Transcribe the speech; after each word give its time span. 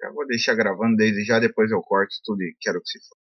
Já 0.00 0.10
vou 0.10 0.26
deixar 0.26 0.54
gravando 0.54 0.96
desde 0.96 1.24
já, 1.24 1.38
depois 1.38 1.70
eu 1.70 1.82
corto 1.82 2.14
tudo 2.24 2.42
e 2.42 2.56
quero 2.60 2.80
que 2.80 2.88
se 2.88 2.98
for. 3.06 3.16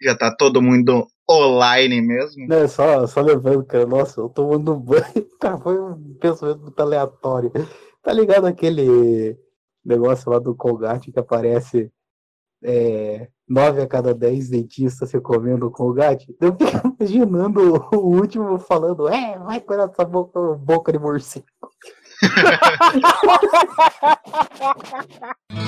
Já 0.00 0.16
tá 0.16 0.34
todo 0.34 0.62
mundo 0.62 1.06
online 1.28 2.00
mesmo. 2.00 2.46
Não, 2.46 2.68
só, 2.68 3.06
só 3.06 3.20
lembrando, 3.20 3.64
cara, 3.64 3.86
nossa, 3.86 4.20
eu 4.20 4.28
tomando 4.28 4.76
banho, 4.76 5.26
cara, 5.40 5.58
foi 5.62 5.80
um 5.80 6.14
pensamento 6.20 6.60
muito 6.60 6.80
aleatório. 6.80 7.50
Tá 8.02 8.12
ligado 8.12 8.46
aquele 8.46 9.36
negócio 9.84 10.30
lá 10.30 10.38
do 10.38 10.54
Colgate 10.54 11.10
que 11.10 11.18
aparece 11.18 11.90
é, 12.62 13.28
9 13.48 13.82
a 13.82 13.86
cada 13.86 14.14
10 14.14 14.50
dentistas 14.50 15.10
recomendam 15.10 15.70
Colgate? 15.70 16.36
Eu 16.40 16.52
fico 16.52 16.94
imaginando 17.00 17.88
o 17.92 17.96
último 17.96 18.58
falando, 18.58 19.08
é, 19.08 19.38
vai 19.38 19.60
cuidar 19.60 19.86
dessa 19.86 20.04
boca, 20.04 20.38
boca 20.54 20.92
de 20.92 20.98
morcego. 20.98 21.46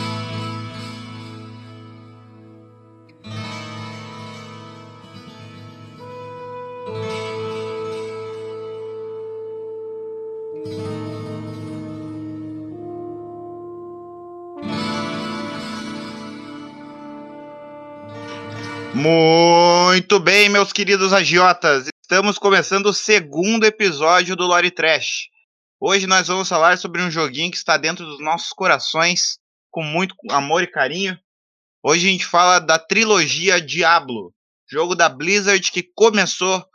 Muito 18.98 20.19
bem, 20.19 20.48
meus 20.48 20.73
queridos 20.73 21.12
agiotas. 21.12 21.87
Estamos 22.02 22.37
começando 22.37 22.87
o 22.87 22.93
segundo 22.93 23.65
episódio 23.65 24.34
do 24.34 24.45
Lore 24.45 24.73
Trash. 24.73 25.29
Hoje 25.79 26.05
nós 26.09 26.27
vamos 26.27 26.48
falar 26.48 26.77
sobre 26.79 27.01
um 27.01 27.09
joguinho 27.09 27.53
que 27.53 27.56
está 27.56 27.77
dentro 27.77 28.05
dos 28.05 28.19
nossos 28.19 28.53
corações 28.53 29.39
com 29.70 29.84
muito 29.84 30.17
amor 30.28 30.64
e 30.64 30.67
carinho. 30.67 31.17
Hoje 31.81 32.08
a 32.08 32.11
gente 32.11 32.27
fala 32.27 32.58
da 32.58 32.77
trilogia 32.77 33.61
Diablo, 33.61 34.34
jogo 34.69 34.97
da 34.97 35.08
Blizzard 35.08 35.70
que 35.70 35.84
começou 35.95 36.67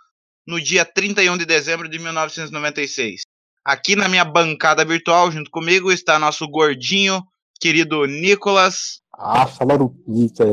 no 0.48 0.62
dia 0.62 0.86
31 0.86 1.38
de 1.38 1.46
dezembro 1.46 1.90
de 1.90 2.00
1996. 2.00 3.24
Aqui 3.66 3.98
na 3.98 4.08
minha 4.08 4.24
bancada 4.24 4.86
virtual, 4.86 5.30
junto 5.30 5.52
comigo, 5.52 5.92
está 5.92 6.18
nosso 6.18 6.48
gordinho, 6.48 7.22
querido 7.60 8.06
Nicolas. 8.06 9.02
Ah, 9.14 9.46
falaram 9.46 9.90
pizza, 9.90 10.46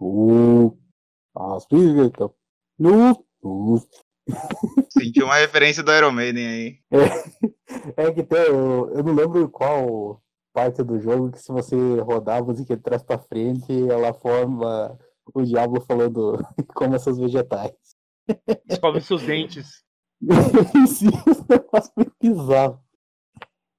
Uh, 0.00 0.77
as 1.38 1.66
pizza, 1.66 2.30
no. 2.78 3.24
Sentiu 4.90 5.24
uma 5.24 5.36
referência 5.36 5.82
do 5.82 5.92
Iron 5.92 6.12
Maiden 6.12 6.46
aí. 6.46 6.78
É, 7.96 8.04
é 8.04 8.12
que 8.12 8.22
tem, 8.22 8.38
eu, 8.38 8.90
eu 8.94 9.02
não 9.02 9.14
lembro 9.14 9.48
qual 9.48 10.20
parte 10.52 10.82
do 10.82 11.00
jogo 11.00 11.30
que 11.30 11.38
se 11.38 11.52
você 11.52 11.76
rodar 12.00 12.38
a 12.38 12.44
música 12.44 12.76
de 12.76 12.82
trás 12.82 13.02
pra 13.02 13.18
frente, 13.18 13.72
ela 13.88 14.12
forma 14.12 14.98
o 15.34 15.42
diabo 15.42 15.80
falando 15.80 16.38
como 16.74 16.94
essas 16.94 17.18
vegetais. 17.18 17.72
Escove 18.68 19.00
seus 19.00 19.22
dentes. 19.22 19.84
Sim, 20.88 21.10
negócio 21.48 21.92
muito 21.96 22.12
bizarro. 22.20 22.80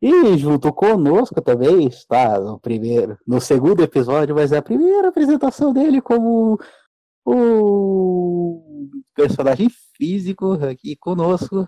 E 0.01 0.37
junto 0.37 0.71
conosco 0.71 1.41
também 1.41 1.85
está 1.85 2.39
no 2.39 2.57
primeiro, 2.57 3.17
no 3.27 3.41
segundo 3.41 3.83
episódio, 3.83 4.33
mas 4.33 4.53
é 4.53 4.57
a 4.57 4.61
primeira 4.61 5.09
apresentação 5.09 5.73
dele 5.73 6.01
como 6.01 6.57
o 7.25 8.89
personagem 9.15 9.69
físico 9.95 10.53
aqui 10.65 10.95
conosco. 10.95 11.67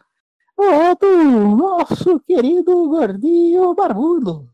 É 0.60 0.96
do 0.96 1.56
nosso 1.56 2.20
querido 2.20 2.88
gordinho 2.88 3.74
barbudo. 3.74 4.48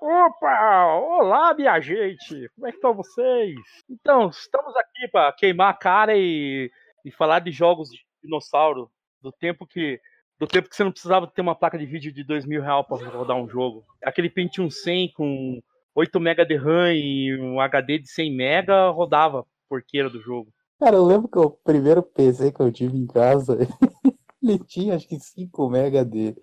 Opa! 0.00 0.86
Olá, 0.96 1.54
minha 1.54 1.80
gente! 1.80 2.48
Como 2.54 2.66
é 2.66 2.70
que 2.70 2.76
estão 2.76 2.94
vocês? 2.94 3.54
Então, 3.88 4.28
estamos 4.28 4.76
aqui 4.76 5.08
para 5.10 5.32
queimar 5.32 5.70
a 5.70 5.76
cara 5.76 6.16
e, 6.16 6.70
e 7.04 7.10
falar 7.10 7.40
de 7.40 7.50
jogos 7.50 7.90
de 7.90 7.98
dinossauro 8.22 8.90
do 9.22 9.32
tempo 9.32 9.66
que 9.66 10.00
do 10.38 10.46
tempo 10.46 10.70
que 10.70 10.76
você 10.76 10.82
não 10.82 10.90
precisava 10.90 11.26
ter 11.26 11.42
uma 11.42 11.54
placa 11.54 11.78
de 11.78 11.84
vídeo 11.84 12.10
de 12.10 12.24
dois 12.24 12.46
mil 12.46 12.62
reais 12.62 12.86
para 12.86 13.06
rodar 13.08 13.36
um 13.36 13.46
jogo. 13.46 13.84
Aquele 14.02 14.30
Pentium 14.30 14.70
100 14.70 15.12
com 15.12 15.62
8 15.94 16.18
MB 16.18 16.46
de 16.46 16.56
RAM 16.56 16.94
e 16.94 17.38
um 17.38 17.60
HD 17.60 17.98
de 17.98 18.08
100 18.08 18.32
MB 18.32 18.72
rodava 18.94 19.46
porqueira 19.70 20.10
do 20.10 20.20
jogo. 20.20 20.52
Cara, 20.80 20.96
eu 20.96 21.04
lembro 21.04 21.28
que 21.28 21.38
o 21.38 21.50
primeiro 21.50 22.02
PC 22.02 22.50
que 22.50 22.60
eu 22.60 22.72
tive 22.72 22.96
em 22.98 23.06
casa, 23.06 23.56
ele 24.42 24.58
tinha 24.58 24.96
acho 24.96 25.06
que 25.06 25.20
5 25.20 25.70
MB 25.70 26.04
de, 26.04 26.36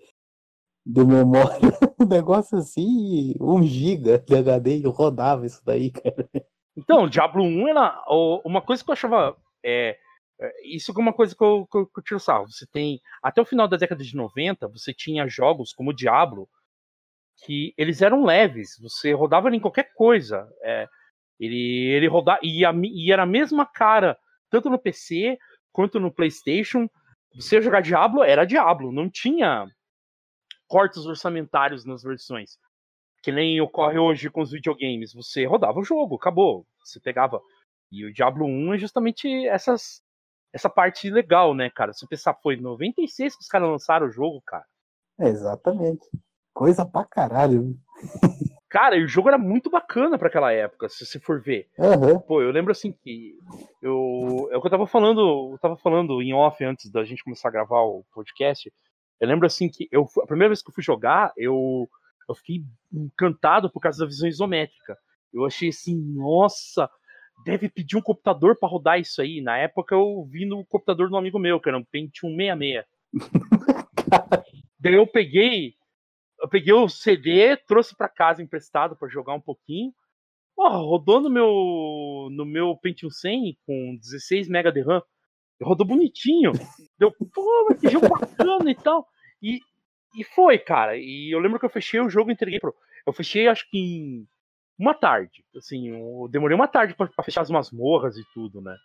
de 0.86 1.04
memória. 1.04 1.60
Um 2.00 2.06
negócio 2.06 2.56
assim, 2.56 3.34
1 3.40 3.62
GB 3.64 4.18
de 4.18 4.36
HD 4.36 4.78
e 4.78 4.86
rodava 4.86 5.44
isso 5.44 5.60
daí, 5.64 5.90
cara. 5.90 6.30
Então, 6.76 7.08
Diablo 7.08 7.42
1 7.42 7.68
era 7.68 8.04
uma 8.44 8.62
coisa 8.62 8.84
que 8.84 8.88
eu 8.88 8.92
achava. 8.92 9.36
É, 9.66 9.98
isso 10.62 10.92
é 10.92 11.00
uma 11.00 11.12
coisa 11.12 11.34
que 11.34 11.42
eu, 11.42 11.66
que, 11.66 11.76
eu, 11.76 11.86
que 11.86 11.98
eu 11.98 12.04
tiro 12.04 12.20
sarro. 12.20 12.46
Você 12.46 12.64
tem. 12.68 13.00
Até 13.20 13.42
o 13.42 13.44
final 13.44 13.66
da 13.66 13.76
década 13.76 14.04
de 14.04 14.14
90, 14.14 14.68
você 14.68 14.94
tinha 14.94 15.26
jogos 15.26 15.72
como 15.72 15.92
Diablo 15.92 16.48
que 17.44 17.74
eles 17.76 18.00
eram 18.00 18.24
leves. 18.24 18.78
Você 18.80 19.12
rodava 19.12 19.54
em 19.54 19.60
qualquer 19.60 19.92
coisa. 19.94 20.48
É, 20.62 20.86
ele, 21.38 21.90
ele 21.90 22.08
rodava. 22.08 22.40
E, 22.42 22.64
a, 22.64 22.72
e 22.72 23.12
era 23.12 23.22
a 23.22 23.26
mesma 23.26 23.64
cara, 23.64 24.18
tanto 24.50 24.68
no 24.68 24.78
PC 24.78 25.38
quanto 25.72 26.00
no 26.00 26.12
PlayStation. 26.12 26.88
Você 27.34 27.62
jogar 27.62 27.80
Diablo, 27.80 28.22
era 28.22 28.44
Diablo. 28.44 28.90
Não 28.90 29.08
tinha 29.08 29.66
cortes 30.66 31.06
orçamentários 31.06 31.84
nas 31.84 32.02
versões. 32.02 32.58
Que 33.22 33.32
nem 33.32 33.60
ocorre 33.60 33.98
hoje 33.98 34.30
com 34.30 34.42
os 34.42 34.50
videogames. 34.50 35.12
Você 35.12 35.44
rodava 35.44 35.78
o 35.78 35.84
jogo, 35.84 36.16
acabou. 36.16 36.66
Você 36.84 37.00
pegava. 37.00 37.40
E 37.90 38.04
o 38.04 38.12
Diablo 38.12 38.46
1 38.46 38.74
é 38.74 38.78
justamente 38.78 39.46
essas, 39.46 40.02
essa 40.52 40.68
parte 40.68 41.10
legal, 41.10 41.54
né, 41.54 41.70
cara? 41.70 41.92
Se 41.92 42.06
pensar, 42.06 42.34
foi 42.42 42.54
em 42.54 42.60
96 42.60 43.36
que 43.36 43.42
os 43.42 43.48
caras 43.48 43.68
lançaram 43.68 44.06
o 44.06 44.10
jogo, 44.10 44.42
cara. 44.42 44.64
É, 45.20 45.28
exatamente. 45.28 46.06
Coisa 46.52 46.84
pra 46.84 47.04
caralho. 47.04 47.76
Cara, 48.68 48.96
e 48.96 49.04
o 49.04 49.08
jogo 49.08 49.28
era 49.28 49.38
muito 49.38 49.70
bacana 49.70 50.18
para 50.18 50.28
aquela 50.28 50.52
época, 50.52 50.88
se 50.88 51.06
você 51.06 51.18
for 51.18 51.40
ver. 51.40 51.68
Uhum. 51.78 52.20
Pô, 52.20 52.42
eu 52.42 52.50
lembro 52.50 52.70
assim 52.70 52.92
que 52.92 53.38
eu, 53.80 54.48
é 54.52 54.56
o 54.56 54.60
que 54.60 54.66
eu 54.66 54.70
tava 54.70 54.86
falando, 54.86 55.52
eu 55.52 55.58
tava 55.58 55.76
falando 55.76 56.20
em 56.20 56.34
off 56.34 56.62
antes 56.62 56.90
da 56.90 57.02
gente 57.04 57.24
começar 57.24 57.48
a 57.48 57.52
gravar 57.52 57.80
o 57.80 58.04
podcast. 58.12 58.70
Eu 59.18 59.26
lembro 59.26 59.46
assim 59.46 59.70
que 59.70 59.88
eu, 59.90 60.06
a 60.22 60.26
primeira 60.26 60.50
vez 60.50 60.62
que 60.62 60.68
eu 60.68 60.74
fui 60.74 60.82
jogar, 60.82 61.32
eu, 61.36 61.88
eu 62.28 62.34
fiquei 62.34 62.62
encantado 62.92 63.70
por 63.70 63.80
causa 63.80 64.00
da 64.00 64.06
visão 64.06 64.28
isométrica. 64.28 64.98
Eu 65.32 65.46
achei 65.46 65.70
assim, 65.70 65.96
nossa, 66.14 66.90
deve 67.44 67.70
pedir 67.70 67.96
um 67.96 68.02
computador 68.02 68.58
para 68.58 68.68
rodar 68.68 69.00
isso 69.00 69.22
aí. 69.22 69.40
Na 69.40 69.56
época 69.56 69.94
eu 69.94 70.26
vi 70.30 70.44
no 70.44 70.64
computador 70.66 71.08
do 71.08 71.14
um 71.14 71.18
amigo 71.18 71.38
meu, 71.38 71.58
que 71.58 71.70
era 71.70 71.78
um 71.78 71.84
Pentium 71.84 72.36
66. 72.36 72.84
Daí 74.78 74.94
eu 74.94 75.06
peguei, 75.06 75.74
eu 76.40 76.48
peguei 76.48 76.72
o 76.72 76.88
CD, 76.88 77.56
trouxe 77.56 77.96
para 77.96 78.08
casa 78.08 78.42
emprestado 78.42 78.96
para 78.96 79.08
jogar 79.08 79.34
um 79.34 79.40
pouquinho. 79.40 79.92
Oh, 80.56 80.68
rodou 80.68 81.20
no 81.20 81.30
meu 81.30 82.28
no 82.32 82.44
meu 82.44 82.76
Pentium 82.76 83.10
100 83.10 83.58
com 83.64 83.96
16 84.00 84.48
MB 84.48 84.72
de 84.72 84.82
RAM. 84.82 85.02
Rodou 85.62 85.86
bonitinho. 85.86 86.52
Deu, 86.98 87.12
pô, 87.12 87.66
mas 87.68 87.80
que 87.80 87.88
jogo 87.88 88.08
bacana 88.08 88.70
e 88.70 88.74
tal. 88.74 89.06
E, 89.42 89.60
e 90.16 90.24
foi, 90.24 90.58
cara. 90.58 90.96
E 90.96 91.32
eu 91.32 91.38
lembro 91.40 91.58
que 91.58 91.64
eu 91.64 91.70
fechei 91.70 92.00
o 92.00 92.10
jogo 92.10 92.30
e 92.30 92.32
entreguei 92.32 92.60
pro. 92.60 92.74
Eu 93.06 93.12
fechei, 93.12 93.48
acho 93.48 93.68
que 93.70 93.78
em 93.78 94.28
uma 94.78 94.94
tarde. 94.94 95.44
Assim, 95.56 95.88
eu 95.88 96.28
demorei 96.30 96.54
uma 96.54 96.68
tarde 96.68 96.94
para 96.94 97.08
fechar 97.24 97.42
as 97.42 97.50
masmorras 97.50 98.16
e 98.16 98.24
tudo, 98.32 98.60
né? 98.60 98.76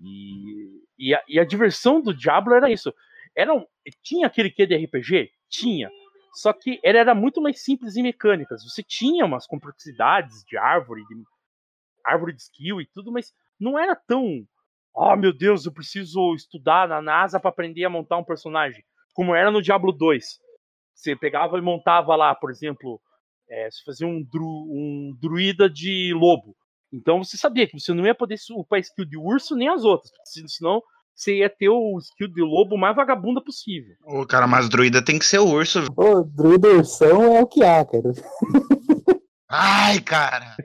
E, 0.00 0.82
e, 0.98 1.14
a, 1.14 1.22
e 1.28 1.38
a 1.38 1.44
diversão 1.44 2.00
do 2.00 2.14
Diablo 2.14 2.54
era 2.54 2.70
isso. 2.70 2.92
Era 3.36 3.54
um, 3.54 3.64
tinha 4.02 4.26
aquele 4.26 4.50
que 4.50 4.66
de 4.66 4.76
RPG? 4.76 5.30
Tinha. 5.48 5.90
Só 6.32 6.52
que 6.52 6.78
ele 6.82 6.98
era 6.98 7.14
muito 7.14 7.40
mais 7.40 7.62
simples 7.62 7.96
em 7.96 8.02
mecânicas. 8.02 8.62
Você 8.64 8.82
tinha 8.82 9.24
umas 9.24 9.46
complexidades 9.46 10.44
de 10.44 10.56
árvore, 10.56 11.04
de 11.06 11.14
árvore 12.04 12.34
de 12.34 12.42
skill 12.42 12.80
e 12.80 12.86
tudo, 12.86 13.12
mas 13.12 13.32
não 13.58 13.78
era 13.78 13.94
tão. 13.94 14.46
Oh 14.94 15.16
meu 15.16 15.32
Deus, 15.32 15.64
eu 15.64 15.72
preciso 15.72 16.34
estudar 16.34 16.88
na 16.88 17.00
NASA 17.00 17.38
para 17.38 17.50
aprender 17.50 17.84
a 17.84 17.90
montar 17.90 18.18
um 18.18 18.24
personagem. 18.24 18.84
Como 19.14 19.34
era 19.34 19.50
no 19.50 19.62
Diablo 19.62 19.92
2. 19.92 20.38
Você 20.94 21.14
pegava 21.14 21.58
e 21.58 21.62
montava 21.62 22.16
lá, 22.16 22.34
por 22.34 22.50
exemplo, 22.50 23.00
é, 23.48 23.70
você 23.70 23.82
fazia 23.84 24.06
um, 24.06 24.22
dru, 24.22 24.66
um 24.70 25.16
druida 25.20 25.70
de 25.70 26.12
lobo. 26.14 26.56
Então 26.92 27.22
você 27.22 27.36
sabia 27.36 27.66
que 27.66 27.78
você 27.78 27.92
não 27.92 28.06
ia 28.06 28.14
poder 28.14 28.36
upar 28.52 28.80
skill 28.80 29.04
de 29.04 29.16
urso 29.16 29.54
nem 29.54 29.68
as 29.68 29.84
outras, 29.84 30.10
senão 30.24 30.82
você 31.18 31.38
ia 31.38 31.50
ter 31.50 31.68
o 31.68 31.98
skill 31.98 32.28
de 32.28 32.40
lobo 32.40 32.78
mais 32.78 32.94
vagabunda 32.94 33.42
possível. 33.42 33.96
O 34.04 34.24
cara, 34.24 34.46
mas 34.46 34.68
druida 34.68 35.04
tem 35.04 35.18
que 35.18 35.24
ser 35.24 35.40
o 35.40 35.48
urso. 35.48 35.80
O 35.96 36.22
druida 36.22 36.68
ursão 36.68 37.36
é 37.36 37.42
o 37.42 37.46
que 37.46 37.64
há, 37.64 37.84
cara. 37.84 38.12
Ai, 39.50 40.00
cara. 40.00 40.56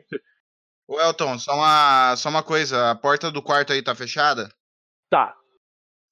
Ô 0.88 1.02
Elton, 1.02 1.40
só 1.40 1.56
uma, 1.56 2.16
só 2.16 2.30
uma 2.30 2.44
coisa, 2.44 2.92
a 2.92 2.96
porta 2.96 3.32
do 3.32 3.42
quarto 3.42 3.74
aí 3.74 3.82
tá 3.82 3.96
fechada? 3.96 4.54
Tá. 5.10 5.36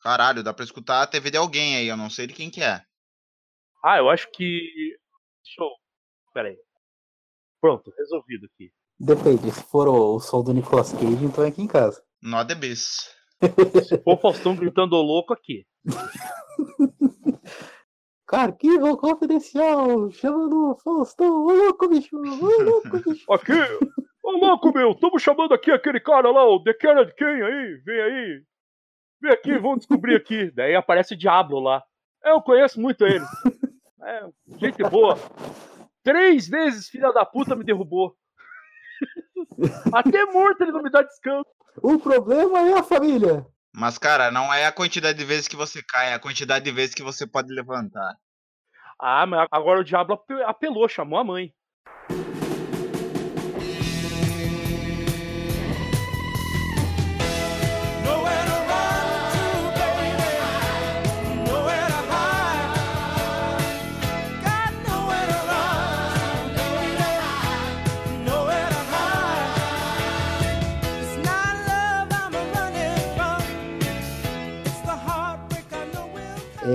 Caralho, 0.02 0.42
dá 0.42 0.52
pra 0.52 0.66
escutar 0.66 1.04
a 1.04 1.08
TV 1.08 1.30
de 1.30 1.38
alguém 1.38 1.76
aí, 1.76 1.88
eu 1.88 1.96
não 1.96 2.10
sei 2.10 2.26
de 2.26 2.34
quem 2.34 2.50
que 2.50 2.64
é. 2.64 2.82
Ah, 3.84 3.98
eu 3.98 4.10
acho 4.10 4.28
que. 4.32 4.98
Eu 5.60 5.68
Pera 6.34 6.48
aí. 6.48 6.58
Pronto, 7.60 7.94
resolvido 7.96 8.48
aqui. 8.48 8.72
Depende, 9.00 9.52
se 9.52 9.64
for 9.64 9.88
o, 9.88 10.16
o 10.16 10.20
som 10.20 10.44
do 10.44 10.52
Nicolas 10.52 10.94
Cage, 10.94 11.26
então 11.26 11.44
é 11.44 11.50
aqui 11.50 11.62
em 11.62 11.68
casa. 11.68 12.04
Nó 12.24 12.44
de 12.44 12.56
bis. 12.56 13.21
Se 13.84 13.98
for 13.98 14.14
o 14.14 14.18
Faustão 14.22 14.56
gritando 14.56 14.96
louco 14.96 15.34
aqui. 15.34 15.66
Cara, 18.28 18.52
que 18.52 18.70
confidencial! 18.98 20.12
Chama 20.12 20.48
no 20.48 20.78
Faustão, 20.84 21.46
ô 21.46 21.52
louco, 21.52 21.90
bicho! 21.90 22.16
Ô 22.18 22.64
louco, 22.64 22.90
bicho! 23.00 23.26
Aqui! 23.34 23.54
Ô 24.24 24.32
louco, 24.32 24.72
meu! 24.72 24.92
Estamos 24.92 25.22
chamando 25.22 25.54
aqui 25.54 25.72
aquele 25.72 26.00
cara 26.00 26.32
lá, 26.32 26.48
o 26.48 26.64
The 26.64 26.74
de 26.74 27.16
quem 27.16 27.28
aí? 27.28 27.82
Vem 27.84 28.02
aí! 28.02 28.44
Vem 29.22 29.32
aqui, 29.32 29.58
vamos 29.58 29.80
descobrir 29.80 30.16
aqui. 30.16 30.52
Daí 30.56 30.76
aparece 30.76 31.16
o 31.16 31.18
Diablo 31.18 31.60
lá. 31.60 31.84
Eu 32.24 32.42
conheço 32.42 32.80
muito 32.80 33.06
ele. 33.06 33.26
É, 34.04 34.28
gente 34.58 34.82
boa. 34.84 35.18
Três 36.04 36.48
vezes, 36.48 36.88
filha 36.88 37.12
da 37.12 37.26
puta, 37.26 37.56
me 37.56 37.64
derrubou. 37.64 38.16
Até 39.92 40.26
morto 40.26 40.62
ele 40.62 40.72
não 40.72 40.82
me 40.82 40.90
dá 40.90 41.02
descanso. 41.02 41.50
O 41.82 42.00
problema 42.00 42.60
é 42.62 42.80
a 42.80 42.84
família! 42.84 43.46
Mas, 43.74 43.98
cara, 43.98 44.32
não 44.32 44.54
é 44.54 44.66
a 44.66 44.72
quantidade 44.72 45.18
de 45.18 45.26
vezes 45.26 45.48
que 45.48 45.56
você 45.56 45.82
cai, 45.82 46.10
é 46.10 46.14
a 46.14 46.20
quantidade 46.20 46.66
de 46.66 46.72
vezes 46.72 46.94
que 46.94 47.04
você 47.04 47.26
pode 47.26 47.54
levantar. 47.54 48.16
Ah, 49.00 49.26
mas 49.26 49.48
agora 49.52 49.80
o 49.80 49.84
Diablo 49.84 50.16
ape- 50.16 50.44
apelou, 50.44 50.88
chamou 50.90 51.18
a 51.20 51.24
mãe. 51.24 51.54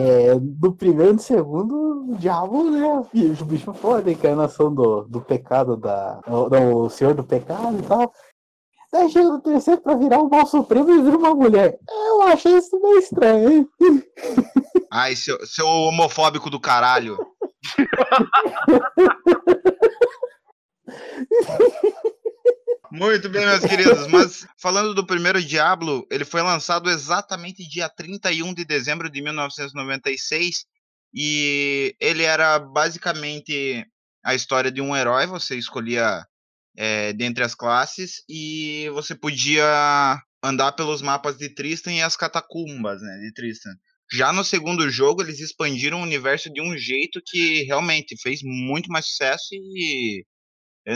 É, 0.06 0.37
no 0.37 0.73
primeiro 0.73 1.11
e 1.11 1.14
no 1.14 1.19
segundo, 1.19 2.12
o 2.12 2.17
diabo, 2.17 2.70
né? 2.70 2.81
O 3.41 3.44
bicho 3.44 3.75
foda, 3.75 4.08
a 4.08 4.12
encarnação 4.12 4.73
do, 4.73 5.03
do 5.03 5.20
pecado 5.20 5.76
da. 5.76 6.20
Não, 6.29 6.76
o 6.76 6.88
senhor 6.88 7.12
do 7.12 7.25
pecado 7.25 7.76
e 7.76 7.82
tal. 7.82 8.12
Daí 8.93 9.11
chega 9.11 9.29
no 9.29 9.41
terceiro 9.41 9.81
pra 9.81 9.97
virar 9.97 10.20
o 10.20 10.31
mal 10.31 10.47
supremo 10.47 10.93
e 10.93 11.03
vira 11.03 11.19
uma 11.19 11.35
mulher. 11.35 11.76
Eu 11.91 12.23
achei 12.23 12.56
isso 12.56 12.81
meio 12.81 13.00
estranho, 13.00 13.50
hein? 13.50 13.69
Ai, 14.93 15.17
seu, 15.17 15.44
seu 15.44 15.67
homofóbico 15.67 16.49
do 16.49 16.61
caralho. 16.61 17.19
Muito 22.91 23.29
bem, 23.29 23.44
meus 23.44 23.65
queridos. 23.65 24.06
Mas 24.09 24.47
falando 24.59 24.94
do 24.94 25.06
primeiro 25.06 25.43
Diablo, 25.43 26.06
ele 26.11 26.25
foi 26.25 26.43
lançado 26.43 26.91
exatamente 26.91 27.69
dia 27.69 27.88
31 27.88 28.55
de 28.55 28.65
dezembro 28.65 29.11
de 29.11 29.21
1996. 29.23 30.65
E 31.15 31.94
ele 32.00 32.23
era 32.23 32.59
basicamente 32.59 33.87
a 34.25 34.35
história 34.35 34.71
de 34.71 34.81
um 34.81 34.94
herói. 34.94 35.27
Você 35.27 35.56
escolhia 35.56 36.25
é, 36.77 37.12
dentre 37.12 37.43
as 37.43 37.55
classes 37.55 38.23
e 38.29 38.88
você 38.93 39.15
podia 39.15 40.21
andar 40.43 40.73
pelos 40.73 41.03
mapas 41.03 41.37
de 41.37 41.49
Tristan 41.49 41.93
e 41.93 42.03
as 42.03 42.17
catacumbas 42.17 43.00
né, 43.00 43.19
de 43.21 43.33
Tristan. 43.33 43.75
Já 44.12 44.33
no 44.33 44.44
segundo 44.44 44.88
jogo, 44.88 45.23
eles 45.23 45.41
expandiram 45.41 46.00
o 46.00 46.05
universo 46.05 46.53
de 46.53 46.61
um 46.61 46.77
jeito 46.77 47.21
que 47.25 47.65
realmente 47.65 48.17
fez 48.21 48.41
muito 48.43 48.91
mais 48.91 49.06
sucesso 49.06 49.49
e, 49.53 50.25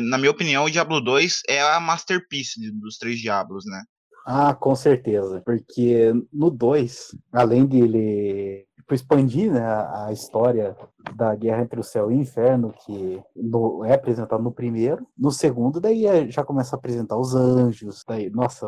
na 0.01 0.19
minha 0.19 0.31
opinião, 0.31 0.65
o 0.65 0.71
Diablo 0.71 1.01
2 1.01 1.43
é 1.49 1.61
a 1.63 1.81
masterpiece 1.81 2.71
dos 2.73 2.99
três 2.99 3.19
Diablos, 3.19 3.65
né? 3.67 3.83
Ah, 4.27 4.55
com 4.55 4.77
certeza. 4.77 5.43
Porque 5.45 6.13
no 6.33 6.51
2, 6.51 7.17
além 7.33 7.67
de 7.67 7.79
ele 7.81 8.67
tipo, 8.77 8.95
expandir 8.95 9.51
né, 9.53 9.65
a 9.65 10.13
história 10.13 10.77
da 11.17 11.35
guerra 11.35 11.63
entre 11.63 11.81
o 11.81 11.83
céu 11.83 12.11
e 12.13 12.17
o 12.17 12.21
inferno, 12.21 12.73
que 12.85 13.21
no- 13.35 13.85
é 13.85 13.95
apresentado 13.95 14.43
no 14.43 14.53
primeiro, 14.53 15.07
no 15.17 15.31
segundo, 15.33 15.81
daí 15.81 16.07
é- 16.07 16.31
já 16.31 16.45
começa 16.45 16.77
a 16.77 16.79
apresentar 16.79 17.17
os 17.17 17.35
anjos, 17.35 18.05
daí, 18.07 18.29
nossa, 18.31 18.67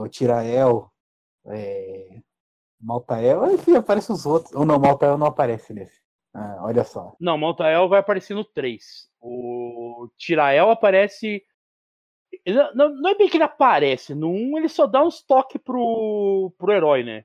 o 0.00 0.08
Tirael, 0.08 0.88
é, 1.46 2.20
Maltael, 2.80 3.50
enfim, 3.52 3.74
aparece 3.76 4.12
os 4.12 4.24
outros. 4.26 4.54
Ou 4.54 4.64
não, 4.64 4.78
Maltael 4.78 5.18
não 5.18 5.26
aparece 5.26 5.72
nesse. 5.72 6.02
Ah, 6.34 6.58
olha 6.62 6.84
só. 6.84 7.14
Não, 7.20 7.38
Maltael 7.38 7.88
vai 7.88 8.00
aparecer 8.00 8.34
no 8.34 8.44
3. 8.44 9.08
O 9.26 10.10
Tirael 10.18 10.70
aparece. 10.70 11.42
ele 12.44 12.58
Não, 12.74 12.94
não 12.94 13.10
é 13.10 13.14
bem 13.14 13.28
que 13.28 13.38
ele 13.38 13.44
aparece. 13.44 14.14
No 14.14 14.28
1 14.30 14.58
ele 14.58 14.68
só 14.68 14.86
dá 14.86 15.02
uns 15.02 15.22
toques 15.22 15.60
pro, 15.62 16.52
pro 16.58 16.72
herói, 16.72 17.02
né? 17.02 17.24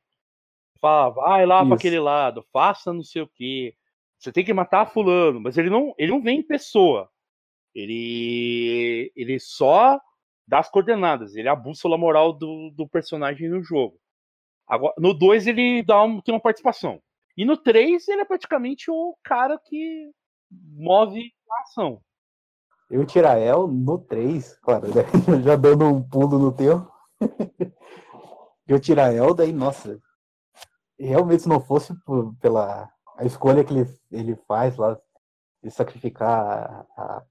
Fala, 0.80 1.10
vai 1.10 1.46
lá 1.46 1.57
pra 1.57 1.66
Isso. 1.66 1.74
aquele 1.75 2.00
lado, 2.00 2.46
faça 2.54 2.94
não 2.94 3.04
sei 3.04 3.22
o 3.22 3.28
quê. 3.28 3.75
Você 4.18 4.31
tem 4.31 4.46
que 4.46 4.54
matar 4.54 4.86
fulano. 4.86 5.42
Mas 5.42 5.57
ele 5.57 5.69
não, 5.69 5.94
ele 5.98 6.12
não 6.12 6.22
vem 6.22 6.40
em 6.40 6.44
pessoa. 6.44 7.10
Ele, 7.75 9.12
ele 9.16 9.38
só 9.40 10.00
dá 10.48 10.60
as 10.60 10.69
coordenadas. 10.69 11.36
Ele 11.36 11.50
é 11.50 11.52
a 11.52 11.56
bússola 11.56 11.98
moral 11.98 12.31
do, 12.31 12.72
do 12.72 12.88
personagem 12.88 13.50
no 13.50 13.62
jogo. 13.62 14.00
Agora, 14.66 14.94
no 14.98 15.13
2 15.13 15.48
ele 15.48 15.84
dá 15.84 16.02
um, 16.02 16.22
tem 16.22 16.34
uma 16.34 16.40
participação. 16.40 17.02
E 17.36 17.44
no 17.44 17.57
3 17.57 18.07
ele 18.07 18.22
é 18.22 18.25
praticamente 18.25 18.90
o 18.90 19.18
cara 19.22 19.60
que 19.60 20.12
move 20.51 21.31
a 21.51 21.62
ação. 21.62 22.01
E 22.92 22.98
o 22.98 23.06
Tirael 23.06 23.68
no 23.68 24.00
3, 24.00 24.57
claro, 24.62 24.88
né, 24.88 25.04
já 25.44 25.56
dando 25.56 25.86
um 25.86 26.01
pulo 26.01 26.40
no 26.40 26.51
tempo. 26.51 26.92
e 28.68 28.74
o 28.74 28.80
Tirael, 28.80 29.34
daí, 29.34 29.51
nossa, 29.54 30.00
realmente 31.00 31.44
se 31.44 31.50
não 31.50 31.60
fosse 31.60 31.94
por- 32.04 32.36
pela 32.42 32.90
a 33.18 33.25
escolha 33.25 33.63
que 33.63 33.74
ele, 33.74 33.86
ele 34.12 34.36
faz 34.48 34.78
lá 34.78 34.98
de 35.62 35.69
sacrificar 35.69 36.88
a, 36.98 37.02
a 37.02 37.24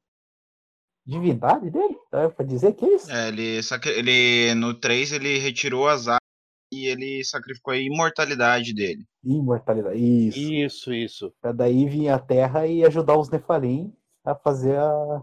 divindade 1.07 1.71
dele, 1.71 1.97
dá 2.13 2.29
pra 2.29 2.45
dizer 2.45 2.75
que 2.75 2.85
é 2.85 2.95
isso? 2.95 3.11
É, 3.11 3.29
ele, 3.29 3.63
sacri- 3.63 3.93
ele 3.99 4.55
no 4.55 4.75
3 4.75 5.13
ele 5.13 5.39
retirou 5.39 5.89
as 5.89 6.07
armas 6.07 6.28
e 6.71 6.87
ele 6.87 7.25
sacrificou 7.25 7.73
a 7.73 7.79
imortalidade 7.79 8.75
dele. 8.75 9.05
Imortalidade, 9.25 9.99
isso. 9.99 10.39
Isso, 10.39 10.95
isso. 10.95 11.35
Pra 11.41 11.53
daí 11.53 11.87
vir 11.87 12.09
a 12.09 12.19
Terra 12.19 12.67
e 12.67 12.85
ajudar 12.85 13.19
os 13.19 13.31
Nefalim 13.31 13.93
a 14.25 14.35
fazer 14.35 14.79
a, 14.79 15.23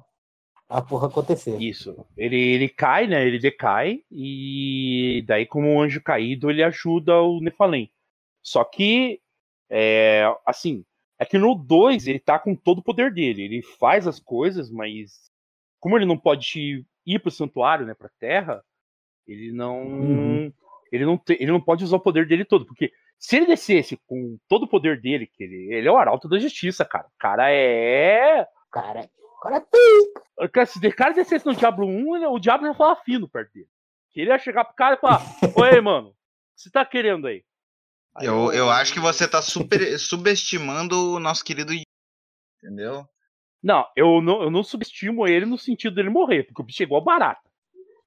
a 0.70 0.82
porra 0.82 1.08
acontecer. 1.08 1.62
Isso. 1.62 1.96
Ele, 2.18 2.36
ele 2.36 2.70
cai, 2.70 3.08
né? 3.08 3.26
Ele 3.26 3.40
decai. 3.40 4.02
E 4.12 5.24
daí, 5.28 5.46
como 5.46 5.68
um 5.68 5.82
anjo 5.82 6.02
caído, 6.02 6.50
ele 6.50 6.64
ajuda 6.64 7.22
o 7.22 7.40
Nefalém. 7.40 7.92
Só 8.42 8.64
que, 8.64 9.22
é, 9.70 10.26
assim, 10.46 10.84
é 11.20 11.26
que 11.26 11.38
no 11.38 11.56
2 11.56 12.08
ele 12.08 12.20
tá 12.20 12.38
com 12.40 12.56
todo 12.56 12.80
o 12.80 12.84
poder 12.84 13.14
dele. 13.14 13.44
Ele 13.44 13.62
faz 13.62 14.08
as 14.08 14.20
coisas, 14.20 14.70
mas 14.70 15.32
como 15.80 15.98
ele 15.98 16.06
não 16.06 16.18
pode 16.18 16.86
ir 17.06 17.20
pro 17.20 17.30
santuário, 17.30 17.86
né, 17.86 17.94
pra 17.94 18.10
terra, 18.20 18.64
ele 19.28 19.52
não. 19.52 19.84
Uhum. 19.84 20.54
Ele, 20.96 21.06
não 21.06 21.18
te- 21.18 21.38
ele 21.40 21.52
não 21.52 21.62
pode 21.62 21.84
usar 21.84 21.98
o 21.98 22.02
poder 22.02 22.28
dele 22.28 22.46
todo. 22.46 22.66
Porque 22.66 22.92
se 23.20 23.38
ele 23.38 23.46
descesse 23.48 23.98
com 24.08 24.38
todo 24.48 24.64
o 24.64 24.68
poder 24.68 25.00
dele, 25.02 25.28
que 25.28 25.44
ele, 25.44 25.74
ele 25.74 25.88
é 25.88 25.92
o 25.92 25.98
arauto 25.98 26.28
da 26.30 26.40
justiça, 26.40 26.84
cara. 26.86 27.06
O 27.08 27.18
cara 27.20 27.52
é. 27.52 28.46
Cara, 28.72 29.10
cara 29.42 29.62
tem. 29.62 30.14
Cara, 30.52 30.66
Se 30.66 30.86
o 30.88 30.96
cara 30.96 31.14
descesse 31.14 31.46
no 31.46 31.56
Diablo 31.56 31.86
1, 31.88 32.16
ele- 32.18 32.26
o 32.28 32.40
Diablo 32.40 32.68
ia 32.68 32.74
falar 32.74 32.96
fino 32.98 33.28
perto 33.30 33.52
dele. 33.54 33.68
Que 34.12 34.22
ele 34.22 34.30
ia 34.32 34.40
chegar 34.40 34.64
pro 34.66 34.76
cara 34.76 34.96
e 34.96 35.00
falar: 35.00 35.22
Oi, 35.78 35.82
mano, 35.82 36.08
o 36.10 36.12
que 36.12 36.62
você 36.62 36.70
tá 36.72 36.86
querendo 36.86 37.28
aí? 37.28 37.44
Aí 38.16 38.26
Eu, 38.28 38.52
eu 38.54 38.70
acho 38.70 38.94
que 38.94 39.00
você 39.00 39.28
tá 39.28 39.42
super, 39.42 40.00
subestimando 40.00 41.16
o 41.16 41.20
nosso 41.20 41.44
querido. 41.44 41.74
Entendeu? 42.64 43.06
Não 43.62 43.86
eu, 43.96 44.22
não, 44.22 44.44
eu 44.44 44.52
não 44.52 44.64
subestimo 44.64 45.28
ele 45.28 45.46
no 45.46 45.58
sentido 45.58 45.96
dele 45.96 46.10
morrer, 46.10 46.44
porque 46.44 46.62
o 46.62 46.66
bicho 46.66 46.82
é 46.84 46.86
igual 46.86 47.04
barata. 47.04 47.42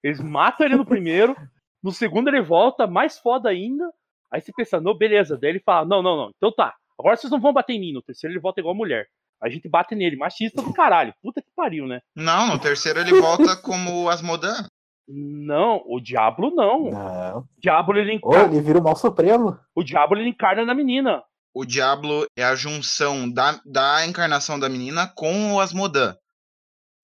Eles 0.03 0.21
matam 0.21 0.65
ele 0.67 0.77
no 0.77 0.87
primeiro, 0.87 1.37
no 1.83 1.93
segundo 1.93 2.29
ele 2.29 2.41
volta, 2.43 2.87
mais 2.87 3.19
foda 3.19 3.49
ainda. 3.49 3.85
Aí 4.31 4.41
você 4.41 4.53
pensa, 4.53 4.81
não, 4.81 4.97
beleza. 4.97 5.39
Daí 5.41 5.51
ele 5.51 5.61
fala: 5.61 5.87
Não, 5.87 6.03
não, 6.03 6.17
não, 6.17 6.31
então 6.37 6.53
tá. 6.53 6.75
Agora 6.99 7.17
vocês 7.17 7.31
não 7.31 7.41
vão 7.41 7.53
bater 7.53 7.75
em 7.75 7.81
mim. 7.81 7.93
No 7.93 8.03
terceiro 8.03 8.35
ele 8.35 8.41
volta 8.41 8.61
igual 8.61 8.75
mulher. 8.75 9.07
A 9.41 9.49
gente 9.49 9.69
bate 9.69 9.95
nele, 9.95 10.17
machista 10.17 10.61
do 10.61 10.73
caralho. 10.73 11.15
Puta 11.23 11.41
que 11.41 11.49
pariu, 11.55 11.87
né? 11.87 12.01
Não, 12.15 12.49
no 12.49 12.59
terceiro 12.59 12.99
ele 12.99 13.21
volta 13.21 13.57
como 13.63 14.09
Asmodan. 14.09 14.67
Não, 15.07 15.83
o 15.87 16.01
Diablo 16.01 16.51
não. 16.51 16.91
Não. 16.91 17.39
O 17.39 17.45
Diablo 17.61 17.97
ele 17.97 18.11
Ô, 18.11 18.15
encarna, 18.15 18.53
ele 18.55 18.61
vira 18.61 18.79
o 18.81 18.83
mal 18.83 18.97
supremo. 18.97 19.59
o 19.75 19.83
Diablo 19.83 20.19
ele 20.19 20.29
encarna 20.31 20.65
na 20.65 20.75
menina. 20.75 21.23
O 21.55 21.65
Diablo 21.65 22.27
é 22.37 22.45
a 22.45 22.55
junção 22.55 23.31
da, 23.31 23.59
da 23.65 24.05
encarnação 24.07 24.59
da 24.59 24.69
menina 24.69 25.11
com 25.17 25.55
o 25.55 25.61
Asmodan. 25.61 26.15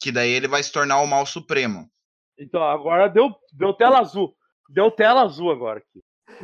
Que 0.03 0.13
daí 0.13 0.31
ele 0.31 0.49
vai 0.49 0.63
se 0.63 0.71
tornar 0.73 1.01
o 1.01 1.07
mal 1.07 1.25
supremo. 1.25 1.89
Então 2.39 2.63
agora 2.63 3.09
deu, 3.09 3.31
deu 3.53 3.73
tela 3.73 4.01
azul. 4.01 4.35
Deu 4.69 4.91
tela 4.91 5.23
azul 5.23 5.51
agora 5.51 5.79
aqui. 5.81 6.03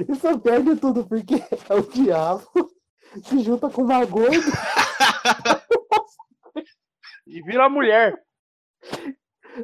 Isso 0.09 0.39
perde 0.41 0.77
tudo, 0.77 1.07
porque 1.07 1.35
é 1.35 1.75
o 1.75 1.83
diabo 1.83 2.71
se 3.25 3.41
junta 3.41 3.69
com 3.71 3.83
uma 3.83 4.05
gorda. 4.05 4.37
E 7.27 7.41
vira 7.43 7.69
mulher. 7.69 8.21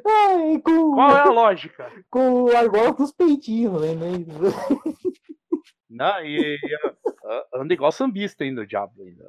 Ai, 0.07 0.61
com, 0.63 0.93
Qual 0.93 1.17
é 1.17 1.21
a 1.21 1.31
lógica? 1.31 1.91
com 2.09 2.45
o 2.45 2.57
argola 2.57 2.93
dos 2.93 3.11
peitinhos, 3.11 3.81
né? 3.83 3.95
né? 3.95 4.25
Não, 5.91 6.25
e, 6.25 6.55
e, 6.55 6.75
ah, 7.25 7.45
anda 7.57 7.75
igual 7.75 7.91
sambista 7.91 8.45
ainda, 8.45 8.61
o 8.61 8.67
diabo 8.67 9.03
ainda. 9.03 9.25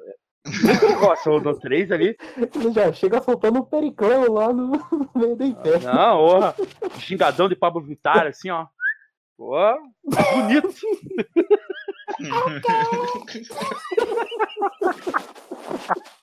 O 0.45 0.87
negócio 0.87 1.39
do 1.39 1.59
3 1.59 1.91
ali. 1.91 2.15
Ele 2.37 2.71
já 2.71 2.93
chega 2.93 3.21
soltando 3.23 3.59
um 3.59 3.65
pericão 3.65 4.31
lá 4.31 4.53
no, 4.53 4.67
no 4.67 5.09
meio 5.15 5.35
do 5.35 5.43
inferno. 5.43 5.91
Não, 5.91 6.19
orra. 6.19 6.55
Xingadão 6.99 7.49
de 7.49 7.55
Pablo 7.55 7.81
Vittar, 7.81 8.27
assim, 8.27 8.51
ó. 8.51 8.67
Pô, 9.37 9.53
bonito. 10.03 10.73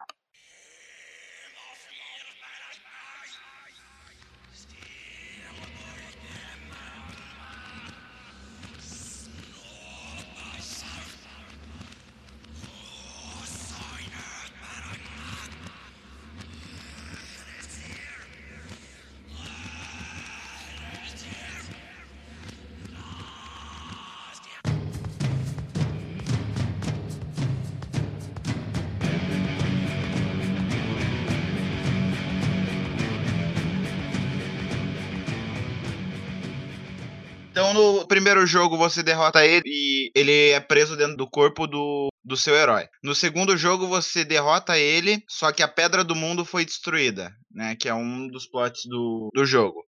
Então, 37.70 37.72
no 37.72 38.06
primeiro 38.06 38.46
jogo, 38.46 38.76
você 38.76 39.02
derrota 39.02 39.44
ele 39.46 39.62
e 39.64 40.10
ele 40.14 40.50
é 40.50 40.60
preso 40.60 40.96
dentro 40.96 41.16
do 41.16 41.28
corpo 41.28 41.66
do, 41.66 42.08
do 42.22 42.36
seu 42.36 42.54
herói. 42.54 42.86
No 43.02 43.14
segundo 43.14 43.56
jogo, 43.56 43.86
você 43.86 44.24
derrota 44.24 44.78
ele, 44.78 45.24
só 45.28 45.50
que 45.50 45.62
a 45.62 45.68
Pedra 45.68 46.04
do 46.04 46.14
Mundo 46.14 46.44
foi 46.44 46.64
destruída, 46.64 47.32
né? 47.50 47.74
Que 47.74 47.88
é 47.88 47.94
um 47.94 48.28
dos 48.28 48.46
plots 48.46 48.82
do, 48.84 49.30
do 49.32 49.46
jogo. 49.46 49.82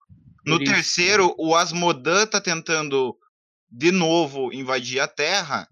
No 0.47 0.62
Isso. 0.62 0.73
terceiro, 0.73 1.35
o 1.37 1.57
Asmodan 1.57 2.26
tá 2.26 2.40
tentando 2.40 3.16
de 3.69 3.90
novo 3.90 4.52
invadir 4.52 5.00
a 5.00 5.09
Terra 5.09 5.66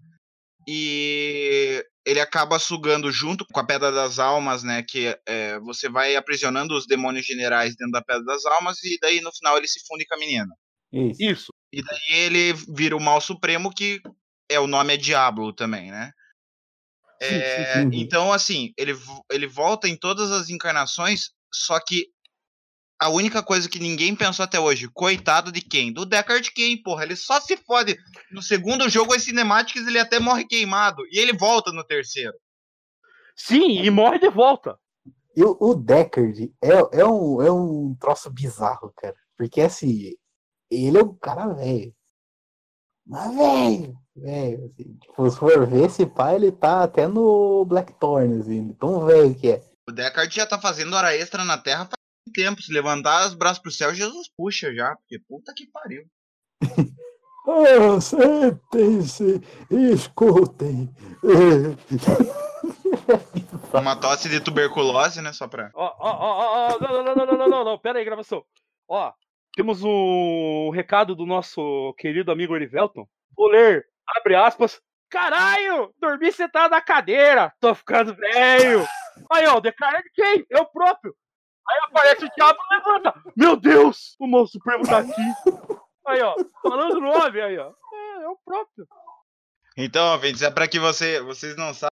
e 0.67 1.85
ele 2.05 2.19
acaba 2.19 2.59
sugando 2.59 3.09
junto 3.11 3.45
com 3.45 3.59
a 3.61 3.65
Pedra 3.65 3.91
das 3.91 4.19
Almas, 4.19 4.61
né? 4.61 4.83
Que 4.85 5.17
é, 5.25 5.57
você 5.59 5.87
vai 5.87 6.17
aprisionando 6.17 6.75
os 6.75 6.85
demônios 6.85 7.25
generais 7.25 7.75
dentro 7.77 7.93
da 7.93 8.01
Pedra 8.01 8.25
das 8.25 8.45
Almas 8.45 8.83
e 8.83 8.97
daí 8.99 9.21
no 9.21 9.31
final 9.31 9.57
ele 9.57 9.67
se 9.67 9.79
funde 9.87 10.05
com 10.05 10.15
a 10.15 10.19
menina. 10.19 10.53
Isso. 10.91 11.23
Isso. 11.23 11.62
E 11.73 11.81
daí 11.81 12.19
ele 12.19 12.53
vira 12.69 12.95
o 12.95 13.01
mal 13.01 13.19
supremo, 13.19 13.73
que 13.73 13.99
é 14.47 14.59
o 14.59 14.67
nome 14.67 14.93
é 14.93 14.97
Diablo 14.97 15.51
também, 15.51 15.89
né? 15.89 16.11
Sim, 17.19 17.35
É, 17.35 17.73
sim, 17.81 17.91
sim. 17.91 17.99
Então, 17.99 18.31
assim, 18.31 18.73
ele, 18.77 18.93
ele 19.31 19.47
volta 19.47 19.89
em 19.89 19.97
todas 19.97 20.31
as 20.31 20.51
encarnações, 20.51 21.31
só 21.51 21.79
que 21.79 22.09
a 22.99 23.09
única 23.09 23.41
coisa 23.41 23.67
que 23.67 23.79
ninguém 23.79 24.15
pensou 24.15 24.43
até 24.43 24.59
hoje, 24.59 24.87
coitado 24.93 25.51
de 25.51 25.61
quem? 25.61 25.91
Do 25.91 26.05
Deckard 26.05 26.51
Kane, 26.53 26.81
porra. 26.83 27.03
Ele 27.03 27.15
só 27.15 27.41
se 27.41 27.57
fode. 27.57 27.97
No 28.31 28.41
segundo 28.43 28.87
jogo, 28.87 29.13
as 29.15 29.23
cinemáticas, 29.23 29.87
ele 29.87 29.97
até 29.97 30.19
morre 30.19 30.45
queimado. 30.45 31.03
E 31.11 31.17
ele 31.17 31.33
volta 31.33 31.71
no 31.71 31.83
terceiro. 31.83 32.33
Sim, 33.35 33.81
e 33.81 33.89
morre 33.89 34.19
de 34.19 34.29
volta. 34.29 34.77
E 35.35 35.43
o, 35.43 35.57
o 35.59 35.73
Deckard 35.73 36.53
é, 36.61 36.99
é, 36.99 37.05
um, 37.05 37.41
é 37.41 37.51
um 37.51 37.95
troço 37.99 38.29
bizarro, 38.29 38.93
cara. 38.95 39.15
Porque 39.35 39.59
assim, 39.59 40.13
ele 40.69 40.97
é 40.97 41.03
um 41.03 41.15
cara 41.15 41.47
velho. 41.53 41.93
Mas 43.05 43.35
velho, 43.35 43.97
velho. 44.15 44.65
Assim, 44.65 44.97
tipo, 44.97 45.29
se 45.29 45.37
for 45.37 45.67
ver 45.67 45.85
esse 45.85 46.05
pai, 46.05 46.35
ele 46.35 46.51
tá 46.51 46.83
até 46.83 47.07
no 47.07 47.65
Blackthorn, 47.65 48.39
assim, 48.39 48.73
tão 48.73 49.05
velho 49.05 49.35
que 49.35 49.51
é. 49.51 49.63
O 49.87 49.91
Deckard 49.91 50.33
já 50.33 50.45
tá 50.45 50.59
fazendo 50.59 50.95
hora 50.95 51.15
extra 51.15 51.43
na 51.43 51.57
Terra 51.57 51.85
faz 51.85 51.97
tempo. 52.33 52.61
Se 52.61 52.71
levantar 52.71 53.27
os 53.27 53.33
braços 53.33 53.59
pro 53.59 53.71
céu, 53.71 53.93
Jesus 53.93 54.29
puxa 54.35 54.73
já. 54.73 54.95
Porque 54.95 55.19
puta 55.27 55.53
que 55.55 55.67
pariu. 55.67 56.05
Ah, 57.45 57.99
sentem-se, 57.99 59.41
escutem. 59.69 60.89
Uma 63.73 63.97
tosse 63.97 64.29
de 64.29 64.39
tuberculose, 64.39 65.21
né? 65.21 65.33
Só 65.33 65.45
pra. 65.47 65.69
Ó, 65.73 65.93
ó, 65.99 66.07
ó, 66.09 66.39
ó, 66.39 66.67
ó, 66.67 66.79
não, 66.79 67.03
não, 67.03 67.03
não, 67.03 67.15
não, 67.25 67.37
não, 67.37 67.49
não, 67.49 67.65
não, 67.65 67.77
pera 67.77 67.99
aí, 67.99 68.05
gravação. 68.05 68.45
Ó, 68.87 69.11
temos 69.55 69.83
um 69.83 70.69
recado 70.71 71.15
do 71.15 71.25
nosso 71.25 71.93
querido 71.97 72.31
amigo 72.31 72.55
Erivelton. 72.55 73.07
Vou 73.35 73.47
ler, 73.47 73.87
abre 74.07 74.35
aspas. 74.35 74.81
Caralho, 75.09 75.93
dormi 75.99 76.31
sentado 76.31 76.71
na 76.71 76.81
cadeira, 76.81 77.53
tô 77.59 77.75
ficando 77.75 78.15
velho. 78.15 78.83
Aí, 79.31 79.45
ó, 79.45 79.57
o 79.57 79.61
Deckard 79.61 80.09
quem? 80.15 80.45
Eu 80.49 80.65
próprio. 80.65 81.15
Aí 81.69 81.79
aparece 81.85 82.25
o 82.25 82.29
diabo 82.35 82.59
e 82.59 82.75
levanta. 82.75 83.13
Meu 83.37 83.55
Deus, 83.55 84.15
o 84.19 84.27
moço 84.27 84.53
supremo 84.53 84.83
tá 84.85 84.99
aqui. 84.99 85.21
Aí, 86.05 86.21
ó, 86.21 86.35
falando 86.61 86.97
o 86.97 87.01
nome, 87.01 87.39
aí, 87.39 87.57
ó. 87.57 87.71
É, 87.93 88.27
o 88.27 88.37
próprio. 88.43 88.87
Então, 89.77 90.11
ouvintes, 90.13 90.41
é 90.41 90.51
pra 90.51 90.67
que 90.67 90.79
você, 90.79 91.21
vocês 91.21 91.55
não 91.55 91.73
sabem. 91.73 91.93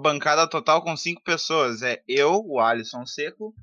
Bancada 0.00 0.48
total 0.48 0.82
com 0.82 0.96
cinco 0.96 1.22
pessoas. 1.22 1.82
É 1.82 2.02
eu, 2.08 2.42
o 2.44 2.58
Alisson 2.58 3.04
Seco. 3.04 3.54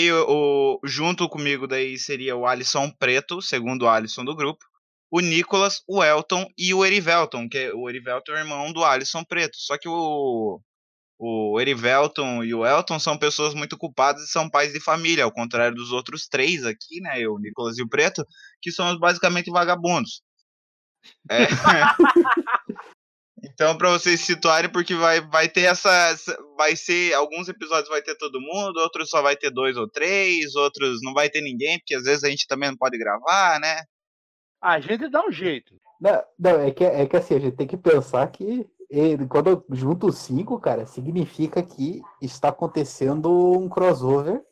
E 0.00 0.12
o, 0.12 0.78
junto 0.84 1.28
comigo 1.28 1.66
daí 1.66 1.98
seria 1.98 2.36
o 2.36 2.46
Alisson 2.46 2.88
Preto, 2.88 3.42
segundo 3.42 3.82
o 3.82 3.88
Alisson 3.88 4.24
do 4.24 4.32
grupo. 4.32 4.64
O 5.10 5.18
Nicolas, 5.18 5.82
o 5.88 6.04
Elton 6.04 6.46
e 6.56 6.72
o 6.72 6.86
Erivelton, 6.86 7.48
que 7.48 7.58
é, 7.58 7.74
o 7.74 7.88
Erivelton 7.90 8.30
é 8.30 8.34
o 8.36 8.38
irmão 8.38 8.72
do 8.72 8.84
Alisson 8.84 9.24
Preto. 9.24 9.56
Só 9.56 9.76
que 9.76 9.88
o, 9.88 10.60
o 11.18 11.60
Erivelton 11.60 12.44
e 12.44 12.54
o 12.54 12.64
Elton 12.64 13.00
são 13.00 13.18
pessoas 13.18 13.54
muito 13.54 13.76
culpadas 13.76 14.22
e 14.22 14.28
são 14.28 14.48
pais 14.48 14.72
de 14.72 14.78
família, 14.78 15.24
ao 15.24 15.32
contrário 15.32 15.74
dos 15.74 15.90
outros 15.90 16.28
três 16.28 16.64
aqui, 16.64 17.00
né? 17.00 17.20
Eu, 17.20 17.34
o 17.34 17.40
Nicolas 17.40 17.76
e 17.76 17.82
o 17.82 17.88
Preto, 17.88 18.24
que 18.62 18.70
são 18.70 18.96
basicamente 19.00 19.50
vagabundos. 19.50 20.22
É. 21.28 21.38
Então, 23.42 23.76
pra 23.76 23.90
vocês 23.90 24.20
se 24.20 24.26
situarem, 24.26 24.70
porque 24.70 24.94
vai, 24.94 25.20
vai 25.20 25.48
ter 25.48 25.62
essa, 25.62 26.16
Vai 26.56 26.74
ser. 26.74 27.14
Alguns 27.14 27.48
episódios 27.48 27.88
vai 27.88 28.02
ter 28.02 28.16
todo 28.16 28.40
mundo, 28.40 28.78
outros 28.78 29.08
só 29.10 29.22
vai 29.22 29.36
ter 29.36 29.50
dois 29.50 29.76
ou 29.76 29.88
três, 29.88 30.54
outros 30.56 31.00
não 31.02 31.14
vai 31.14 31.30
ter 31.30 31.40
ninguém, 31.40 31.78
porque 31.78 31.94
às 31.94 32.02
vezes 32.04 32.24
a 32.24 32.28
gente 32.28 32.46
também 32.46 32.70
não 32.70 32.76
pode 32.76 32.98
gravar, 32.98 33.60
né? 33.60 33.82
Ah, 34.60 34.72
a 34.72 34.80
gente 34.80 35.08
dá 35.08 35.24
um 35.24 35.30
jeito. 35.30 35.76
Não, 36.00 36.22
não, 36.38 36.60
é 36.60 36.70
que, 36.70 36.84
é 36.84 37.06
que 37.06 37.16
assim, 37.16 37.34
a 37.36 37.38
gente 37.38 37.56
tem 37.56 37.66
que 37.66 37.76
pensar 37.76 38.26
que 38.28 38.66
ele- 38.90 39.26
quando 39.26 39.50
eu 39.50 39.64
junto 39.70 40.08
os 40.08 40.18
cinco, 40.18 40.58
cara, 40.58 40.86
significa 40.86 41.62
que 41.62 42.00
está 42.20 42.48
acontecendo 42.48 43.30
um 43.58 43.68
crossover 43.68 44.42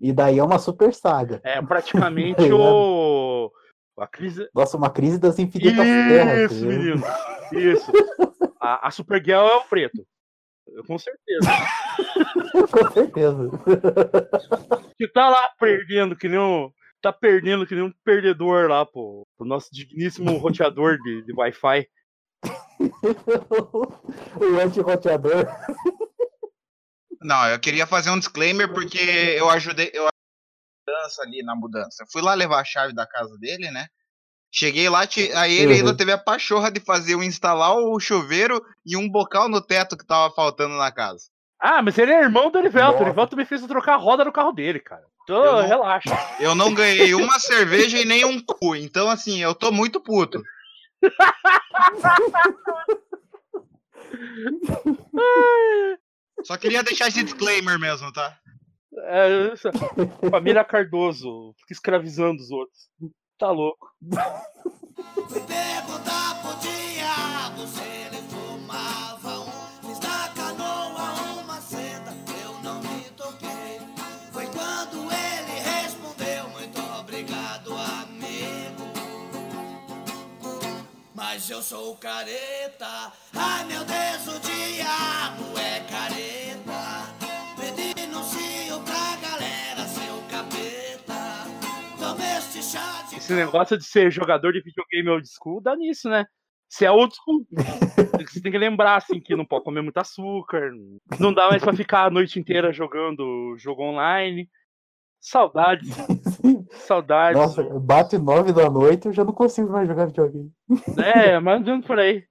e 0.00 0.12
daí 0.12 0.38
é 0.38 0.44
uma 0.44 0.58
super 0.58 0.92
saga. 0.92 1.40
É 1.44 1.60
praticamente 1.62 2.40
o. 2.52 3.50
A 3.96 4.06
crise. 4.06 4.48
Nossa, 4.54 4.76
uma 4.76 4.90
crise 4.90 5.18
das 5.18 5.38
infinitas 5.38 5.76
terras. 5.76 6.50
Isso, 6.50 6.64
entendeu? 6.64 6.96
menino. 6.96 7.04
Isso. 7.52 7.92
A, 8.60 8.88
a 8.88 8.90
Supergirl 8.90 9.46
é 9.46 9.56
o 9.56 9.64
preto. 9.64 10.04
Eu, 10.66 10.84
Com 10.84 10.98
certeza. 10.98 11.50
Com 12.70 12.92
certeza. 12.92 13.50
Que 14.98 15.06
tá 15.08 15.28
lá 15.28 15.48
perdendo, 15.58 16.16
que 16.16 16.28
nem 16.28 16.38
um. 16.38 16.70
Tá 17.00 17.12
perdendo 17.12 17.66
que 17.66 17.74
nem 17.74 17.84
um 17.84 17.92
perdedor 18.04 18.68
lá, 18.68 18.84
pô. 18.84 19.26
O 19.38 19.44
nosso 19.44 19.68
digníssimo 19.72 20.36
roteador 20.38 20.96
de, 21.02 21.22
de 21.22 21.32
Wi-Fi. 21.32 21.86
o 24.40 24.60
anti-roteador. 24.60 25.46
Não, 27.20 27.46
eu 27.48 27.60
queria 27.60 27.86
fazer 27.86 28.10
um 28.10 28.18
disclaimer 28.18 28.72
porque 28.72 28.98
eu 28.98 29.48
ajudei. 29.50 29.90
Eu 29.92 30.08
mudança 30.86 31.22
ali 31.22 31.42
na 31.42 31.54
mudança. 31.56 32.04
Fui 32.12 32.22
lá 32.22 32.34
levar 32.34 32.60
a 32.60 32.64
chave 32.64 32.92
da 32.94 33.06
casa 33.06 33.36
dele, 33.38 33.70
né? 33.70 33.86
Cheguei 34.52 34.88
lá, 34.88 35.00
aí 35.00 35.54
ele 35.54 35.72
Uhum. 35.72 35.78
ainda 35.80 35.96
teve 35.96 36.12
a 36.12 36.18
pachorra 36.18 36.70
de 36.70 36.78
fazer 36.80 37.14
eu 37.14 37.22
instalar 37.22 37.74
o 37.76 37.98
chuveiro 37.98 38.64
e 38.86 38.96
um 38.96 39.08
bocal 39.08 39.48
no 39.48 39.60
teto 39.60 39.96
que 39.96 40.06
tava 40.06 40.32
faltando 40.32 40.76
na 40.76 40.92
casa. 40.92 41.24
Ah, 41.60 41.82
mas 41.82 41.98
ele 41.98 42.12
é 42.12 42.22
irmão 42.22 42.50
do 42.50 42.58
Erivelto. 42.58 43.00
O. 43.00 43.02
Erivelto 43.02 43.36
me 43.36 43.44
fez 43.44 43.62
trocar 43.66 43.94
a 43.94 43.96
roda 43.96 44.24
no 44.24 44.32
carro 44.32 44.52
dele, 44.52 44.78
cara. 44.78 45.02
Então, 45.24 45.44
Eu 45.44 45.52
não- 45.62 45.66
relaxa. 45.66 46.10
Eu 46.38 46.54
não 46.54 46.72
ganhei 46.74 47.14
uma 47.14 47.38
cerveja 47.40 47.98
e 47.98 48.04
nem 48.04 48.24
um 48.24 48.40
cu. 48.44 48.76
Então, 48.76 49.08
assim, 49.10 49.42
eu 49.42 49.54
tô 49.54 49.72
muito 49.72 50.00
puto. 50.00 50.40
Só 56.44 56.56
queria 56.56 56.82
deixar 56.82 57.08
esse 57.08 57.22
disclaimer 57.22 57.78
mesmo, 57.78 58.12
tá? 58.12 58.36
É, 58.96 59.52
família 60.30 60.64
Cardoso 60.64 61.52
fica 61.58 61.72
escravizando 61.72 62.40
os 62.40 62.50
outros. 62.50 62.88
Tá 63.38 63.50
louco. 63.50 63.90
Se 65.28 65.40
perguntar 65.40 66.40
pro 66.42 66.54
diabo 66.60 67.66
se 67.66 67.82
ele 67.82 68.22
fumava 68.28 69.40
um, 69.40 69.86
fiz 69.88 69.98
da 69.98 70.28
canoa 70.34 71.40
uma 71.42 71.60
seda, 71.60 72.12
eu 72.44 72.52
não 72.62 72.80
me 72.80 73.10
toquei. 73.16 73.80
Foi 74.32 74.46
quando 74.46 75.10
ele 75.12 75.60
respondeu: 75.60 76.48
Muito 76.50 76.80
obrigado, 77.00 77.72
amigo. 77.74 78.84
Mas 81.14 81.50
eu 81.50 81.62
sou 81.62 81.96
careta, 81.96 83.12
ai 83.34 83.64
meu 83.64 83.84
Deus, 83.84 84.36
o 84.36 84.40
diabo 84.40 85.58
é 85.58 85.80
careta. 85.90 86.43
Esse 93.24 93.32
negócio 93.32 93.78
de 93.78 93.84
ser 93.84 94.10
jogador 94.10 94.52
de 94.52 94.60
videogame 94.60 95.08
old 95.08 95.26
school 95.26 95.58
dá 95.58 95.74
nisso, 95.74 96.10
né? 96.10 96.26
Se 96.68 96.84
é 96.84 96.90
old 96.90 97.14
school, 97.14 97.46
você 98.28 98.38
tem 98.38 98.52
que 98.52 98.58
lembrar 98.58 98.96
assim 98.96 99.18
que 99.18 99.34
não 99.34 99.46
pode 99.46 99.64
comer 99.64 99.80
muito 99.80 99.96
açúcar, 99.96 100.70
não 101.18 101.32
dá 101.32 101.48
mais 101.48 101.62
pra 101.62 101.72
ficar 101.72 102.04
a 102.04 102.10
noite 102.10 102.38
inteira 102.38 102.70
jogando 102.70 103.56
jogo 103.56 103.82
online. 103.82 104.46
Saudades, 105.18 105.88
saudades. 106.86 107.40
Nossa, 107.40 107.62
bate 107.80 108.18
nove 108.18 108.52
da 108.52 108.68
noite 108.68 109.06
eu 109.06 109.12
já 109.14 109.24
não 109.24 109.32
consigo 109.32 109.72
mais 109.72 109.88
jogar 109.88 110.04
videogame. 110.04 110.52
É, 111.02 111.40
mas 111.40 111.62
andando 111.62 111.86
por 111.86 111.98
aí. 111.98 112.26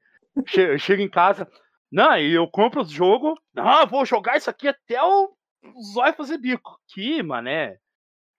Eu 0.55 0.77
chego 0.77 1.01
em 1.01 1.09
casa. 1.09 1.50
Não, 1.91 2.15
e 2.19 2.33
eu 2.33 2.47
compro 2.47 2.81
os 2.81 2.91
jogos. 2.91 3.33
Ah, 3.57 3.85
vou 3.85 4.05
jogar 4.05 4.38
isso 4.38 4.47
aqui 4.47 4.67
até 4.67 5.01
o 5.01 5.33
zóio 5.91 6.13
fazer 6.13 6.38
bico. 6.38 6.77
Que, 6.88 7.23
mané. 7.23 7.77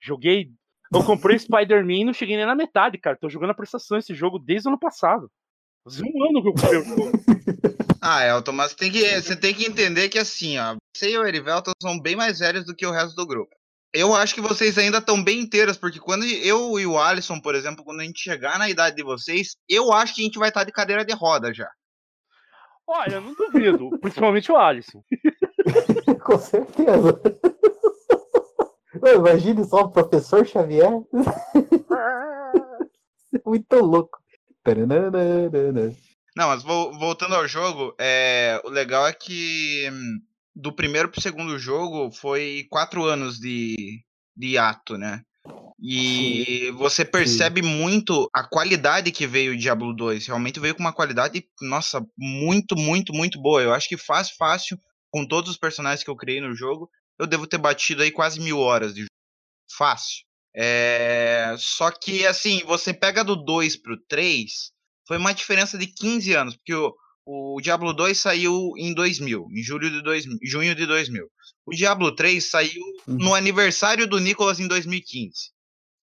Joguei. 0.01 0.53
Eu 0.95 1.05
comprei 1.05 1.39
Spider-Man 1.39 1.93
e 1.93 2.05
não 2.05 2.13
cheguei 2.13 2.37
nem 2.37 2.47
na 2.47 2.55
metade, 2.55 2.99
cara. 2.99 3.17
Tô 3.21 3.29
jogando 3.29 3.51
a 3.51 3.55
prestação 3.55 3.99
esse 3.99 4.15
jogo 4.15 4.39
desde 4.39 4.69
o 4.69 4.71
ano 4.71 4.79
passado. 4.79 5.31
Faz 5.85 6.01
um 6.01 6.25
ano 6.25 6.43
que 6.43 6.49
eu 6.49 6.55
comprei 6.55 6.79
o 6.79 6.85
jogo. 6.85 7.13
Ah, 8.07 8.23
Elton, 8.27 8.53
mas 8.53 8.75
tem 8.75 8.93
que, 8.93 9.19
você 9.19 9.35
tem 9.35 9.55
que 9.55 9.65
entender 9.65 10.11
que 10.11 10.19
assim, 10.19 10.59
ó, 10.59 10.77
você 10.95 11.13
e 11.13 11.17
o 11.17 11.27
Erivelton 11.27 11.73
são 11.81 11.99
bem 11.99 12.15
mais 12.15 12.39
velhos 12.39 12.67
do 12.67 12.77
que 12.77 12.85
o 12.85 12.91
resto 12.91 13.17
do 13.17 13.27
grupo. 13.27 13.57
Eu 13.95 14.15
acho 14.15 14.35
que 14.35 14.43
vocês 14.43 14.77
ainda 14.77 14.99
estão 14.99 15.25
bem 15.25 15.41
inteiras, 15.41 15.79
porque 15.79 15.99
quando 15.99 16.27
eu 16.27 16.79
e 16.79 16.85
o 16.85 16.99
Alisson, 16.99 17.41
por 17.41 17.55
exemplo, 17.55 17.83
quando 17.83 18.01
a 18.01 18.05
gente 18.05 18.21
chegar 18.21 18.59
na 18.59 18.69
idade 18.69 18.97
de 18.97 19.03
vocês, 19.03 19.57
eu 19.67 19.91
acho 19.91 20.15
que 20.15 20.21
a 20.21 20.25
gente 20.25 20.39
vai 20.39 20.51
estar 20.51 20.65
de 20.65 20.73
cadeira 20.73 21.03
de 21.03 21.15
roda 21.15 21.55
já. 21.55 21.71
Olha, 22.87 23.23
não 23.23 23.33
duvido. 23.33 23.99
Principalmente 24.01 24.53
o 24.53 24.57
Alisson. 24.59 25.03
Com 26.23 26.39
certeza. 26.39 27.23
Imagine 29.13 29.65
só 29.65 29.83
o 29.83 29.91
professor 29.91 30.47
Xavier. 30.47 30.91
Muito 33.45 33.77
louco. 33.77 34.19
Não, 36.37 36.49
mas 36.49 36.63
vol- 36.63 36.97
voltando 36.99 37.35
ao 37.35 37.47
jogo, 37.47 37.95
é, 37.99 38.61
o 38.65 38.71
legal 38.71 39.07
é 39.07 39.13
que 39.13 39.89
hum, 39.93 40.19
do 40.55 40.73
primeiro 40.73 41.09
pro 41.09 41.21
segundo 41.21 41.59
jogo 41.59 42.11
foi 42.13 42.67
quatro 42.71 43.05
anos 43.05 43.39
de, 43.39 44.03
de 44.37 44.49
hiato, 44.49 44.97
né? 44.97 45.23
E 45.79 46.71
você 46.79 47.05
percebe 47.05 47.61
muito 47.61 48.29
a 48.33 48.49
qualidade 48.49 49.13
que 49.13 49.27
veio 49.27 49.53
o 49.53 49.57
Diablo 49.57 49.95
2. 49.95 50.27
Realmente 50.27 50.59
veio 50.59 50.75
com 50.75 50.81
uma 50.81 50.95
qualidade, 50.95 51.45
nossa, 51.61 52.03
muito, 52.17 52.75
muito, 52.75 53.13
muito 53.13 53.41
boa. 53.41 53.61
Eu 53.63 53.75
acho 53.75 53.89
que 53.89 53.99
fácil, 53.99 54.35
fácil, 54.39 54.79
com 55.11 55.27
todos 55.27 55.51
os 55.51 55.59
personagens 55.59 56.03
que 56.03 56.11
eu 56.11 56.17
criei 56.17 56.41
no 56.41 56.55
jogo, 56.55 56.89
eu 57.19 57.27
devo 57.27 57.47
ter 57.47 57.59
batido 57.59 58.03
aí 58.03 58.11
quase 58.11 58.41
mil 58.41 58.59
horas 58.59 58.93
de 58.95 59.01
jogo. 59.03 59.11
Fácil. 59.77 60.25
É, 60.57 61.55
Só 61.59 61.91
que, 61.91 62.27
assim, 62.27 62.63
você 62.65 62.95
pega 62.95 63.25
do 63.25 63.35
2 63.37 63.77
pro 63.77 63.97
3, 64.09 64.71
foi 65.07 65.17
uma 65.19 65.35
diferença 65.35 65.77
de 65.77 65.87
15 65.87 66.33
anos, 66.35 66.57
porque 66.57 66.75
o, 66.75 66.95
o 67.27 67.61
Diablo 67.61 67.93
2 67.93 68.19
saiu 68.19 68.73
em 68.79 68.95
2000, 68.95 69.49
em 69.51 69.63
julho 69.63 69.91
de 69.91 70.01
2000, 70.03 70.39
junho 70.45 70.75
de 70.75 70.87
2000. 70.87 71.27
O 71.67 71.75
Diablo 71.75 72.15
3 72.15 72.45
saiu 72.45 72.83
Uhum. 73.07 73.17
no 73.19 73.35
aniversário 73.35 74.07
do 74.07 74.19
Nicolas 74.19 74.61
em 74.61 74.69
2015, 74.69 75.51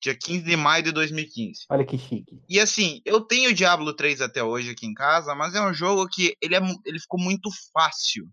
dia 0.03 0.15
15 0.15 0.43
de 0.43 0.55
maio 0.55 0.83
de 0.83 0.91
2015. 0.91 1.61
Olha 1.69 1.85
que 1.85 1.97
chique. 1.97 2.39
E 2.49 2.59
assim, 2.59 3.01
eu 3.05 3.21
tenho 3.21 3.51
o 3.51 3.53
Diablo 3.53 3.93
3 3.93 4.21
até 4.21 4.43
hoje 4.43 4.69
aqui 4.71 4.85
em 4.85 4.93
casa, 4.93 5.33
mas 5.33 5.55
é 5.55 5.61
um 5.61 5.73
jogo 5.73 6.07
que 6.07 6.35
ele, 6.41 6.55
é, 6.55 6.59
ele 6.85 6.99
ficou 6.99 7.19
muito 7.19 7.49
fácil. 7.73 8.27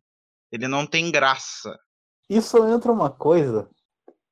Ele 0.50 0.66
não 0.66 0.86
tem 0.86 1.10
graça. 1.10 1.78
Isso 2.28 2.58
entra 2.68 2.92
uma 2.92 3.10
coisa 3.10 3.68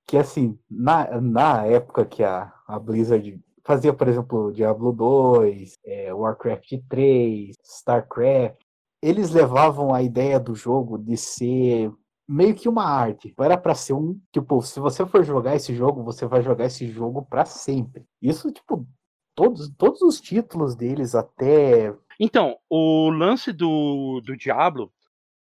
que, 0.06 0.16
assim, 0.16 0.58
na, 0.70 1.20
na 1.20 1.64
época 1.66 2.04
que 2.04 2.22
a, 2.22 2.52
a 2.66 2.78
Blizzard 2.78 3.40
fazia, 3.64 3.92
por 3.92 4.06
exemplo, 4.08 4.52
Diablo 4.52 4.92
2, 4.92 5.78
é, 5.84 6.14
Warcraft 6.14 6.74
3, 6.88 7.56
StarCraft, 7.64 8.56
eles 9.02 9.30
levavam 9.30 9.92
a 9.92 10.02
ideia 10.02 10.38
do 10.38 10.54
jogo 10.54 10.96
de 10.98 11.16
ser 11.16 11.92
meio 12.28 12.54
que 12.54 12.68
uma 12.68 12.84
arte. 12.84 13.34
Era 13.38 13.56
pra 13.56 13.74
ser 13.74 13.92
um, 13.94 14.18
tipo, 14.32 14.62
se 14.62 14.80
você 14.80 15.04
for 15.06 15.24
jogar 15.24 15.56
esse 15.56 15.74
jogo, 15.74 16.02
você 16.02 16.26
vai 16.26 16.42
jogar 16.42 16.66
esse 16.66 16.86
jogo 16.88 17.22
pra 17.22 17.44
sempre. 17.44 18.04
Isso, 18.22 18.50
tipo, 18.52 18.86
todos, 19.34 19.68
todos 19.76 20.02
os 20.02 20.20
títulos 20.20 20.74
deles 20.74 21.14
até 21.14 21.94
Então, 22.18 22.56
o 22.70 23.10
lance 23.10 23.52
do, 23.52 24.20
do 24.24 24.36
Diablo, 24.36 24.92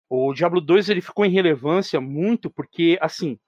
o 0.10 0.34
Diablo 0.34 0.62
2 0.62 0.90
ele 0.90 1.02
ficou 1.02 1.26
em 1.26 1.32
relevância 1.32 2.00
muito 2.00 2.50
porque, 2.50 2.98
assim, 3.02 3.40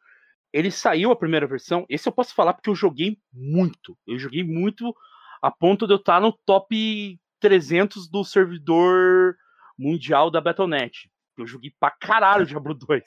ele 0.52 0.72
saiu 0.72 1.12
a 1.12 1.16
primeira 1.16 1.48
versão. 1.48 1.86
Esse 1.90 2.08
eu 2.08 2.14
posso 2.14 2.34
falar 2.34 2.54
porque 2.54 2.70
eu 2.70 2.76
joguei 2.76 3.20
muito. 3.32 3.98
Eu 4.08 4.18
joguei 4.18 4.44
muito 4.44 4.96
a 5.42 5.52
ponto 5.52 5.86
de 5.86 5.94
eu 5.94 5.98
estar 5.98 6.22
no 6.22 6.32
top 6.46 7.20
300 7.40 8.10
do 8.10 8.24
servidor 8.24 9.36
mundial 9.78 10.32
da 10.32 10.42
Battle.net. 10.42 11.12
Eu 11.38 11.46
joguei 11.46 11.72
pra 11.80 11.92
caralho 11.92 12.46
Diablo 12.46 12.74
2. 12.74 13.04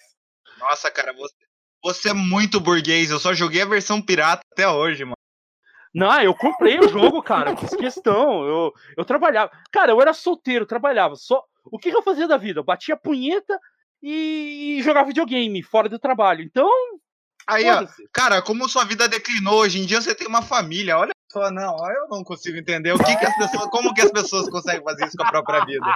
Nossa, 0.59 0.91
cara, 0.91 1.13
você, 1.13 1.35
você 1.83 2.11
é 2.11 2.15
muito 2.15 2.61
burguês. 2.61 3.11
Eu 3.11 3.19
só 3.19 3.33
joguei 3.33 3.63
a 3.63 3.67
versão 3.67 4.03
pirata 4.03 4.43
até 4.53 4.69
hoje, 4.69 5.05
mano. 5.05 5.18
Não, 5.95 6.21
eu 6.21 6.35
comprei 6.35 6.79
o 6.79 6.89
jogo, 6.89 7.23
cara. 7.23 7.51
Eu 7.51 7.57
fiz 7.57 7.71
questão. 7.71 8.45
Eu, 8.45 8.73
eu 8.97 9.05
trabalhava. 9.05 9.51
Cara, 9.73 9.93
eu 9.93 10.01
era 10.01 10.13
solteiro, 10.13 10.67
trabalhava. 10.67 11.17
Só 11.17 11.43
O 11.65 11.79
que, 11.79 11.91
que 11.91 11.97
eu 11.97 12.03
fazia 12.03 12.29
da 12.29 12.37
vida? 12.37 12.61
Eu 12.61 12.65
batia 12.65 12.97
punheta 12.97 13.59
e, 14.03 14.79
e 14.79 14.83
jogava 14.83 15.09
videogame 15.09 15.63
fora 15.63 15.89
do 15.89 15.99
trabalho. 15.99 16.43
Então, 16.43 16.71
Aí, 17.49 17.65
ó, 17.71 17.87
cara, 18.13 18.43
como 18.43 18.69
sua 18.69 18.85
vida 18.85 19.09
declinou, 19.09 19.61
hoje 19.61 19.81
em 19.81 19.87
dia 19.87 19.99
você 19.99 20.15
tem 20.15 20.27
uma 20.27 20.43
família. 20.43 20.99
Olha 20.99 21.13
só, 21.33 21.51
não, 21.51 21.75
eu 21.91 22.07
não 22.09 22.23
consigo 22.23 22.59
entender 22.59 22.93
o 22.93 22.99
que, 22.99 23.17
que 23.17 23.25
as 23.25 23.37
pessoas, 23.39 23.71
como 23.71 23.95
que 23.95 24.03
as 24.03 24.13
pessoas 24.13 24.51
conseguem 24.51 24.83
fazer 24.83 25.07
isso 25.07 25.17
com 25.17 25.25
a 25.25 25.31
própria 25.31 25.65
vida. 25.65 25.87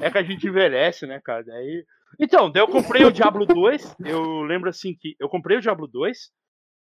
É 0.00 0.10
que 0.10 0.18
a 0.18 0.22
gente 0.24 0.48
envelhece, 0.48 1.06
né, 1.06 1.20
cara? 1.24 1.44
Daí... 1.44 1.84
Então, 2.18 2.50
daí 2.50 2.62
eu 2.62 2.68
comprei 2.68 3.04
o 3.04 3.12
Diablo 3.12 3.46
2. 3.46 3.96
Eu 4.04 4.42
lembro 4.42 4.68
assim 4.68 4.96
que 4.96 5.14
eu 5.18 5.28
comprei 5.28 5.56
o 5.56 5.60
Diablo 5.60 5.86
2 5.86 6.30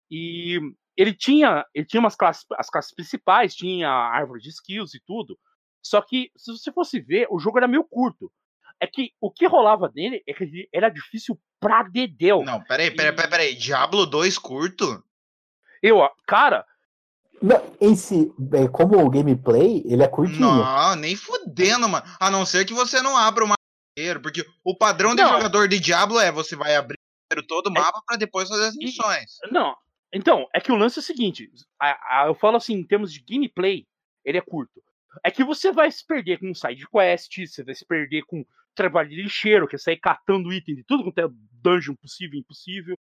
e 0.10 0.60
ele 0.98 1.14
tinha, 1.14 1.66
ele 1.74 1.86
tinha 1.86 2.00
umas 2.00 2.16
classes, 2.16 2.46
as 2.58 2.70
classes 2.70 2.94
principais, 2.94 3.56
tinha 3.56 3.90
a 3.90 4.10
árvore 4.16 4.42
de 4.42 4.50
skills 4.50 4.94
e 4.94 5.02
tudo. 5.06 5.38
Só 5.84 6.02
que, 6.02 6.32
se 6.36 6.52
você 6.52 6.72
fosse 6.72 7.00
ver, 7.00 7.28
o 7.30 7.40
jogo 7.40 7.58
era 7.58 7.68
meio 7.68 7.84
curto. 7.84 8.32
É 8.80 8.88
que 8.88 9.12
o 9.22 9.32
que 9.32 9.46
rolava 9.48 9.92
nele 9.96 10.22
é 10.28 10.34
que 10.34 10.68
era 10.74 10.90
difícil 10.90 11.40
pra 11.60 11.84
dedéu. 11.84 12.44
Não, 12.44 12.62
peraí, 12.64 12.92
peraí, 12.92 13.14
peraí, 13.16 13.30
peraí. 13.30 13.56
Diablo 13.56 14.06
2 14.06 14.38
curto? 14.38 15.04
Eu, 15.82 15.98
ó, 15.98 16.10
cara, 16.28 16.66
Não, 17.42 17.62
em 17.80 17.96
si, 17.96 18.34
é, 18.54 18.68
como 18.68 18.98
o 18.98 19.10
gameplay, 19.10 19.84
ele 19.86 20.02
é 20.04 20.08
curtinho. 20.08 20.40
Não, 20.42 20.96
nem 20.96 21.16
fudendo, 21.16 21.88
mano. 21.88 22.06
A 22.20 22.32
não 22.32 22.46
ser 22.46 22.66
que 22.66 22.74
você 22.74 23.02
não 23.02 23.16
abra 23.18 23.44
o 23.44 23.48
mapa 23.48 23.60
inteiro, 23.98 24.22
porque 24.22 24.46
o 24.64 24.76
padrão 24.76 25.14
de 25.16 25.22
Não. 25.22 25.30
jogador 25.34 25.68
de 25.68 25.80
Diablo 25.80 26.20
é 26.20 26.32
você 26.32 26.56
vai 26.56 26.76
abrir 26.76 26.98
primeiro 27.30 27.48
todo 27.48 27.68
o 27.68 27.72
mapa 27.74 28.02
pra 28.06 28.18
depois 28.18 28.48
fazer 28.50 28.66
as 28.68 28.76
E- 28.76 28.80
missões. 28.80 29.38
Não, 29.52 29.76
então, 30.16 30.48
é 30.54 30.60
que 30.60 30.72
o 30.72 30.76
lance 30.76 31.00
é 31.00 31.02
o 31.02 31.04
seguinte: 31.04 31.50
a- 31.80 32.22
a- 32.24 32.28
eu 32.28 32.34
falo 32.36 32.58
assim, 32.58 32.74
em 32.74 32.84
termos 32.84 33.12
de 33.12 33.20
gameplay, 33.22 33.86
ele 34.24 34.38
é 34.38 34.42
curto. 34.42 34.82
É 35.24 35.32
que 35.32 35.44
você 35.44 35.72
vai 35.72 35.90
se 35.92 36.06
perder 36.06 36.40
com 36.40 36.54
side 36.54 36.86
quest, 36.90 37.38
você 37.48 37.64
vai 37.64 37.76
se 37.76 37.86
perder 37.86 38.24
com 38.24 38.46
trabalho 38.74 39.10
de 39.10 39.22
lixeiro, 39.22 39.68
que 39.68 39.76
é 39.76 39.80
sair 39.80 39.98
catando 39.98 40.52
item 40.52 40.76
de 40.76 40.84
tudo 40.84 41.04
quanto 41.04 41.20
é 41.20 41.28
dungeon 41.64 41.96
possível 41.96 42.36
e 42.38 42.40
impossível. 42.42 42.98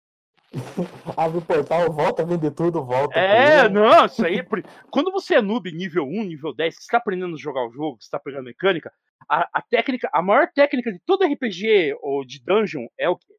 Abre 1.16 1.38
o 1.38 1.42
portal, 1.42 1.92
volta 1.92 2.24
a 2.24 2.26
vender 2.26 2.52
tudo, 2.52 2.84
volta. 2.84 3.20
É, 3.20 3.70
não, 3.70 4.06
isso 4.06 4.26
aí. 4.26 4.40
é 4.40 4.44
Quando 4.90 5.12
você 5.12 5.36
é 5.36 5.42
noob 5.42 5.72
nível 5.72 6.04
1, 6.06 6.24
nível 6.24 6.54
10, 6.54 6.78
que 6.78 6.84
você 6.84 6.92
tá 6.92 6.98
aprendendo 6.98 7.36
a 7.36 7.40
jogar 7.40 7.68
o 7.68 7.72
jogo, 7.72 7.98
você 8.00 8.10
tá 8.10 8.20
pegando 8.20 8.46
mecânica, 8.46 8.92
a, 9.30 9.48
a 9.54 9.62
técnica, 9.62 10.10
a 10.12 10.22
maior 10.22 10.48
técnica 10.52 10.92
de 10.92 11.00
todo 11.06 11.24
RPG 11.24 11.96
ou 12.02 12.26
de 12.26 12.42
dungeon 12.44 12.88
é 12.98 13.08
o 13.08 13.16
quê? 13.16 13.34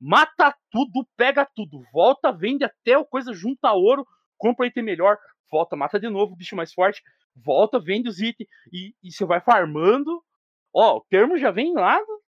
Mata 0.00 0.54
tudo, 0.70 1.06
pega 1.16 1.46
tudo, 1.54 1.82
volta, 1.92 2.30
vende 2.30 2.64
até 2.64 2.98
o 2.98 3.04
coisa, 3.04 3.32
junta 3.32 3.72
ouro, 3.72 4.06
compra 4.36 4.66
item 4.66 4.84
melhor, 4.84 5.16
volta, 5.50 5.74
mata 5.76 5.98
de 5.98 6.08
novo, 6.08 6.36
bicho 6.36 6.54
mais 6.54 6.72
forte, 6.72 7.02
volta, 7.34 7.80
vende 7.80 8.08
os 8.08 8.20
itens 8.20 8.48
e, 8.72 8.94
e 9.02 9.10
você 9.10 9.24
vai 9.24 9.40
farmando. 9.40 10.22
Ó, 10.74 10.98
o 10.98 11.04
termo 11.08 11.38
já 11.38 11.50
vem 11.50 11.72
lá 11.74 11.98
do 11.98 12.22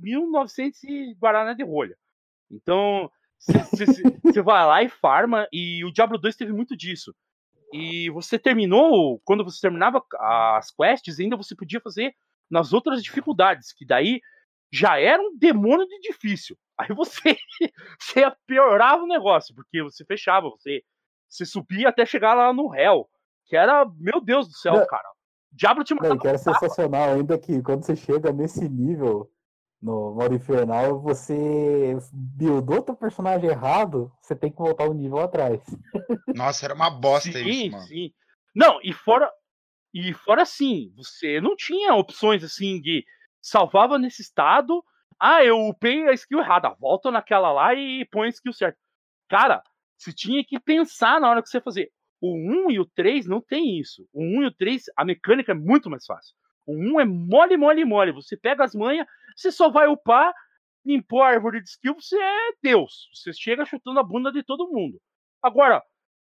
1900 0.00 0.82
e 0.84 1.14
Guaraná 1.14 1.52
de 1.52 1.64
rolha. 1.64 1.96
Então, 2.50 3.10
você 4.22 4.42
vai 4.42 4.66
lá 4.66 4.82
e 4.82 4.88
farma, 4.88 5.46
e 5.52 5.84
o 5.84 5.92
Diablo 5.92 6.18
2 6.18 6.36
teve 6.36 6.52
muito 6.52 6.76
disso. 6.76 7.14
E 7.72 8.10
você 8.10 8.38
terminou, 8.38 9.20
quando 9.24 9.44
você 9.44 9.60
terminava 9.60 10.02
as 10.18 10.70
quests, 10.70 11.20
ainda 11.20 11.36
você 11.36 11.54
podia 11.54 11.80
fazer 11.80 12.14
nas 12.50 12.72
outras 12.72 13.02
dificuldades, 13.02 13.72
que 13.72 13.84
daí 13.84 14.20
já 14.72 14.98
era 14.98 15.22
um 15.22 15.36
demônio 15.36 15.86
de 15.86 16.00
difícil. 16.00 16.56
Aí 16.78 16.94
você, 16.94 17.36
você 17.98 18.22
piorava 18.46 19.02
o 19.02 19.08
negócio, 19.08 19.54
porque 19.54 19.82
você 19.82 20.04
fechava, 20.04 20.48
você, 20.48 20.82
você 21.28 21.44
subia 21.44 21.88
até 21.88 22.06
chegar 22.06 22.34
lá 22.34 22.52
no 22.52 22.74
Hell, 22.74 23.08
que 23.46 23.56
era, 23.56 23.84
meu 23.96 24.20
Deus 24.20 24.48
do 24.48 24.54
céu, 24.54 24.74
Não. 24.74 24.86
cara. 24.86 25.08
Diablo 25.50 25.82
te 25.82 25.94
Não, 25.94 26.02
matava 26.02 26.20
que 26.20 26.28
era 26.28 26.38
sensacional 26.38 27.14
ainda 27.14 27.38
que 27.38 27.62
quando 27.62 27.82
você 27.84 27.96
chega 27.96 28.32
nesse 28.32 28.68
nível 28.68 29.30
no 29.80 30.14
modo 30.14 30.34
infernal, 30.34 31.00
você 31.00 31.96
buildou 32.12 32.82
teu 32.82 32.96
personagem 32.96 33.48
errado, 33.48 34.12
você 34.20 34.34
tem 34.34 34.50
que 34.50 34.58
voltar 34.58 34.88
um 34.88 34.94
nível 34.94 35.18
atrás. 35.18 35.62
Nossa, 36.34 36.66
era 36.66 36.74
uma 36.74 36.90
bosta 36.90 37.30
Sim, 37.30 37.48
isso, 37.48 37.72
mano. 37.72 37.86
sim. 37.86 38.12
Não, 38.54 38.80
e 38.82 38.92
fora 38.92 39.30
e 39.94 40.12
fora 40.12 40.42
assim, 40.42 40.92
você 40.96 41.40
não 41.40 41.56
tinha 41.56 41.94
opções 41.94 42.44
assim 42.44 42.80
de 42.80 43.04
salvava 43.40 43.98
nesse 43.98 44.20
estado, 44.20 44.84
ah, 45.20 45.44
eu 45.44 45.68
upei 45.68 46.06
a 46.08 46.12
skill 46.12 46.40
errada, 46.40 46.74
volta 46.78 47.10
naquela 47.10 47.52
lá 47.52 47.74
e 47.74 48.04
põe 48.06 48.26
a 48.26 48.30
skill 48.30 48.52
certa. 48.52 48.78
Cara, 49.28 49.62
você 49.96 50.12
tinha 50.12 50.44
que 50.44 50.60
pensar 50.60 51.20
na 51.20 51.28
hora 51.28 51.42
que 51.42 51.48
você 51.48 51.60
fazer. 51.60 51.90
O 52.20 52.34
1 52.34 52.70
e 52.70 52.80
o 52.80 52.86
3 52.86 53.26
não 53.26 53.40
tem 53.40 53.78
isso. 53.78 54.08
O 54.12 54.22
1 54.22 54.42
e 54.42 54.46
o 54.46 54.54
3, 54.54 54.84
a 54.96 55.04
mecânica 55.04 55.52
é 55.52 55.54
muito 55.54 55.90
mais 55.90 56.04
fácil. 56.06 56.34
O 56.66 56.72
1 56.74 57.00
é 57.00 57.04
mole, 57.04 57.56
mole, 57.56 57.84
mole. 57.84 58.12
Você 58.12 58.36
pega 58.36 58.64
as 58.64 58.74
manhas, 58.74 59.06
você 59.36 59.50
só 59.52 59.70
vai 59.70 59.88
upar, 59.88 60.32
limpou 60.84 61.22
a 61.22 61.28
árvore 61.28 61.62
de 61.62 61.68
skill, 61.68 61.94
você 61.94 62.16
é 62.16 62.50
Deus. 62.62 63.08
Você 63.14 63.32
chega 63.32 63.64
chutando 63.64 64.00
a 64.00 64.02
bunda 64.04 64.32
de 64.32 64.42
todo 64.42 64.70
mundo. 64.70 65.00
Agora, 65.42 65.82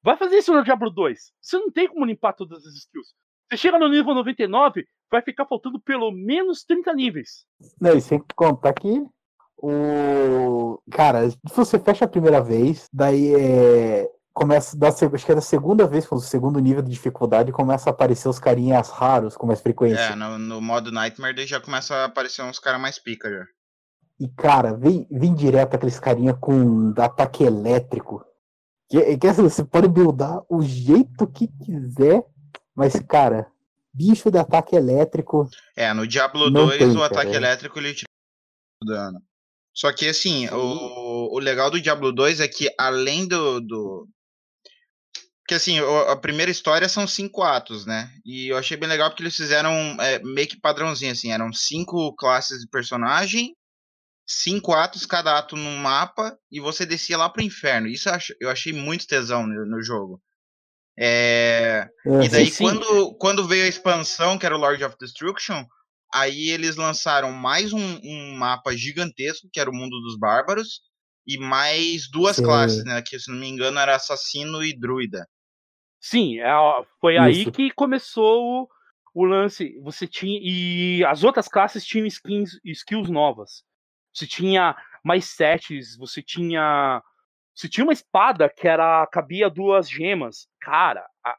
vai 0.02 0.16
fazer 0.16 0.38
isso 0.38 0.52
no 0.52 0.64
Diablo 0.64 0.90
2. 0.90 1.32
Você 1.40 1.58
não 1.58 1.70
tem 1.70 1.88
como 1.88 2.04
limpar 2.04 2.32
todas 2.34 2.64
as 2.66 2.74
skills. 2.74 3.14
Você 3.50 3.56
chega 3.56 3.78
no 3.78 3.88
nível 3.88 4.14
99, 4.14 4.86
vai 5.10 5.22
ficar 5.22 5.46
faltando 5.46 5.80
pelo 5.80 6.10
menos 6.10 6.64
30 6.64 6.92
níveis. 6.94 7.44
Não, 7.80 7.96
e 7.96 8.00
sem 8.00 8.22
contar 8.34 8.72
que 8.72 9.04
o. 9.56 10.80
Cara, 10.90 11.30
se 11.30 11.38
você 11.54 11.78
fecha 11.78 12.04
a 12.04 12.08
primeira 12.08 12.40
vez, 12.40 12.88
daí 12.92 13.34
é. 13.34 14.10
Começa 14.32 14.76
da 14.76 14.88
acho 14.88 15.24
que 15.24 15.32
é 15.32 15.34
da 15.34 15.40
segunda 15.40 15.86
vez, 15.86 16.06
com 16.06 16.16
o 16.16 16.20
segundo 16.20 16.60
nível 16.60 16.82
de 16.82 16.90
dificuldade, 16.90 17.50
começa 17.52 17.88
a 17.88 17.92
aparecer 17.92 18.28
os 18.28 18.38
carinhas 18.38 18.90
raros 18.90 19.34
com 19.34 19.46
mais 19.46 19.62
frequência. 19.62 20.12
É, 20.12 20.14
no, 20.14 20.36
no 20.36 20.60
modo 20.60 20.92
Nightmare 20.92 21.34
daí 21.34 21.46
já 21.46 21.58
começa 21.58 21.94
a 21.94 22.04
aparecer 22.04 22.42
uns 22.42 22.58
caras 22.58 22.78
mais 22.78 22.98
pica 22.98 23.30
já. 23.30 23.46
E, 24.20 24.28
cara, 24.28 24.74
vem, 24.74 25.06
vem 25.10 25.34
direto 25.34 25.74
aqueles 25.74 25.98
carinha 25.98 26.34
com 26.34 26.92
ataque 26.98 27.44
elétrico. 27.44 28.22
Que, 28.90 29.16
que 29.16 29.26
assim, 29.26 29.42
você 29.42 29.64
pode 29.64 29.88
buildar 29.88 30.42
o 30.50 30.60
jeito 30.60 31.26
que 31.26 31.48
quiser, 31.48 32.22
mas, 32.76 33.00
cara, 33.00 33.50
bicho 33.92 34.30
de 34.30 34.38
ataque 34.38 34.76
elétrico. 34.76 35.48
É, 35.74 35.92
no 35.94 36.06
Diablo 36.06 36.50
Não 36.50 36.66
2 36.66 36.78
tem, 36.78 36.96
o 36.96 37.02
ataque 37.02 37.32
cara. 37.32 37.36
elétrico 37.36 37.78
ele 37.78 37.94
tira 37.94 38.06
dano. 38.84 39.20
Só 39.74 39.92
que 39.92 40.06
assim, 40.08 40.48
o, 40.48 41.34
o 41.34 41.38
legal 41.38 41.70
do 41.70 41.80
Diablo 41.80 42.12
2 42.12 42.40
é 42.40 42.48
que 42.48 42.68
além 42.78 43.26
do. 43.26 43.60
do... 43.60 44.08
Porque 45.40 45.54
assim, 45.54 45.78
a 45.78 46.16
primeira 46.16 46.50
história 46.50 46.88
são 46.88 47.06
cinco 47.06 47.42
atos, 47.42 47.86
né? 47.86 48.10
E 48.24 48.48
eu 48.48 48.56
achei 48.56 48.76
bem 48.76 48.88
legal 48.88 49.10
porque 49.10 49.22
eles 49.22 49.36
fizeram 49.36 49.70
é, 50.00 50.18
meio 50.20 50.48
que 50.48 50.60
padrãozinho, 50.60 51.12
assim, 51.12 51.30
eram 51.30 51.52
cinco 51.52 52.12
classes 52.16 52.60
de 52.60 52.68
personagem, 52.68 53.54
cinco 54.26 54.72
atos, 54.72 55.06
cada 55.06 55.38
ato 55.38 55.54
num 55.54 55.76
mapa, 55.76 56.36
e 56.50 56.58
você 56.58 56.84
descia 56.84 57.16
lá 57.16 57.28
pro 57.30 57.42
inferno. 57.44 57.86
Isso 57.86 58.08
eu 58.08 58.14
ach- 58.14 58.34
eu 58.40 58.50
achei 58.50 58.72
muito 58.72 59.06
tesão 59.06 59.46
no, 59.46 59.64
no 59.66 59.80
jogo. 59.82 60.20
É. 60.98 61.88
E 62.22 62.28
daí, 62.28 62.46
sim. 62.46 62.64
quando, 62.64 63.14
quando 63.18 63.46
veio 63.46 63.64
a 63.64 63.68
expansão, 63.68 64.38
que 64.38 64.46
era 64.46 64.56
o 64.56 64.60
Lord 64.60 64.82
of 64.82 64.96
Destruction, 64.98 65.64
aí 66.12 66.48
eles 66.50 66.76
lançaram 66.76 67.32
mais 67.32 67.72
um, 67.72 68.00
um 68.02 68.34
mapa 68.36 68.74
gigantesco, 68.76 69.48
que 69.52 69.60
era 69.60 69.70
o 69.70 69.74
mundo 69.74 70.00
dos 70.00 70.18
bárbaros, 70.18 70.80
e 71.26 71.38
mais 71.38 72.08
duas 72.10 72.36
Sim. 72.36 72.44
classes, 72.44 72.84
né? 72.84 73.02
Que, 73.02 73.18
se 73.18 73.30
não 73.30 73.38
me 73.38 73.48
engano, 73.48 73.78
era 73.78 73.96
assassino 73.96 74.62
e 74.62 74.78
druida. 74.78 75.26
Sim, 76.00 76.38
é, 76.38 76.52
foi 77.00 77.18
aí 77.18 77.42
Isso. 77.42 77.52
que 77.52 77.70
começou 77.72 78.62
o, 78.62 78.68
o 79.12 79.24
lance. 79.24 79.76
Você 79.82 80.06
tinha. 80.06 80.38
E 80.40 81.04
as 81.04 81.24
outras 81.24 81.48
classes 81.48 81.84
tinham 81.84 82.06
skins, 82.06 82.60
skills 82.64 83.10
novas. 83.10 83.64
Você 84.14 84.26
tinha 84.26 84.76
mais 85.04 85.24
sets, 85.24 85.96
você 85.96 86.22
tinha. 86.22 87.02
Você 87.56 87.68
tinha 87.68 87.84
uma 87.84 87.92
espada 87.92 88.48
que 88.50 88.68
era. 88.68 89.06
cabia 89.06 89.48
duas 89.48 89.88
gemas. 89.88 90.46
Cara, 90.60 91.06
a- 91.24 91.36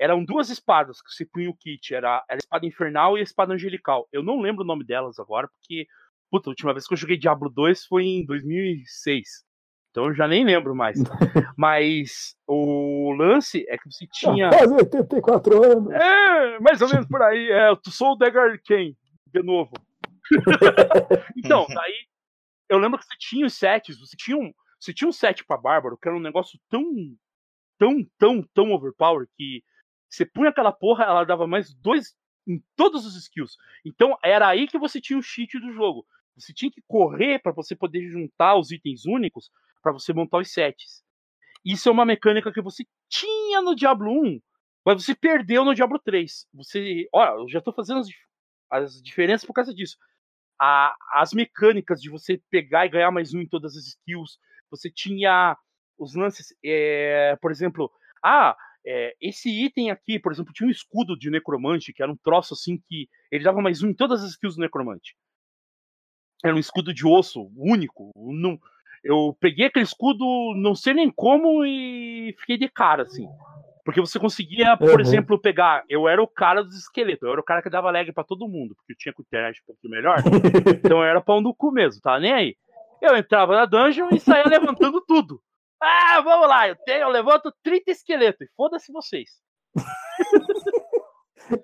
eram 0.00 0.24
duas 0.24 0.48
espadas 0.50 1.02
que 1.02 1.10
você 1.10 1.26
punha 1.26 1.50
o 1.50 1.56
kit. 1.56 1.92
Era, 1.92 2.24
era 2.30 2.36
a 2.36 2.42
espada 2.42 2.64
infernal 2.64 3.16
e 3.18 3.20
a 3.20 3.24
espada 3.24 3.52
angelical. 3.52 4.08
Eu 4.12 4.22
não 4.22 4.40
lembro 4.40 4.62
o 4.62 4.66
nome 4.66 4.84
delas 4.84 5.18
agora, 5.18 5.48
porque. 5.48 5.86
Puta, 6.30 6.48
a 6.48 6.52
última 6.52 6.72
vez 6.74 6.86
que 6.86 6.92
eu 6.92 6.98
joguei 6.98 7.16
Diablo 7.16 7.48
2 7.50 7.86
foi 7.86 8.04
em 8.04 8.24
2006. 8.26 9.44
Então 9.90 10.08
eu 10.08 10.14
já 10.14 10.28
nem 10.28 10.44
lembro 10.44 10.74
mais. 10.76 10.98
Mas 11.56 12.36
o 12.46 13.12
lance 13.18 13.64
é 13.68 13.78
que 13.78 13.90
você 13.90 14.06
tinha. 14.12 14.50
Quase 14.50 14.74
84 14.74 15.64
anos. 15.64 15.90
É, 15.90 16.60
mais 16.60 16.80
ou 16.82 16.88
menos 16.88 17.06
por 17.08 17.20
aí. 17.22 17.50
É, 17.50 17.70
eu 17.70 17.78
sou 17.88 18.12
o 18.12 18.16
Dagger 18.16 18.60
Ken, 18.62 18.94
de 19.26 19.42
novo. 19.42 19.72
então, 21.36 21.66
daí 21.68 22.06
eu 22.68 22.78
lembro 22.78 22.98
que 22.98 23.06
você 23.06 23.16
tinha 23.18 23.46
os 23.46 23.54
sets, 23.54 23.98
você 23.98 24.14
tinha 24.16 24.36
um, 24.36 24.52
você 24.78 24.92
tinha 24.94 25.08
um 25.08 25.12
set 25.12 25.44
pra 25.44 25.56
Bárbaro, 25.56 25.98
que 25.98 26.08
era 26.08 26.16
um 26.16 26.20
negócio 26.20 26.58
tão, 26.68 26.84
tão, 27.78 28.04
tão, 28.18 28.42
tão 28.54 28.72
overpower 28.72 29.28
que 29.36 29.62
você 30.08 30.24
punha 30.24 30.50
aquela 30.50 30.72
porra, 30.72 31.04
ela 31.04 31.24
dava 31.24 31.46
mais 31.46 31.74
dois 31.74 32.14
em 32.46 32.62
todos 32.76 33.04
os 33.06 33.16
skills. 33.16 33.56
Então 33.84 34.16
era 34.24 34.48
aí 34.48 34.66
que 34.66 34.78
você 34.78 35.00
tinha 35.00 35.18
o 35.18 35.22
cheat 35.22 35.58
do 35.60 35.72
jogo. 35.72 36.06
Você 36.36 36.52
tinha 36.52 36.70
que 36.70 36.82
correr 36.86 37.40
para 37.40 37.52
você 37.52 37.76
poder 37.76 38.08
juntar 38.08 38.56
os 38.56 38.70
itens 38.70 39.04
únicos 39.04 39.50
para 39.82 39.92
você 39.92 40.12
montar 40.12 40.38
os 40.38 40.52
sets. 40.52 41.02
Isso 41.64 41.88
é 41.88 41.92
uma 41.92 42.04
mecânica 42.04 42.52
que 42.52 42.62
você 42.62 42.84
tinha 43.08 43.60
no 43.62 43.74
Diablo 43.74 44.10
1, 44.10 44.40
mas 44.84 45.04
você 45.04 45.14
perdeu 45.14 45.64
no 45.64 45.74
Diablo 45.74 45.98
3. 45.98 46.46
Você, 46.54 47.08
olha, 47.12 47.40
eu 47.40 47.48
já 47.48 47.60
tô 47.60 47.72
fazendo 47.72 48.00
as, 48.00 48.08
as 48.70 49.02
diferenças 49.02 49.46
por 49.46 49.52
causa 49.52 49.74
disso. 49.74 49.96
A- 50.60 50.94
as 51.14 51.32
mecânicas 51.32 52.00
de 52.00 52.10
você 52.10 52.40
pegar 52.50 52.86
e 52.86 52.90
ganhar 52.90 53.10
mais 53.10 53.34
um 53.34 53.40
em 53.40 53.48
todas 53.48 53.76
as 53.76 53.86
skills. 53.86 54.38
Você 54.70 54.90
tinha 54.90 55.56
os 55.98 56.14
lances, 56.14 56.54
é, 56.64 57.36
por 57.40 57.50
exemplo, 57.50 57.90
ah, 58.22 58.56
é, 58.86 59.14
esse 59.20 59.48
item 59.50 59.90
aqui, 59.90 60.18
por 60.18 60.32
exemplo, 60.32 60.52
tinha 60.52 60.66
um 60.66 60.70
escudo 60.70 61.16
de 61.18 61.30
necromante, 61.30 61.92
que 61.92 62.02
era 62.02 62.10
um 62.12 62.16
troço 62.16 62.54
assim 62.54 62.80
que 62.88 63.08
ele 63.30 63.44
dava 63.44 63.60
mais 63.60 63.82
um 63.82 63.88
em 63.88 63.94
todas 63.94 64.22
as 64.22 64.30
skills 64.30 64.56
do 64.56 64.62
necromante. 64.62 65.16
Era 66.44 66.54
um 66.54 66.58
escudo 66.58 66.94
de 66.94 67.06
osso, 67.06 67.50
único. 67.56 68.12
Não, 68.16 68.58
eu 69.02 69.36
peguei 69.40 69.66
aquele 69.66 69.84
escudo, 69.84 70.24
não 70.56 70.74
sei 70.74 70.94
nem 70.94 71.10
como, 71.10 71.64
e 71.64 72.34
fiquei 72.38 72.56
de 72.56 72.68
cara, 72.68 73.02
assim. 73.02 73.26
Porque 73.84 74.00
você 74.00 74.18
conseguia, 74.20 74.76
por 74.76 74.90
Uhum. 74.94 75.00
exemplo, 75.00 75.40
pegar. 75.40 75.82
Eu 75.88 76.06
era 76.08 76.22
o 76.22 76.28
cara 76.28 76.62
dos 76.62 76.76
esqueletos, 76.76 77.22
eu 77.22 77.32
era 77.32 77.40
o 77.40 77.44
cara 77.44 77.62
que 77.62 77.70
dava 77.70 77.90
lag 77.90 78.12
pra 78.12 78.22
todo 78.22 78.48
mundo, 78.48 78.74
porque 78.76 78.92
eu 78.92 78.96
tinha 78.96 79.12
com 79.12 79.22
internet 79.22 79.60
um 79.62 79.66
pouquinho 79.66 79.90
melhor. 79.90 80.22
então 80.84 80.98
eu 80.98 81.04
era 81.04 81.20
pau 81.20 81.40
no 81.40 81.54
cu 81.54 81.72
mesmo, 81.72 82.00
tá 82.00 82.20
nem 82.20 82.32
aí. 82.32 82.56
Eu 83.00 83.16
entrava 83.16 83.54
na 83.54 83.64
dungeon 83.64 84.08
e 84.12 84.20
saía 84.20 84.44
levantando 84.46 85.00
tudo. 85.06 85.40
Ah, 85.80 86.20
vamos 86.22 86.48
lá, 86.48 86.66
eu, 86.68 86.74
tenho, 86.84 87.02
eu 87.02 87.08
levanto 87.08 87.54
30 87.62 87.92
esqueletos, 87.92 88.40
e 88.40 88.50
foda-se 88.56 88.90
vocês. 88.92 89.28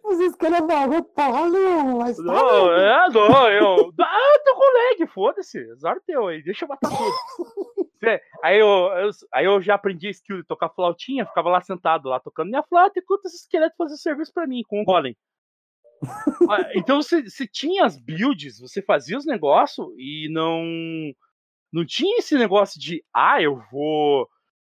Vocês 0.02 0.34
querem 0.36 0.64
vaga, 0.66 1.02
tá 1.14 1.30
valendo, 1.30 1.98
mas 1.98 2.16
tá 2.16 2.22
Não, 2.22 2.32
valendo. 2.34 2.78
é, 2.80 3.08
não, 3.10 3.50
eu. 3.50 3.92
Ah, 4.00 4.32
eu 4.34 4.44
tô 4.44 4.54
com 4.54 4.72
lag, 5.00 5.06
foda-se. 5.12 5.58
Azar 5.72 5.96
teu 6.06 6.28
aí, 6.28 6.42
deixa 6.44 6.64
eu 6.64 6.68
matar 6.68 6.88
tudo. 6.90 7.10
Aí, 8.42 8.58
eu, 8.58 8.66
eu- 8.68 9.10
aí 9.32 9.46
eu 9.46 9.62
já 9.62 9.76
aprendi 9.76 10.08
a 10.08 10.10
skill 10.10 10.36
de 10.36 10.44
tocar 10.44 10.68
flautinha, 10.68 11.24
ficava 11.24 11.48
lá 11.48 11.62
sentado, 11.62 12.10
lá 12.10 12.20
tocando 12.20 12.50
minha 12.50 12.62
flauta, 12.62 13.00
enquanto 13.00 13.24
esse 13.24 13.36
esqueleto 13.38 13.74
fazia 13.78 13.96
serviço 13.96 14.30
pra 14.30 14.46
mim, 14.46 14.62
com 14.68 14.82
o 14.82 14.84
golem. 14.84 15.16
Então 16.74 17.00
você, 17.02 17.46
tinha 17.46 17.84
as 17.84 17.98
builds, 17.98 18.58
você 18.60 18.82
fazia 18.82 19.16
os 19.16 19.26
negócios 19.26 19.86
e 19.96 20.28
não. 20.30 20.62
Não 21.72 21.84
tinha 21.84 22.18
esse 22.18 22.36
negócio 22.36 22.80
de, 22.80 23.02
ah, 23.12 23.42
eu 23.42 23.60
vou. 23.70 24.28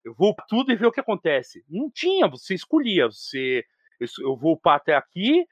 Eu 0.04 0.14
vou 0.16 0.36
tudo 0.48 0.72
e 0.72 0.76
ver 0.76 0.88
o 0.88 0.92
que 0.92 1.02
acontece. 1.02 1.64
Não 1.70 1.92
tinha, 1.92 2.28
você 2.28 2.54
escolhia. 2.54 3.08
Você. 3.08 3.64
Eu, 4.00 4.08
eu 4.30 4.38
vou 4.38 4.54
upar 4.54 4.78
até 4.78 4.96
aqui, 4.96 5.46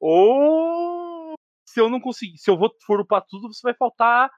ou 0.00 1.34
se 1.66 1.80
eu 1.80 1.88
não 1.88 2.00
conseguir, 2.00 2.38
se 2.38 2.50
eu 2.50 2.56
vou 2.58 2.70
for 2.84 3.00
upar 3.00 3.24
tudo, 3.28 3.52
você 3.52 3.60
vai 3.62 3.74
faltar 3.74 4.30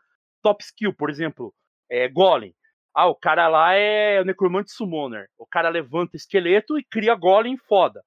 top 0.43 0.63
skill, 0.63 0.93
por 0.93 1.09
exemplo, 1.09 1.55
é, 1.91 2.09
Golem. 2.09 2.55
Ah, 2.95 3.07
o 3.07 3.15
cara 3.15 3.49
lá 3.49 3.73
é 3.73 4.21
o 4.21 4.25
Necromante 4.25 4.71
Summoner. 4.73 5.29
O 5.39 5.47
cara 5.47 5.71
levanta 5.71 6.17
esqueleto 6.17 6.79
e 6.79 6.85
cria 6.85 7.15
Golem 7.15 7.57
foda. 7.57 8.03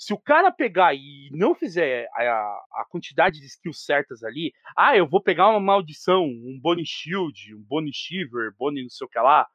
Se 0.00 0.14
o 0.14 0.18
cara 0.18 0.50
pegar 0.50 0.94
e 0.94 1.28
não 1.30 1.54
fizer 1.54 2.08
a, 2.14 2.22
a 2.22 2.86
quantidade 2.88 3.38
de 3.38 3.44
skills 3.44 3.84
certas 3.84 4.24
ali, 4.24 4.50
ah, 4.74 4.96
eu 4.96 5.06
vou 5.06 5.22
pegar 5.22 5.48
uma 5.48 5.60
maldição, 5.60 6.24
um 6.24 6.58
Bone 6.58 6.86
Shield, 6.86 7.54
um 7.54 7.62
Bone 7.62 7.92
Shiver, 7.92 8.54
Bone 8.58 8.82
não 8.82 8.88
sei 8.88 9.06
o 9.06 9.10
que 9.10 9.18
lá. 9.18 9.46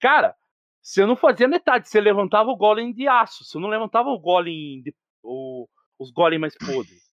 Cara, 0.00 0.34
você 0.82 1.06
não 1.06 1.14
fazia 1.14 1.46
metade, 1.46 1.88
você 1.88 2.00
levantava 2.00 2.50
o 2.50 2.56
golem 2.56 2.92
de 2.92 3.06
aço, 3.06 3.44
você 3.44 3.60
não 3.60 3.68
levantava 3.68 4.08
o 4.08 4.18
golem 4.18 4.82
de, 4.82 4.92
o, 5.22 5.68
os 6.00 6.10
golem 6.10 6.40
mais 6.40 6.56
podres. 6.58 7.08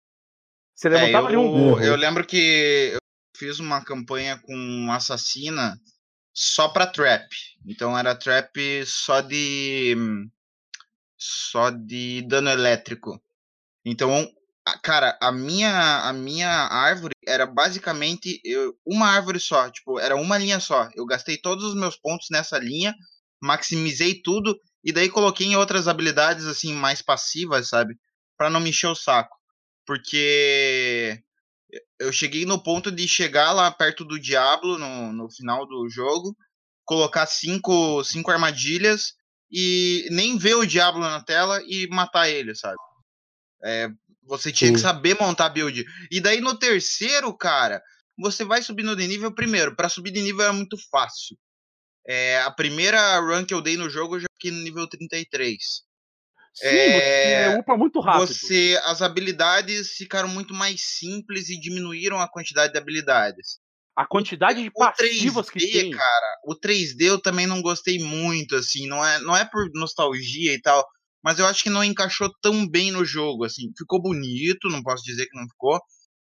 Você 0.73 0.87
É, 0.87 0.91
levantava 0.91 1.27
ali 1.27 1.35
um. 1.35 1.77
eu, 1.77 1.83
eu 1.83 1.95
lembro 1.97 2.25
que 2.25 2.91
eu 2.93 2.99
fiz 3.35 3.59
uma 3.59 3.83
campanha 3.83 4.39
com 4.41 4.87
assassina 4.91 5.77
só 6.33 6.69
pra 6.69 6.87
trap. 6.87 7.27
Então 7.65 7.97
era 7.97 8.15
trap 8.15 8.85
só 8.85 9.19
de. 9.19 9.93
Só 11.51 11.69
de 11.69 12.21
dano 12.27 12.49
elétrico. 12.49 13.21
Então, 13.85 14.27
cara, 14.83 15.17
a 15.21 15.31
minha, 15.31 16.01
a 16.09 16.13
minha 16.13 16.49
árvore 16.49 17.13
era 17.27 17.45
basicamente 17.45 18.41
eu- 18.43 18.77
uma 18.85 19.07
árvore 19.07 19.39
só, 19.39 19.69
tipo, 19.69 19.99
era 19.99 20.15
uma 20.15 20.37
linha 20.37 20.59
só. 20.59 20.89
Eu 20.95 21.05
gastei 21.05 21.37
todos 21.37 21.63
os 21.65 21.75
meus 21.75 21.97
pontos 21.97 22.27
nessa 22.31 22.57
linha, 22.59 22.95
maximizei 23.41 24.21
tudo 24.21 24.59
e 24.83 24.91
daí 24.91 25.09
coloquei 25.09 25.47
em 25.47 25.55
outras 25.55 25.87
habilidades 25.87 26.45
assim 26.45 26.73
mais 26.73 27.01
passivas, 27.01 27.69
sabe? 27.69 27.95
Pra 28.37 28.49
não 28.49 28.59
me 28.59 28.69
encher 28.71 28.87
o 28.87 28.95
saco. 28.95 29.35
Porque 29.85 31.21
eu 31.99 32.11
cheguei 32.11 32.45
no 32.45 32.61
ponto 32.61 32.91
de 32.91 33.07
chegar 33.07 33.51
lá 33.51 33.71
perto 33.71 34.05
do 34.05 34.19
Diablo 34.19 34.77
no, 34.77 35.11
no 35.13 35.29
final 35.31 35.65
do 35.67 35.87
jogo, 35.89 36.35
colocar 36.85 37.25
cinco, 37.27 38.03
cinco 38.03 38.31
armadilhas 38.31 39.13
e 39.51 40.07
nem 40.11 40.37
ver 40.37 40.55
o 40.55 40.65
Diablo 40.65 41.01
na 41.01 41.21
tela 41.21 41.61
e 41.65 41.87
matar 41.87 42.29
ele, 42.29 42.55
sabe? 42.55 42.77
É, 43.63 43.89
você 44.23 44.51
tinha 44.51 44.71
que 44.71 44.77
Sim. 44.77 44.83
saber 44.83 45.17
montar 45.19 45.49
build. 45.49 45.85
E 46.11 46.19
daí 46.19 46.41
no 46.41 46.57
terceiro, 46.57 47.35
cara, 47.35 47.81
você 48.17 48.43
vai 48.43 48.61
subindo 48.61 48.95
de 48.95 49.07
nível 49.07 49.33
primeiro. 49.33 49.75
Pra 49.75 49.89
subir 49.89 50.11
de 50.11 50.21
nível 50.21 50.45
é 50.45 50.51
muito 50.51 50.77
fácil. 50.89 51.37
É, 52.07 52.39
a 52.41 52.51
primeira 52.51 53.19
run 53.19 53.45
que 53.45 53.53
eu 53.53 53.61
dei 53.61 53.77
no 53.77 53.89
jogo 53.89 54.15
eu 54.15 54.21
já 54.21 54.27
fiquei 54.33 54.51
no 54.51 54.63
nível 54.63 54.87
33. 54.87 55.59
Sim, 56.53 56.67
É, 56.67 57.51
você 57.51 57.59
upa 57.59 57.77
muito 57.77 57.99
rápido. 57.99 58.27
Você, 58.27 58.79
as 58.85 59.01
habilidades 59.01 59.91
ficaram 59.91 60.29
muito 60.29 60.53
mais 60.53 60.81
simples 60.81 61.49
e 61.49 61.59
diminuíram 61.59 62.19
a 62.19 62.29
quantidade 62.29 62.71
de 62.71 62.79
habilidades. 62.79 63.59
A 63.95 64.05
quantidade 64.05 64.61
de 64.61 64.69
O 64.75 64.79
passivas 64.79 65.49
que 65.49 65.59
3D, 65.59 65.71
tem. 65.71 65.91
cara, 65.91 66.37
o 66.45 66.55
3D 66.55 67.01
eu 67.07 67.21
também 67.21 67.47
não 67.47 67.61
gostei 67.61 67.97
muito, 67.99 68.55
assim, 68.55 68.87
não 68.87 69.03
é, 69.05 69.19
não 69.21 69.35
é 69.35 69.45
por 69.45 69.69
nostalgia 69.73 70.53
e 70.53 70.61
tal, 70.61 70.85
mas 71.23 71.39
eu 71.39 71.45
acho 71.47 71.63
que 71.63 71.69
não 71.69 71.83
encaixou 71.83 72.29
tão 72.41 72.67
bem 72.67 72.91
no 72.91 73.05
jogo, 73.05 73.45
assim, 73.45 73.71
ficou 73.77 74.01
bonito, 74.01 74.69
não 74.69 74.83
posso 74.83 75.03
dizer 75.03 75.25
que 75.27 75.37
não 75.39 75.47
ficou, 75.47 75.79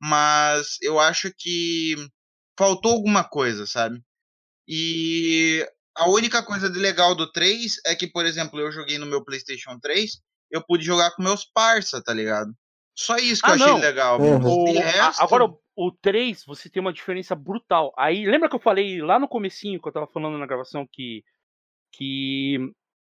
mas 0.00 0.76
eu 0.82 1.00
acho 1.00 1.32
que 1.38 1.94
faltou 2.58 2.92
alguma 2.92 3.24
coisa, 3.24 3.66
sabe? 3.66 4.00
E 4.68 5.66
a 5.96 6.08
única 6.10 6.42
coisa 6.42 6.70
de 6.70 6.78
legal 6.78 7.14
do 7.14 7.30
3 7.32 7.74
é 7.86 7.94
que, 7.94 8.06
por 8.08 8.26
exemplo, 8.26 8.60
eu 8.60 8.72
joguei 8.72 8.98
no 8.98 9.06
meu 9.06 9.24
PlayStation 9.24 9.78
3, 9.80 10.20
eu 10.50 10.64
pude 10.64 10.84
jogar 10.84 11.12
com 11.12 11.22
meus 11.22 11.44
parça, 11.44 12.02
tá 12.02 12.12
ligado? 12.14 12.52
Só 12.96 13.16
isso 13.16 13.42
que 13.42 13.48
Ah, 13.50 13.52
eu 13.52 13.54
achei 13.56 13.66
não. 13.72 13.78
legal. 13.78 14.20
Uhum. 14.20 14.70
O- 14.70 14.72
resto, 14.80 15.22
agora, 15.22 15.44
o- 15.44 15.60
o 15.76 15.92
3, 15.92 16.44
você 16.44 16.70
tem 16.70 16.80
uma 16.80 16.92
diferença 16.92 17.34
brutal. 17.34 17.92
Aí, 17.96 18.24
lembra 18.24 18.48
que 18.48 18.54
eu 18.56 18.60
falei 18.60 19.02
lá 19.02 19.18
no 19.18 19.28
comecinho, 19.28 19.80
que 19.80 19.86
eu 19.86 19.92
tava 19.92 20.06
falando 20.06 20.38
na 20.38 20.46
gravação, 20.46 20.86
que, 20.90 21.22
que 21.92 22.58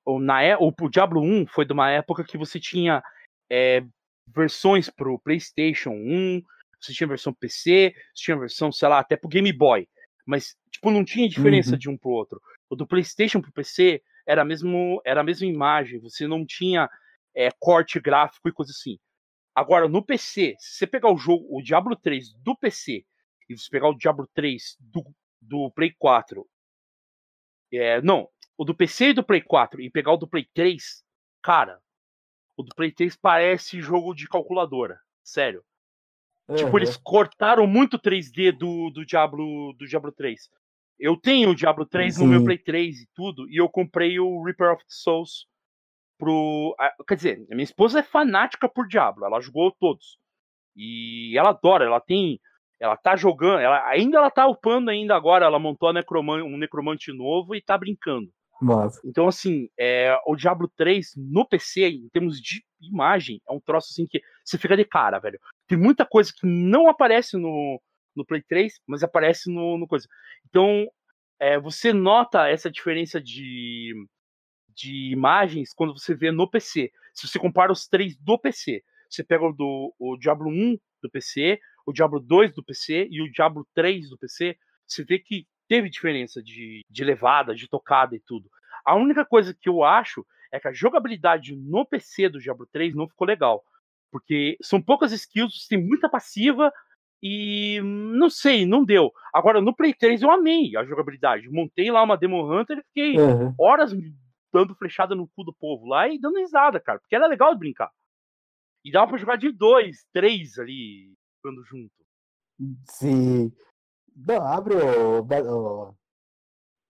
o, 0.05 0.19
na, 0.19 0.43
é- 0.43 0.57
o, 0.57 0.73
o 0.81 0.89
Diablo 0.89 1.23
1 1.23 1.47
foi 1.47 1.65
de 1.65 1.73
uma 1.73 1.91
época 1.91 2.25
que 2.25 2.37
você 2.37 2.59
tinha 2.59 3.03
é, 3.51 3.83
versões 4.29 4.91
pro 4.91 5.19
PlayStation 5.21 5.91
1, 5.91 6.43
você 6.81 6.93
tinha 6.93 7.07
versão 7.07 7.33
PC, 7.33 7.95
você 8.13 8.25
tinha 8.25 8.37
versão, 8.37 8.73
sei 8.73 8.89
lá, 8.89 8.99
até 8.99 9.17
pro 9.17 9.29
Game 9.29 9.53
Boy. 9.53 9.89
Mas, 10.27 10.57
tipo, 10.71 10.91
não 10.91 11.05
tinha 11.05 11.29
diferença 11.29 11.73
Uhum. 11.73 11.79
de 11.79 11.89
um 11.89 11.97
pro 11.97 12.11
outro. 12.11 12.41
O 12.69 12.75
do 12.75 12.87
PlayStation 12.87 13.41
pro 13.41 13.53
PC 13.53 14.03
era, 14.27 14.45
mesmo, 14.45 15.01
era 15.05 15.21
a 15.21 15.25
mesma 15.25 15.47
imagem, 15.47 16.01
você 16.01 16.27
não 16.27 16.45
tinha 16.45 16.91
é, 17.35 17.51
corte 17.61 18.01
gráfico 18.01 18.49
e 18.49 18.53
coisa 18.53 18.73
assim. 18.73 18.99
Agora, 19.57 19.89
no 19.89 20.05
PC, 20.05 20.55
se 20.59 20.77
você 20.77 20.87
pegar 20.87 21.11
o 21.11 21.17
jogo, 21.17 21.47
o 21.49 21.63
Diablo 21.63 21.97
3 21.97 22.35
do 22.35 22.55
PC, 22.55 23.07
e 23.49 23.57
você 23.57 23.71
pegar 23.71 23.89
o 23.89 23.97
Diablo 23.97 24.29
3 24.35 24.77
do, 24.79 25.03
do 25.41 25.71
Play 25.71 25.95
4, 25.99 26.47
é, 27.73 28.03
não, 28.03 28.29
o 28.59 28.67
do 28.67 28.75
PC 28.75 29.07
e 29.07 29.13
do 29.15 29.25
Play 29.25 29.41
4, 29.41 29.81
e 29.81 29.89
pegar 29.91 30.13
o 30.13 30.19
do 30.19 30.29
Play 30.29 30.47
3, 30.53 31.03
cara, 31.43 31.81
o 32.55 32.63
do 32.63 32.75
Play 32.77 32.93
3 32.93 33.17
parece 33.17 33.81
jogo 33.81 34.13
de 34.13 34.29
calculadora, 34.29 35.01
sério. 35.25 35.65
Tipo, 36.55 36.73
Uhum. 36.73 36.79
eles 36.79 36.99
cortaram 36.99 37.67
muito 37.67 37.95
o 37.95 37.99
3D 37.99 38.53
do, 38.53 38.91
do, 38.91 39.07
Diablo, 39.07 39.73
do 39.73 39.87
Diablo 39.87 40.13
3. 40.13 40.51
Eu 40.99 41.17
tenho 41.17 41.51
o 41.51 41.55
Diablo 41.55 41.87
3 41.87 42.19
no 42.19 42.27
meu 42.27 42.41
Sim. 42.41 42.45
Play 42.45 42.59
3 42.59 43.01
e 43.01 43.09
tudo, 43.15 43.51
e 43.51 43.57
eu 43.57 43.71
comprei 43.71 44.21
o 44.21 44.43
Reaper 44.43 44.75
of 44.75 44.83
the 44.85 44.91
Souls 44.91 45.47
pro. 46.19 46.75
Quer 47.07 47.15
dizer, 47.15 47.47
minha 47.49 47.63
esposa 47.63 48.01
é 48.01 48.03
fanática 48.03 48.69
por 48.69 48.87
Diablo, 48.87 49.25
ela 49.25 49.41
jogou 49.41 49.73
todos. 49.79 50.19
E 50.77 51.37
ela 51.37 51.51
adora, 51.51 51.85
ela 51.85 52.01
tem. 52.01 52.41
Ela 52.79 52.97
tá 52.97 53.17
jogando, 53.17 53.61
ela, 53.61 53.87
ainda 53.89 54.19
ela 54.19 54.31
tá 54.31 54.47
upando 54.47 54.91
ainda 54.91 55.17
agora, 55.17 55.47
ela 55.47 55.59
montou 55.59 55.93
necroman, 55.95 56.43
um 56.43 56.59
necromante 56.59 57.11
novo 57.11 57.55
e 57.55 57.63
tá 57.63 57.77
brincando. 57.79 58.31
Massa. 58.61 59.01
Então, 59.05 59.29
assim, 59.29 59.69
é, 59.79 60.15
o 60.27 60.37
Diablo 60.37 60.71
3 60.77 61.13
no 61.17 61.47
PC, 61.47 61.89
em 61.89 62.09
termos 62.11 62.41
de 62.41 62.63
imagem, 62.81 63.41
é 63.49 63.53
um 63.53 63.61
troço 63.61 63.89
assim 63.91 64.07
que 64.07 64.21
você 64.45 64.59
fica 64.59 64.77
de 64.77 64.85
cara, 64.85 65.19
velho. 65.19 65.39
Tem 65.67 65.79
muita 65.79 66.05
coisa 66.07 66.33
que 66.35 66.47
não 66.47 66.89
aparece 66.89 67.37
no, 67.37 67.81
no 68.15 68.25
Play 68.25 68.43
3, 68.43 68.75
mas 68.87 69.03
aparece 69.03 69.51
no, 69.51 69.79
no 69.79 69.87
coisa. 69.87 70.07
Então, 70.49 70.87
é, 71.39 71.59
você 71.59 71.93
nota 71.93 72.49
essa 72.49 72.71
diferença 72.71 73.21
de, 73.21 73.95
de 74.77 75.11
imagens 75.11 75.73
quando 75.75 75.97
você 75.99 76.15
vê 76.15 76.31
no 76.31 76.49
PC. 76.49 76.93
Se 77.15 77.27
você 77.27 77.39
compara 77.39 77.73
os 77.73 77.89
três 77.89 78.17
do 78.19 78.39
PC, 78.39 78.83
você 79.09 79.25
pega 79.25 79.45
o, 79.45 79.53
do, 79.53 79.95
o 79.99 80.17
Diablo 80.19 80.51
1 80.51 80.79
do 81.03 81.11
PC, 81.11 81.59
o 81.87 81.93
Diablo 81.93 82.21
2 82.21 82.53
do 82.53 82.63
PC 82.63 83.09
e 83.11 83.23
o 83.23 83.31
Diablo 83.31 83.67
3 83.75 84.11
do 84.11 84.19
PC, 84.19 84.57
você 84.87 85.03
vê 85.05 85.19
que 85.19 85.47
teve 85.69 85.89
diferença 85.89 86.43
de, 86.43 86.83
de 86.89 87.05
levada, 87.05 87.55
de 87.55 87.69
tocada 87.69 88.15
e 88.15 88.21
tudo. 88.21 88.49
A 88.85 88.95
única 88.95 89.25
coisa 89.25 89.57
que 89.59 89.69
eu 89.69 89.83
acho 89.83 90.25
é 90.53 90.61
que 90.61 90.69
a 90.69 90.73
jogabilidade 90.73 91.57
no 91.57 91.85
PC 91.85 92.29
do 92.29 92.39
Diablo 92.39 92.69
3 92.71 92.95
não 92.95 93.09
ficou 93.09 93.27
legal. 93.27 93.65
Porque 94.13 94.57
são 94.63 94.81
poucas 94.81 95.11
skills, 95.13 95.67
tem 95.69 95.83
muita 95.83 96.09
passiva 96.09 96.71
e 97.23 97.81
não 97.83 98.31
sei, 98.31 98.65
não 98.67 98.85
deu. 98.85 99.11
Agora, 99.35 99.61
no 99.61 99.75
Play 99.75 99.95
3 99.95 100.23
eu 100.23 100.31
amei 100.31 100.77
a 100.77 100.85
jogabilidade. 100.85 101.51
Montei 101.51 101.91
lá 101.91 102.03
uma 102.03 102.17
Demon 102.17 102.49
Hunter 102.49 102.79
e 102.79 102.83
fiquei 102.83 103.19
Uhum. 103.19 103.55
horas 103.59 103.93
dando 104.57 104.75
flechada 104.75 105.15
no 105.15 105.29
cu 105.29 105.45
do 105.45 105.53
povo 105.53 105.87
lá 105.87 106.09
e 106.09 106.19
dando 106.19 106.39
risada, 106.39 106.81
cara. 106.81 106.99
Porque 106.99 107.15
era 107.15 107.27
legal 107.27 107.53
de 107.53 107.59
brincar. 107.59 107.91
E 108.83 108.91
dava 108.91 109.09
pra 109.09 109.19
jogar 109.19 109.37
de 109.37 109.53
dois, 109.53 110.07
três 110.15 110.59
ali, 110.59 111.13
ficando 111.37 111.63
junto. 111.65 111.93
Se 112.89 113.53
não, 114.15 114.43
abre 114.43 114.75
o, 114.75 115.21
o- 115.23 115.95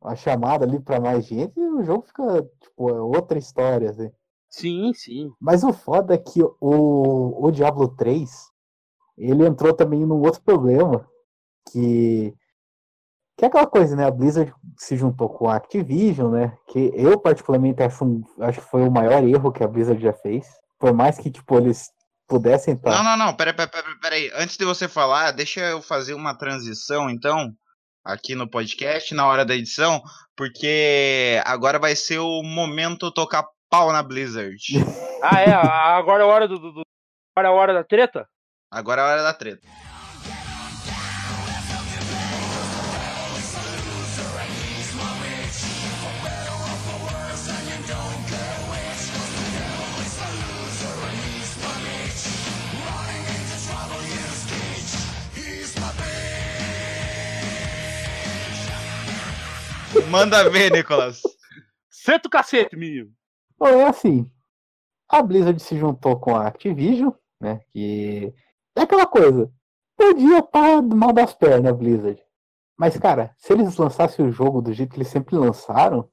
a 0.03 0.15
chamada 0.15 0.65
ali 0.65 0.79
pra 0.79 1.01
mais 1.01 1.27
gente 1.27 1.59
e 1.59 1.69
o 1.69 1.83
jogo 1.83 2.07
fica, 2.07 2.43
tipo, 2.61 2.91
é 2.91 3.01
outra 3.01 3.37
história, 3.39 3.91
assim. 3.91 4.11
Sim, 4.49 4.93
sim. 4.95 5.33
Mas 5.41 5.65
o 5.65 5.73
foda 5.73 6.15
é 6.15 6.19
que 6.19 6.41
o, 6.43 7.45
o 7.47 7.51
Diablo 7.51 7.89
3, 7.97 8.31
ele 9.19 9.45
entrou 9.45 9.75
também 9.75 10.07
num 10.07 10.21
outro 10.21 10.41
problema, 10.43 11.09
que, 11.73 12.33
que 13.37 13.45
é 13.45 13.49
aquela 13.49 13.67
coisa, 13.67 13.95
né? 13.95 14.07
A 14.07 14.11
Blizzard 14.11 14.53
se 14.79 14.97
juntou 14.97 15.29
com 15.29 15.49
a 15.49 15.57
Activision, 15.57 16.31
né? 16.33 16.57
Que 16.69 16.91
eu 16.95 17.19
particularmente 17.21 17.83
acho, 17.83 18.05
um- 18.05 18.23
acho 18.41 18.61
que 18.61 18.67
foi 18.71 18.83
o 18.83 18.91
maior 18.91 19.23
erro 19.25 19.53
que 19.53 19.63
a 19.63 19.69
Blizzard 19.69 20.03
já 20.03 20.13
fez. 20.13 20.47
Por 20.79 20.93
mais 20.95 21.19
que, 21.19 21.31
tipo, 21.31 21.57
eles 21.59 21.91
pudessem 22.29 22.75
estar... 22.75 22.91
Não, 22.91 23.05
não, 23.05 23.17
não, 23.27 23.35
peraí, 23.35 23.55
peraí, 23.55 23.71
peraí. 24.01 24.31
Antes 24.35 24.57
de 24.57 24.65
você 24.65 24.89
falar, 24.89 25.31
deixa 25.33 25.61
eu 25.61 25.81
fazer 25.83 26.15
uma 26.15 26.35
transição, 26.37 27.09
então, 27.11 27.51
aqui 28.05 28.35
no 28.35 28.49
podcast, 28.51 29.15
na 29.15 29.27
hora 29.27 29.45
da 29.45 29.55
edição, 29.55 30.03
porque 30.37 31.41
agora 31.45 31.79
vai 31.79 31.95
ser 31.97 32.19
o 32.19 32.43
momento 32.43 33.11
tocar 33.13 33.45
pau 33.71 33.93
na 33.93 34.03
Blizzard. 34.03 34.57
Ah, 35.23 35.41
é? 35.41 35.51
Agora 35.51 36.23
é 36.23 36.27
a 36.27 36.29
hora 36.29 36.47
do. 36.47 36.59
do- 36.59 36.73
do- 36.73 36.83
Agora 37.35 37.49
é 37.49 37.51
a 37.51 37.55
hora 37.55 37.73
da 37.75 37.83
treta? 37.83 38.29
Agora 38.71 39.01
é 39.01 39.05
a 39.05 39.09
hora 39.09 39.23
da 39.23 39.33
treta. 39.33 39.67
Manda 60.11 60.49
ver, 60.49 60.71
Nicolas. 60.71 61.21
Senta 61.91 62.29
o 62.29 62.31
cacete, 62.31 62.77
menino. 62.77 63.11
Bom, 63.59 63.67
é 63.67 63.89
assim, 63.89 64.31
a 65.09 65.23
Blizzard 65.23 65.61
se 65.61 65.77
juntou 65.79 66.19
com 66.19 66.37
a 66.37 66.47
Activision, 66.47 67.11
né? 67.41 67.61
Que 67.73 68.33
é 68.77 68.83
aquela 68.83 69.07
coisa. 69.07 69.51
Podia 69.97 70.39
estar 70.39 70.83
mal 70.83 71.13
das 71.13 71.35
pernas, 71.35 71.73
a 71.73 71.75
Blizzard. 71.75 72.23
Mas, 72.77 72.97
cara, 72.99 73.35
se 73.39 73.53
eles 73.53 73.77
lançassem 73.77 74.27
o 74.27 74.31
jogo 74.31 74.61
do 74.61 74.73
jeito 74.73 74.91
que 74.91 74.99
eles 74.99 75.09
sempre 75.09 75.37
lançaram, 75.37 76.09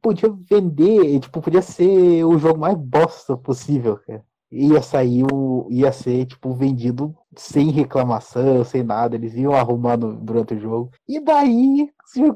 podia 0.00 0.30
vender, 0.48 1.20
tipo, 1.20 1.40
podia 1.42 1.60
ser 1.60 2.24
o 2.24 2.38
jogo 2.38 2.58
mais 2.58 2.76
bosta 2.76 3.36
possível, 3.36 3.98
cara. 3.98 4.24
Ia 4.50 4.80
sair 4.82 5.24
o. 5.32 5.66
ia 5.70 5.90
ser, 5.92 6.26
tipo, 6.26 6.52
vendido 6.54 7.14
sem 7.36 7.70
reclamação, 7.70 8.64
sem 8.64 8.82
nada. 8.82 9.16
Eles 9.16 9.34
iam 9.34 9.52
arrumando 9.54 10.14
durante 10.14 10.54
o 10.54 10.58
jogo. 10.60 10.90
E 11.08 11.20
daí 11.20 11.90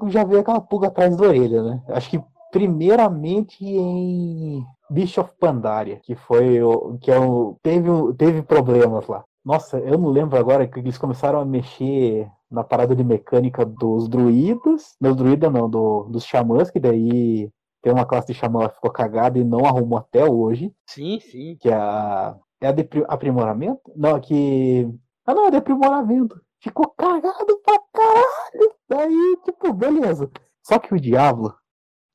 já- 0.09 0.25
veio 0.25 0.41
aquela 0.41 0.61
pulga 0.61 0.89
atrás 0.89 1.17
da 1.17 1.27
orelha, 1.27 1.63
né? 1.63 1.83
Acho 1.89 2.11
que 2.11 2.21
primeiramente 2.51 3.65
em 3.65 4.65
Bicho 4.91 5.21
of 5.21 5.33
Pandaria, 5.39 5.97
que 6.03 6.15
foi 6.15 6.63
o 6.63 6.99
que 7.01 7.11
é 7.11 7.19
o, 7.19 7.57
teve, 7.63 7.89
teve 8.19 8.43
problemas 8.43 9.07
lá. 9.07 9.23
Nossa, 9.45 9.79
eu 9.79 9.97
não 9.97 10.11
lembro 10.11 10.39
agora 10.39 10.67
que 10.67 10.79
eles 10.81 10.99
começaram 10.99 11.41
a 11.41 11.45
mexer 11.45 12.29
na 12.51 12.63
parada 12.65 12.95
de 12.95 13.05
mecânica 13.05 13.65
dos 13.65 14.09
druidas. 14.09 14.97
Não, 15.01 15.15
druida 15.15 15.49
não, 15.49 15.71
do, 15.71 16.05
dos 16.11 16.25
xamãs, 16.25 16.71
que 16.71 16.81
daí 16.81 17.49
tem 17.83 17.93
uma 17.93 18.07
classe 18.07 18.29
de 18.29 18.35
xamã 18.35 18.69
que 18.69 18.75
ficou 18.75 18.91
cagada 18.91 19.39
e 19.39 19.45
não 19.45 19.65
arrumou 19.65 19.99
até 19.99 20.25
hoje, 20.25 20.73
Sim, 20.89 21.19
sim. 21.21 21.57
que 21.61 21.69
é 21.69 21.75
a, 21.75 22.37
é 22.61 22.67
a 22.69 22.73
de 22.73 22.85
pri- 22.85 23.05
aprimoramento? 23.09 23.81
Não, 23.97 24.21
que. 24.21 24.87
Ah 25.27 25.35
não, 25.35 25.47
é 25.47 25.51
de 25.51 25.57
aprimoramento. 25.57 26.41
Ficou 26.63 26.89
cagado 26.91 27.59
pra 27.65 27.79
caralho. 27.93 28.75
Daí, 28.89 29.37
tipo, 29.45 29.73
beleza. 29.73 30.31
Só 30.63 30.79
que 30.79 30.95
o 30.95 31.01
Diablo 31.01 31.55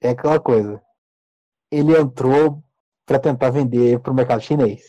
é 0.02 0.10
aquela 0.10 0.40
coisa. 0.40 0.82
Ele 1.72 1.98
entrou 1.98 2.64
pra 3.08 3.18
tentar 3.20 3.50
vender 3.50 4.00
pro 4.02 4.14
mercado 4.14 4.42
chinês. 4.42 4.84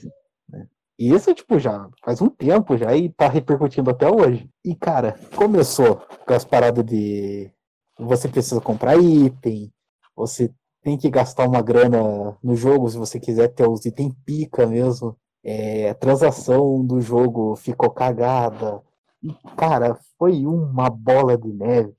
né? 0.48 0.66
E 0.98 1.10
isso, 1.14 1.34
tipo, 1.34 1.58
já 1.58 1.88
faz 2.04 2.20
um 2.20 2.28
tempo 2.28 2.76
já 2.76 2.94
e 2.94 3.08
tá 3.10 3.28
repercutindo 3.28 3.90
até 3.90 4.10
hoje. 4.10 4.50
E, 4.64 4.74
cara, 4.74 5.18
começou 5.34 5.96
com 6.26 6.34
as 6.34 6.44
paradas 6.44 6.84
de 6.84 7.50
você 7.98 8.28
precisa 8.28 8.60
comprar 8.60 8.96
item, 8.98 9.72
você 10.14 10.52
tem 10.86 10.96
que 10.96 11.10
gastar 11.10 11.48
uma 11.48 11.60
grana 11.60 12.38
no 12.40 12.54
jogo 12.54 12.88
se 12.88 12.96
você 12.96 13.18
quiser 13.18 13.48
ter 13.48 13.68
os 13.68 13.84
itens 13.84 14.14
pica 14.24 14.68
mesmo. 14.68 15.18
É, 15.42 15.90
a 15.90 15.94
transação 15.96 16.86
do 16.86 17.00
jogo 17.00 17.56
ficou 17.56 17.90
cagada. 17.90 18.80
E, 19.20 19.34
cara, 19.56 19.98
foi 20.16 20.46
uma 20.46 20.88
bola 20.88 21.36
de 21.36 21.52
neve. 21.52 21.92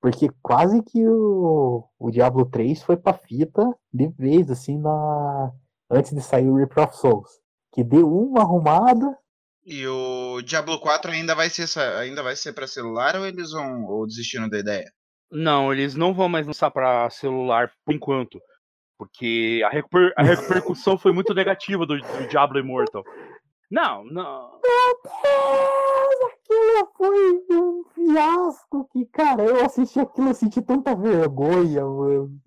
Porque 0.00 0.28
quase 0.42 0.82
que 0.82 1.06
o, 1.06 1.84
o 1.96 2.10
Diablo 2.10 2.44
3 2.44 2.82
foi 2.82 2.96
pra 2.96 3.14
fita 3.14 3.72
de 3.92 4.08
vez, 4.08 4.50
assim, 4.50 4.80
na 4.80 5.52
antes 5.88 6.12
de 6.12 6.20
sair 6.20 6.48
o 6.48 6.56
Reaper 6.56 6.88
of 6.88 6.96
Souls. 6.96 7.38
Que 7.72 7.84
deu 7.84 8.12
uma 8.12 8.40
arrumada. 8.40 9.16
E 9.64 9.86
o 9.86 10.42
Diablo 10.42 10.80
4 10.80 11.12
ainda 11.12 11.36
vai 11.36 11.48
ser 11.48 11.68
ainda 11.78 12.20
vai 12.20 12.34
ser 12.34 12.52
para 12.52 12.66
celular 12.66 13.14
ou 13.14 13.24
eles 13.24 13.52
vão 13.52 13.84
ou 13.84 14.04
desistiram 14.04 14.48
da 14.48 14.58
ideia? 14.58 14.92
Não, 15.30 15.72
eles 15.72 15.94
não 15.94 16.12
vão 16.14 16.28
mais 16.28 16.46
lançar 16.46 16.70
pra 16.70 17.08
celular 17.10 17.72
por 17.84 17.94
enquanto. 17.94 18.40
Porque 18.98 19.60
a, 19.64 19.68
reper- 19.70 20.12
a 20.16 20.22
repercussão 20.22 20.96
foi 20.96 21.12
muito 21.12 21.34
negativa 21.34 21.84
do, 21.84 21.98
do 21.98 22.28
Diablo 22.28 22.58
Immortal. 22.58 23.02
Não, 23.70 24.04
não. 24.04 24.60
Meu 24.62 25.00
Deus, 25.02 26.32
aquilo 26.32 26.92
foi 26.96 27.56
um 27.58 27.84
fiasco 27.94 28.88
que, 28.92 29.06
cara, 29.06 29.42
eu 29.42 29.64
assisti 29.64 29.98
aquilo 29.98 30.30
e 30.30 30.34
senti 30.34 30.62
tanta 30.62 30.94
vergonha, 30.94 31.84
mano. 31.84 32.38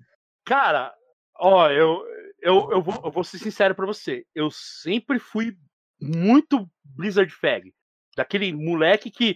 Cara, 0.45 0.93
ó, 1.37 1.69
eu, 1.69 2.01
eu, 2.39 2.71
eu, 2.71 2.81
vou, 2.81 3.01
eu 3.03 3.11
vou 3.11 3.23
ser 3.23 3.39
sincero 3.39 3.75
pra 3.75 3.85
você. 3.85 4.25
Eu 4.33 4.49
sempre 4.51 5.19
fui 5.19 5.57
muito 5.99 6.65
Blizzard 6.85 7.33
Fag. 7.33 7.73
Daquele 8.15 8.53
moleque 8.53 9.11
que 9.11 9.35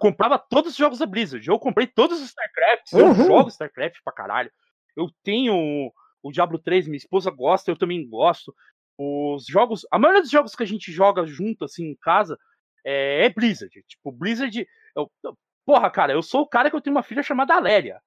comprava 0.00 0.38
todos 0.38 0.72
os 0.72 0.76
jogos 0.76 0.98
da 0.98 1.06
Blizzard. 1.06 1.46
Eu 1.46 1.58
comprei 1.58 1.86
todos 1.86 2.20
os 2.20 2.28
StarCrafts. 2.28 2.92
Eu 2.92 3.06
Uhum. 3.08 3.14
jogo 3.14 3.48
StarCraft 3.48 3.96
pra 4.04 4.12
caralho. 4.12 4.50
Eu 4.96 5.08
tenho 5.22 5.90
o 6.22 6.30
Diablo 6.32 6.58
3, 6.58 6.86
minha 6.86 6.96
esposa 6.96 7.30
gosta, 7.30 7.70
eu 7.70 7.76
também 7.76 8.08
gosto. 8.08 8.54
Os 8.98 9.46
jogos. 9.46 9.86
A 9.90 9.98
maioria 9.98 10.22
dos 10.22 10.30
jogos 10.30 10.54
que 10.54 10.62
a 10.62 10.66
gente 10.66 10.92
joga 10.92 11.26
junto, 11.26 11.64
assim, 11.64 11.84
em 11.90 11.96
casa, 12.00 12.38
é, 12.84 13.24
é 13.26 13.28
Blizzard. 13.30 13.72
Tipo, 13.88 14.12
Blizzard. 14.12 14.66
eu- 14.96 15.10
eu- 15.24 15.36
porra, 15.64 15.90
cara, 15.90 16.12
eu 16.12 16.22
sou 16.22 16.42
o 16.42 16.46
cara 16.48 16.68
que 16.70 16.76
eu 16.76 16.80
tenho 16.80 16.94
uma 16.96 17.02
filha 17.02 17.22
chamada 17.22 17.54
Aléria. 17.54 18.00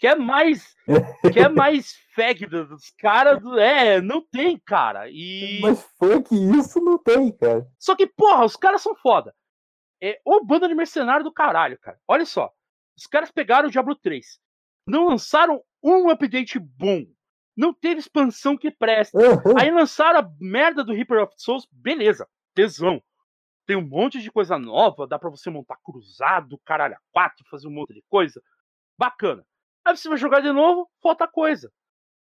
Que 0.00 0.06
é 0.08 0.14
mais. 0.14 0.74
que 1.36 1.40
é 1.40 1.48
mais 1.48 1.92
fag 2.14 2.46
do- 2.46 2.66
dos 2.68 2.90
caras. 2.98 3.40
do- 3.42 3.58
É, 3.58 4.00
não 4.00 4.24
tem, 4.30 4.56
cara. 4.64 5.08
E. 5.10 5.60
Mas 5.62 5.82
foi 5.98 6.22
que 6.22 6.34
isso 6.34 6.80
não 6.80 6.96
tem, 6.98 7.32
cara. 7.36 7.66
Só 7.78 7.96
que, 7.96 8.06
porra, 8.06 8.44
os 8.44 8.54
caras 8.56 8.80
são 8.82 8.94
foda. 8.96 9.34
É, 10.00 10.20
ô 10.24 10.44
banda 10.44 10.68
de 10.68 10.74
mercenário 10.74 11.24
do 11.24 11.32
caralho, 11.32 11.78
cara. 11.78 11.98
Olha 12.06 12.24
só. 12.24 12.52
Os 12.96 13.06
caras 13.06 13.30
pegaram 13.30 13.68
o 13.68 13.70
Diablo 13.70 13.94
3. 13.94 14.40
Não 14.86 15.06
lançaram 15.06 15.62
um 15.82 16.08
update 16.08 16.58
bom. 16.58 17.04
Não 17.56 17.72
teve 17.74 18.00
expansão 18.00 18.56
que 18.56 18.70
presta. 18.70 19.18
Uhum. 19.18 19.58
Aí 19.58 19.70
lançaram 19.70 20.20
a 20.20 20.30
merda 20.40 20.84
do 20.84 20.92
Reaper 20.92 21.22
of 21.22 21.34
Souls. 21.36 21.66
Beleza. 21.70 22.28
Tesão. 22.54 23.02
Tem 23.66 23.76
um 23.76 23.86
monte 23.86 24.20
de 24.20 24.30
coisa 24.30 24.58
nova. 24.58 25.06
Dá 25.06 25.18
pra 25.18 25.28
você 25.28 25.50
montar 25.50 25.76
cruzado, 25.84 26.58
caralho, 26.64 26.94
a 26.94 27.00
quatro, 27.12 27.44
fazer 27.50 27.68
um 27.68 27.72
monte 27.72 27.92
de 27.92 28.02
coisa. 28.08 28.40
Bacana. 28.96 29.44
Aí 29.84 29.96
você 29.96 30.08
vai 30.08 30.18
jogar 30.18 30.40
de 30.40 30.52
novo, 30.52 30.88
falta 31.02 31.26
coisa. 31.26 31.72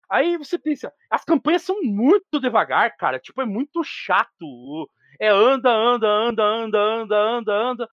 Aí 0.08 0.36
você 0.36 0.58
pensa, 0.58 0.92
as 1.08 1.24
campanhas 1.24 1.62
são 1.62 1.80
muito 1.82 2.40
devagar, 2.40 2.96
cara. 2.96 3.20
Tipo, 3.20 3.42
é 3.42 3.46
muito 3.46 3.82
chato. 3.84 4.90
É 5.20 5.28
anda, 5.28 5.70
anda, 5.70 6.08
anda, 6.08 6.42
anda, 6.42 6.78
anda, 6.78 7.16
anda, 7.16 7.52
anda. 7.54 7.90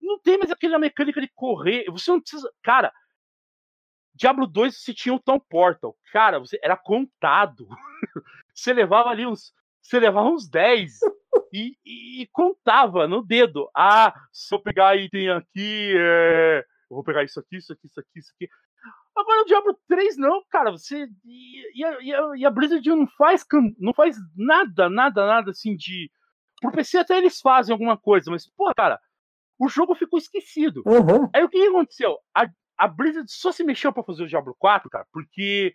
Não 0.00 0.18
tem 0.20 0.36
mais 0.38 0.50
aquela 0.50 0.78
mecânica 0.78 1.20
de 1.20 1.28
correr. 1.34 1.84
Você 1.90 2.10
não 2.10 2.20
precisa. 2.20 2.52
Cara, 2.62 2.92
Diablo 4.14 4.46
2 4.46 4.76
você 4.82 4.92
tinha 4.92 5.14
o 5.14 5.20
Town 5.20 5.40
Portal. 5.40 5.96
Cara, 6.12 6.38
você 6.38 6.58
era 6.62 6.76
contado. 6.76 7.66
você 8.54 8.72
levava 8.72 9.08
ali 9.08 9.26
uns. 9.26 9.52
Você 9.80 9.98
levava 9.98 10.28
uns 10.28 10.48
10 10.48 11.00
e, 11.52 11.76
e- 11.84 12.22
e 12.22 12.26
contava 12.30 13.08
no 13.08 13.22
dedo. 13.24 13.68
Ah, 13.74 14.14
se 14.30 14.54
eu 14.54 14.60
pegar 14.60 14.96
item 14.96 15.30
aqui, 15.30 15.94
é, 15.98 16.58
eu 16.90 16.94
vou 16.96 17.02
pegar 17.02 17.24
isso 17.24 17.40
aqui, 17.40 17.56
isso 17.56 17.72
aqui, 17.72 17.86
isso 17.86 17.98
aqui, 18.00 18.18
isso 18.18 18.32
aqui. 18.36 18.48
Agora 19.16 19.42
o 19.42 19.46
Diablo 19.46 19.78
3 19.88 20.16
não, 20.18 20.44
cara. 20.50 20.70
Você. 20.70 21.08
E, 21.24 21.80
e 21.80 21.84
a, 21.84 22.36
e 22.36 22.44
a- 22.44 22.50
Blizzard 22.50 22.86
não 22.90 23.06
faz, 23.16 23.44
não 23.78 23.92
faz 23.94 24.16
nada, 24.36 24.88
nada, 24.90 25.26
nada 25.26 25.50
assim 25.50 25.74
de. 25.76 26.10
Pro 26.62 26.72
PC 26.72 26.98
até 26.98 27.18
eles 27.18 27.40
fazem 27.40 27.72
alguma 27.72 27.96
coisa, 27.98 28.30
mas, 28.30 28.48
pô, 28.56 28.72
cara, 28.74 28.98
o 29.58 29.68
jogo 29.68 29.94
ficou 29.94 30.18
esquecido. 30.18 30.82
Uhum. 30.86 31.28
Aí 31.34 31.42
o 31.44 31.48
que 31.48 31.62
aconteceu? 31.66 32.16
A, 32.34 32.46
a 32.78 32.88
Blizzard 32.88 33.30
só 33.30 33.52
se 33.52 33.62
mexeu 33.62 33.92
pra 33.92 34.02
fazer 34.02 34.22
o 34.22 34.28
Diablo 34.28 34.54
4, 34.58 34.88
cara, 34.88 35.06
porque, 35.12 35.74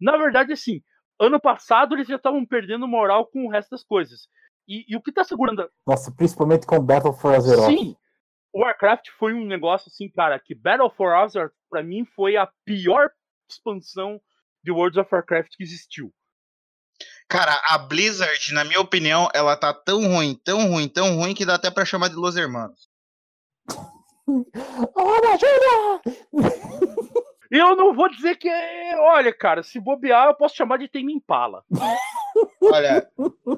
na 0.00 0.16
verdade, 0.16 0.52
assim, 0.52 0.82
ano 1.20 1.38
passado 1.40 1.94
eles 1.94 2.08
já 2.08 2.16
estavam 2.16 2.44
perdendo 2.46 2.88
moral 2.88 3.26
com 3.26 3.46
o 3.46 3.50
resto 3.50 3.70
das 3.70 3.84
coisas. 3.84 4.28
E, 4.66 4.84
e 4.88 4.96
o 4.96 5.02
que 5.02 5.12
tá 5.12 5.22
segurando. 5.24 5.60
a- 5.62 5.68
Nossa, 5.86 6.10
principalmente 6.10 6.66
com 6.66 6.80
Battle 6.80 7.12
for 7.12 7.34
Azeroth. 7.34 7.66
Sim! 7.66 7.94
O 8.52 8.60
Warcraft 8.60 9.10
foi 9.18 9.34
um 9.34 9.44
negócio 9.44 9.88
assim, 9.88 10.08
cara, 10.08 10.38
que 10.38 10.54
Battle 10.54 10.88
for 10.90 11.12
Azeroth, 11.14 11.52
pra 11.68 11.82
mim, 11.82 12.04
foi 12.04 12.36
a 12.36 12.48
pior 12.64 13.10
expansão 13.50 14.20
de 14.62 14.70
World 14.72 14.98
of 15.00 15.12
Warcraft 15.12 15.50
que 15.56 15.62
existiu. 15.64 16.12
Cara, 17.28 17.58
a 17.68 17.78
Blizzard, 17.78 18.52
na 18.52 18.64
minha 18.64 18.80
opinião, 18.80 19.28
ela 19.34 19.56
tá 19.56 19.72
tão 19.72 20.06
ruim, 20.06 20.38
tão 20.44 20.68
ruim, 20.68 20.88
tão 20.88 21.16
ruim 21.16 21.34
que 21.34 21.46
dá 21.46 21.54
até 21.54 21.70
pra 21.70 21.84
chamar 21.84 22.08
de 22.08 22.14
Los 22.14 22.36
Hermanos. 22.36 22.88
Eu 27.54 27.76
não 27.76 27.94
vou 27.94 28.08
dizer 28.08 28.36
que 28.36 28.48
é. 28.48 28.98
Olha, 28.98 29.32
cara, 29.32 29.62
se 29.62 29.78
bobear, 29.78 30.26
eu 30.26 30.34
posso 30.34 30.56
chamar 30.56 30.76
de 30.76 30.88
Tame 30.88 31.12
Impala. 31.12 31.62
Olha, 32.60 33.08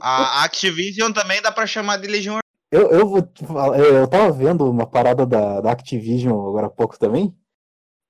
a 0.03 0.45
Activision 0.45 1.11
também 1.13 1.41
dá 1.41 1.51
pra 1.51 1.67
chamar 1.67 1.97
de 1.97 2.07
Legião 2.07 2.41
Eu, 2.71 2.91
eu 2.91 3.09
vou 3.09 3.23
te 3.23 3.47
falar, 3.47 3.79
eu, 3.79 3.95
eu 3.95 4.07
tava 4.07 4.31
vendo 4.31 4.69
uma 4.69 4.87
parada 4.87 5.25
da, 5.25 5.63
da 5.63 5.73
Activision 5.73 6.47
agora 6.47 6.67
há 6.67 6.71
pouco 6.71 6.99
também. 6.99 7.35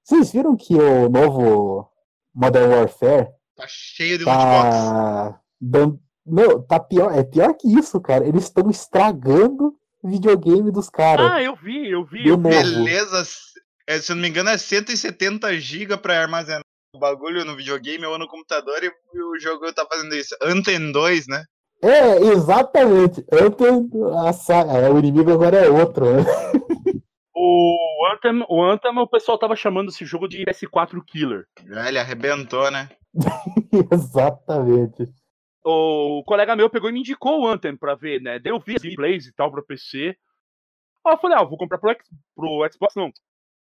Vocês 0.02 0.32
viram 0.32 0.56
que 0.56 0.74
o 0.74 1.08
novo 1.08 1.88
Modern 2.34 2.72
Warfare 2.72 3.28
Tá 3.56 3.64
cheio 3.68 4.18
de 4.18 4.24
tá 4.24 5.40
dando. 5.60 5.98
Meu, 6.26 6.60
tá 6.62 6.78
pior, 6.80 7.16
é 7.16 7.22
pior 7.22 7.54
que 7.54 7.68
isso, 7.68 8.00
cara. 8.00 8.26
Eles 8.26 8.44
estão 8.44 8.68
estragando 8.68 9.74
o 10.02 10.08
videogame 10.10 10.70
dos 10.72 10.90
caras. 10.90 11.30
Ah, 11.30 11.42
eu 11.42 11.54
vi, 11.56 11.90
eu 11.90 12.04
vi. 12.04 12.22
De 12.24 12.28
Eu. 12.30 12.36
Beleza, 12.36 13.22
é, 13.86 13.98
se 13.98 14.10
eu 14.12 14.16
não 14.16 14.22
me 14.22 14.28
engano, 14.28 14.50
é 14.50 14.58
170 14.58 15.52
GB 15.58 15.96
pra 15.98 16.20
armazenar 16.20 16.62
o 16.94 16.98
bagulho 16.98 17.44
no 17.44 17.56
videogame 17.56 18.04
ou 18.06 18.18
no 18.18 18.26
computador 18.28 18.82
e, 18.82 18.88
o 18.88 19.38
jogo 19.38 19.72
tá 19.72 19.86
fazendo 19.90 20.14
isso. 20.14 20.34
Anthem 20.42 20.90
2, 20.92 21.26
né? 21.28 21.44
É, 21.82 22.16
exatamente. 22.32 23.24
Antes, 23.32 23.66
a 24.26 24.32
sa- 24.32 24.66
é, 24.78 24.90
o 24.90 24.98
inimigo 24.98 25.30
agora 25.32 25.58
é 25.58 25.68
outro, 25.68 26.06
né? 26.10 26.24
O 27.34 27.76
Anthem, 28.12 28.44
o 28.48 28.64
Anthem, 28.64 28.98
o 28.98 29.06
pessoal 29.06 29.38
tava 29.38 29.54
chamando 29.54 29.90
esse 29.90 30.04
jogo 30.06 30.26
de 30.26 30.44
PS4 30.44 31.00
Killer. 31.06 31.44
Já 31.66 31.86
ele 31.88 31.98
arrebentou, 31.98 32.70
né? 32.70 32.88
exatamente. 33.92 35.04
O 35.64 36.22
colega 36.24 36.54
meu 36.54 36.70
pegou 36.70 36.88
e 36.88 36.92
me 36.92 37.00
indicou 37.00 37.40
o 37.42 37.46
Anthem 37.48 37.76
pra 37.76 37.94
ver, 37.94 38.20
né? 38.22 38.38
Daí 38.38 38.52
eu 38.52 38.60
vi 38.60 38.76
as 38.76 38.82
gameplays 38.82 39.26
e 39.26 39.32
tal 39.32 39.50
pra 39.50 39.62
PC. 39.62 40.16
Aí 41.04 41.12
eu 41.14 41.18
falei, 41.18 41.36
ah, 41.36 41.42
eu 41.42 41.48
vou 41.48 41.58
comprar 41.58 41.78
pro, 41.78 41.90
X- 41.90 42.08
pro 42.34 42.68
Xbox, 42.72 42.94
não. 42.94 43.10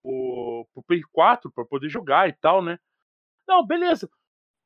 Pro, 0.03 0.67
pro 0.73 0.83
Play 0.83 1.01
4 1.11 1.51
pra 1.51 1.65
poder 1.65 1.89
jogar 1.89 2.29
e 2.29 2.33
tal, 2.33 2.61
né? 2.61 2.77
Não, 3.47 3.65
beleza. 3.65 4.09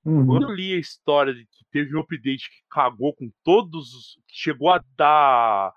Uhum. 0.04 0.26
Quando 0.26 0.50
eu 0.50 0.56
li 0.56 0.74
a 0.74 0.80
história 0.80 1.34
de 1.34 1.46
que 1.46 1.64
teve 1.72 1.96
um 1.96 2.02
update 2.02 2.50
que 2.50 2.64
cagou 2.70 3.14
com 3.16 3.32
todos 3.44 3.94
os. 3.94 4.16
que 4.28 4.34
chegou 4.36 4.70
a 4.72 4.84
dar. 4.98 5.74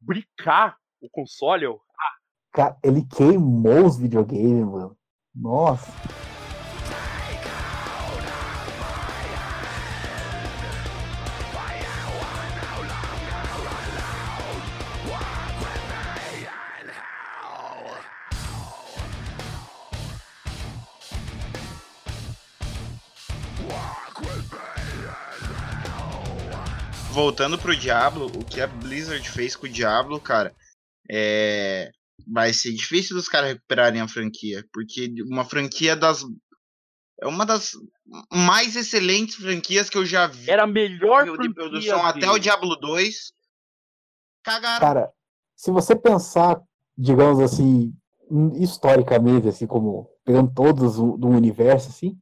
bricar 0.00 0.76
o 1.00 1.08
console, 1.10 1.64
eu. 1.64 1.80
Cara, 2.52 2.76
ele 2.84 3.04
queimou 3.06 3.86
os 3.86 3.98
videogames, 3.98 4.66
mano. 4.66 4.96
Nossa. 5.34 5.90
Voltando 27.12 27.58
pro 27.58 27.76
Diablo, 27.76 28.26
o 28.26 28.44
que 28.44 28.60
a 28.60 28.66
Blizzard 28.66 29.28
fez 29.28 29.54
com 29.54 29.66
o 29.66 29.68
Diablo, 29.68 30.18
cara, 30.20 30.54
é. 31.10 31.90
Vai 32.26 32.52
ser 32.52 32.72
difícil 32.72 33.16
dos 33.16 33.28
caras 33.28 33.50
recuperarem 33.50 34.00
a 34.00 34.06
franquia, 34.06 34.64
porque 34.72 35.12
uma 35.28 35.44
franquia 35.44 35.96
das. 35.96 36.24
É 37.20 37.26
uma 37.26 37.44
das 37.44 37.72
mais 38.32 38.76
excelentes 38.76 39.34
franquias 39.36 39.90
que 39.90 39.98
eu 39.98 40.06
já 40.06 40.26
vi 40.26 40.48
Era 40.48 40.62
a 40.62 40.66
melhor 40.66 41.24
de 41.24 41.30
franquia 41.34 41.54
produção 41.54 42.06
até 42.06 42.30
o. 42.30 42.38
Diablo 42.38 42.76
2. 42.76 43.32
Cagaram. 44.44 44.80
Cara, 44.80 45.12
se 45.56 45.70
você 45.70 45.96
pensar, 45.96 46.60
digamos 46.96 47.40
assim, 47.40 47.92
historicamente, 48.60 49.48
assim, 49.48 49.66
como 49.66 50.08
pegando 50.24 50.52
todos 50.54 50.98
o- 50.98 51.16
do 51.16 51.28
universo, 51.28 51.88
assim, 51.90 52.16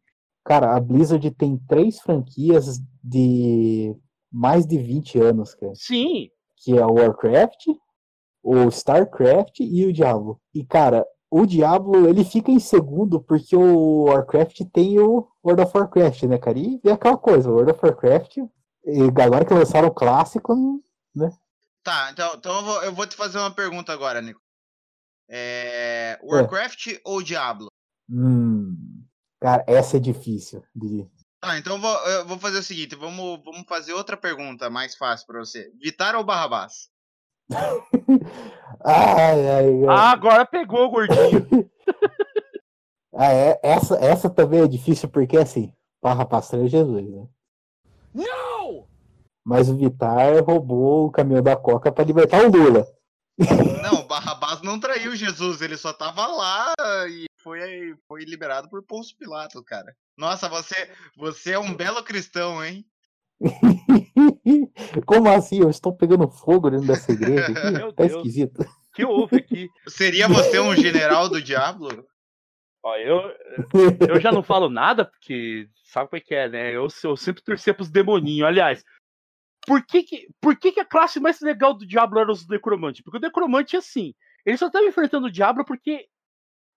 cara, 0.44 0.74
a 0.74 0.80
Blizzard 0.80 1.30
tem 1.32 1.58
três 1.68 2.00
franquias 2.00 2.78
de 3.02 3.94
mais 4.30 4.66
de 4.66 4.78
20 4.78 5.18
anos, 5.18 5.54
cara, 5.54 5.74
Sim, 5.74 6.30
que 6.56 6.76
é 6.76 6.84
o 6.84 6.94
Warcraft, 6.94 7.68
o 8.42 8.68
StarCraft 8.68 9.60
e 9.60 9.86
o 9.86 9.92
Diablo. 9.92 10.40
E, 10.54 10.64
cara, 10.64 11.06
o 11.30 11.46
Diablo, 11.46 12.08
ele 12.08 12.24
fica 12.24 12.50
em 12.50 12.58
segundo 12.58 13.20
porque 13.20 13.54
o 13.54 14.04
Warcraft 14.04 14.62
tem 14.72 14.98
o 14.98 15.28
World 15.44 15.62
of 15.62 15.76
Warcraft, 15.76 16.22
né, 16.24 16.38
cara? 16.38 16.58
E 16.58 16.80
é 16.84 16.92
aquela 16.92 17.16
coisa, 17.16 17.48
o 17.48 17.54
World 17.54 17.72
of 17.72 17.80
Warcraft, 17.82 18.38
e 18.38 19.02
agora 19.22 19.44
que 19.44 19.54
lançaram 19.54 19.88
o 19.88 19.94
clássico, 19.94 20.54
Tá, 21.82 22.10
então, 22.12 22.34
então 22.36 22.56
eu, 22.56 22.64
vou, 22.64 22.82
eu 22.84 22.92
vou 22.92 23.06
te 23.06 23.16
fazer 23.16 23.38
uma 23.38 23.50
pergunta 23.50 23.92
agora, 23.92 24.20
Nico. 24.20 24.40
É, 25.28 26.18
Warcraft 26.22 26.98
ou 27.04 27.22
Diablo? 27.22 27.68
hum, 28.10 29.04
cara, 29.40 29.64
essa 29.66 29.96
é 29.96 30.00
difícil 30.00 30.62
de... 30.74 31.08
Tá, 31.40 31.58
então 31.58 31.76
eu 31.76 31.80
vou, 31.80 31.96
eu 32.06 32.26
vou 32.26 32.38
fazer 32.38 32.58
o 32.58 32.62
seguinte, 32.62 32.94
vamos, 32.94 33.42
vamos 33.42 33.64
fazer 33.66 33.94
outra 33.94 34.16
pergunta 34.16 34.68
mais 34.68 34.94
fácil 34.94 35.26
pra 35.26 35.38
você. 35.38 35.72
Vitar 35.80 36.14
ou 36.14 36.22
Barrabás? 36.22 36.90
Ai, 38.84 39.48
ai, 39.48 39.84
ai. 39.84 39.86
Ah, 39.88 40.12
agora 40.12 40.46
pegou 40.46 40.86
o 40.86 40.90
gordinho. 40.90 41.46
Ah, 43.12 43.32
é, 43.32 43.60
essa, 43.62 43.96
essa 43.96 44.30
também 44.30 44.60
é 44.60 44.68
difícil 44.68 45.08
porque, 45.08 45.36
assim, 45.36 45.74
Barra 46.00 46.24
Pastor 46.24 46.64
é 46.64 46.68
Jesus, 46.68 47.10
né? 47.10 47.26
Não! 48.14 48.86
Mas 49.44 49.68
o 49.68 49.76
Vitar 49.76 50.42
roubou 50.44 51.06
o 51.06 51.10
caminhão 51.10 51.42
da 51.42 51.56
Coca 51.56 51.90
pra 51.90 52.04
libertar 52.04 52.44
o 52.44 52.50
Lula. 52.50 52.86
Não, 53.82 54.00
o 54.00 54.06
Barrabás 54.06 54.62
não 54.62 54.78
traiu 54.78 55.14
Jesus, 55.16 55.60
ele 55.60 55.76
só 55.76 55.92
tava 55.92 56.26
lá 56.28 56.72
e 57.08 57.26
foi, 57.42 57.94
foi 58.06 58.24
liberado 58.24 58.68
por 58.68 58.82
Pôncio 58.82 59.16
Pilatos, 59.16 59.62
cara. 59.64 59.94
Nossa, 60.16 60.48
você, 60.48 60.90
você 61.16 61.52
é 61.52 61.58
um 61.58 61.74
belo 61.74 62.02
cristão, 62.02 62.64
hein? 62.64 62.84
Como 65.06 65.28
assim? 65.30 65.60
Eu 65.60 65.70
estou 65.70 65.96
pegando 65.96 66.28
fogo 66.28 66.70
dentro 66.70 66.86
dessa 66.86 67.12
igreja 67.12 67.46
aqui? 67.46 67.52
Meu 67.78 67.92
Tá 67.92 68.04
Deus. 68.04 68.16
esquisito. 68.16 68.60
O 68.62 68.92
que 68.94 69.04
houve 69.04 69.36
aqui? 69.36 69.68
Seria 69.88 70.28
você 70.28 70.58
um 70.58 70.74
general 70.74 71.28
do 71.28 71.40
Diablo? 71.40 71.88
Ó, 72.82 72.96
eu, 72.96 73.20
eu 74.08 74.20
já 74.20 74.32
não 74.32 74.42
falo 74.42 74.70
nada, 74.70 75.04
porque 75.04 75.68
sabe 75.84 76.08
como 76.08 76.16
é 76.18 76.20
que 76.20 76.34
é, 76.34 76.48
né? 76.48 76.70
Eu, 76.74 76.88
eu 77.04 77.16
sempre 77.16 77.42
torcia 77.42 77.74
pros 77.74 77.90
demoninhos. 77.90 78.48
Aliás, 78.48 78.82
por 79.66 79.84
que 79.84 80.02
que, 80.02 80.28
por 80.40 80.56
que 80.56 80.72
que 80.72 80.80
a 80.80 80.84
classe 80.84 81.20
mais 81.20 81.40
legal 81.40 81.74
do 81.74 81.86
Diablo 81.86 82.18
era 82.18 82.32
os 82.32 82.48
necromantes? 82.48 83.02
Porque 83.02 83.18
o 83.18 83.20
necromante, 83.20 83.76
assim, 83.76 84.14
ele 84.46 84.56
só 84.56 84.70
tava 84.70 84.86
enfrentando 84.86 85.26
o 85.26 85.30
Diablo 85.30 85.62
porque 85.64 86.06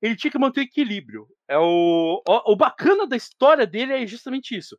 ele 0.03 0.17
tinha 0.17 0.29
que 0.29 0.37
manter 0.37 0.59
o 0.59 0.63
equilíbrio. 0.63 1.25
É 1.47 1.57
o, 1.57 2.21
o, 2.27 2.51
o 2.51 2.55
bacana 2.57 3.07
da 3.07 3.15
história 3.15 3.65
dele 3.65 3.93
é 3.93 4.05
justamente 4.05 4.53
isso. 4.53 4.77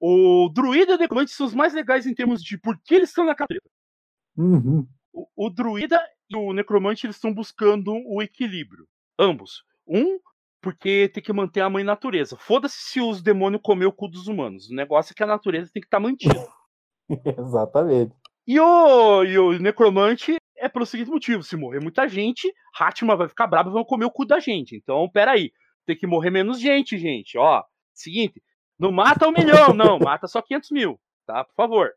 O 0.00 0.48
druida 0.48 0.92
e 0.92 0.94
o 0.96 0.98
necromante 0.98 1.30
são 1.30 1.46
os 1.46 1.54
mais 1.54 1.74
legais 1.74 2.06
em 2.06 2.14
termos 2.14 2.42
de 2.42 2.58
por 2.58 2.80
que 2.82 2.94
eles 2.94 3.10
estão 3.10 3.26
na 3.26 3.34
cadeira. 3.34 3.62
Uhum. 4.34 4.88
O, 5.12 5.28
o 5.36 5.50
druida 5.50 6.02
e 6.28 6.34
o 6.34 6.54
necromante 6.54 7.04
eles 7.06 7.16
estão 7.16 7.34
buscando 7.34 7.92
o 8.06 8.22
equilíbrio. 8.22 8.88
Ambos. 9.18 9.62
Um, 9.86 10.18
porque 10.62 11.10
tem 11.12 11.22
que 11.22 11.34
manter 11.34 11.60
a 11.60 11.68
mãe 11.68 11.84
natureza. 11.84 12.38
Foda-se 12.38 12.76
se 12.78 13.00
os 13.00 13.20
demônios 13.20 13.60
comer 13.62 13.84
o 13.84 13.92
cu 13.92 14.08
dos 14.08 14.26
humanos. 14.26 14.70
O 14.70 14.74
negócio 14.74 15.12
é 15.12 15.14
que 15.14 15.22
a 15.22 15.26
natureza 15.26 15.70
tem 15.70 15.82
que 15.82 15.86
estar 15.86 16.00
mantida. 16.00 16.48
Exatamente. 17.38 18.14
E 18.46 18.58
o, 18.58 19.22
e 19.22 19.38
o 19.38 19.58
necromante 19.58 20.36
pelo 20.72 20.86
seguinte 20.86 21.10
motivo: 21.10 21.42
se 21.42 21.56
morrer 21.56 21.80
muita 21.80 22.08
gente, 22.08 22.52
Hatma 22.78 23.16
vai 23.16 23.28
ficar 23.28 23.46
bravo 23.46 23.70
e 23.70 23.72
vão 23.72 23.84
comer 23.84 24.06
o 24.06 24.10
cu 24.10 24.24
da 24.24 24.40
gente. 24.40 24.76
Então, 24.76 25.08
peraí. 25.08 25.52
Tem 25.84 25.96
que 25.96 26.06
morrer 26.06 26.30
menos 26.30 26.60
gente, 26.60 26.96
gente. 26.96 27.36
Ó, 27.36 27.62
seguinte. 27.92 28.42
Não 28.78 28.92
mata 28.92 29.26
um 29.26 29.32
milhão, 29.32 29.72
não. 29.74 29.98
Mata 29.98 30.26
só 30.28 30.40
500 30.40 30.70
mil. 30.70 31.00
Tá? 31.26 31.44
Por 31.44 31.54
favor. 31.54 31.92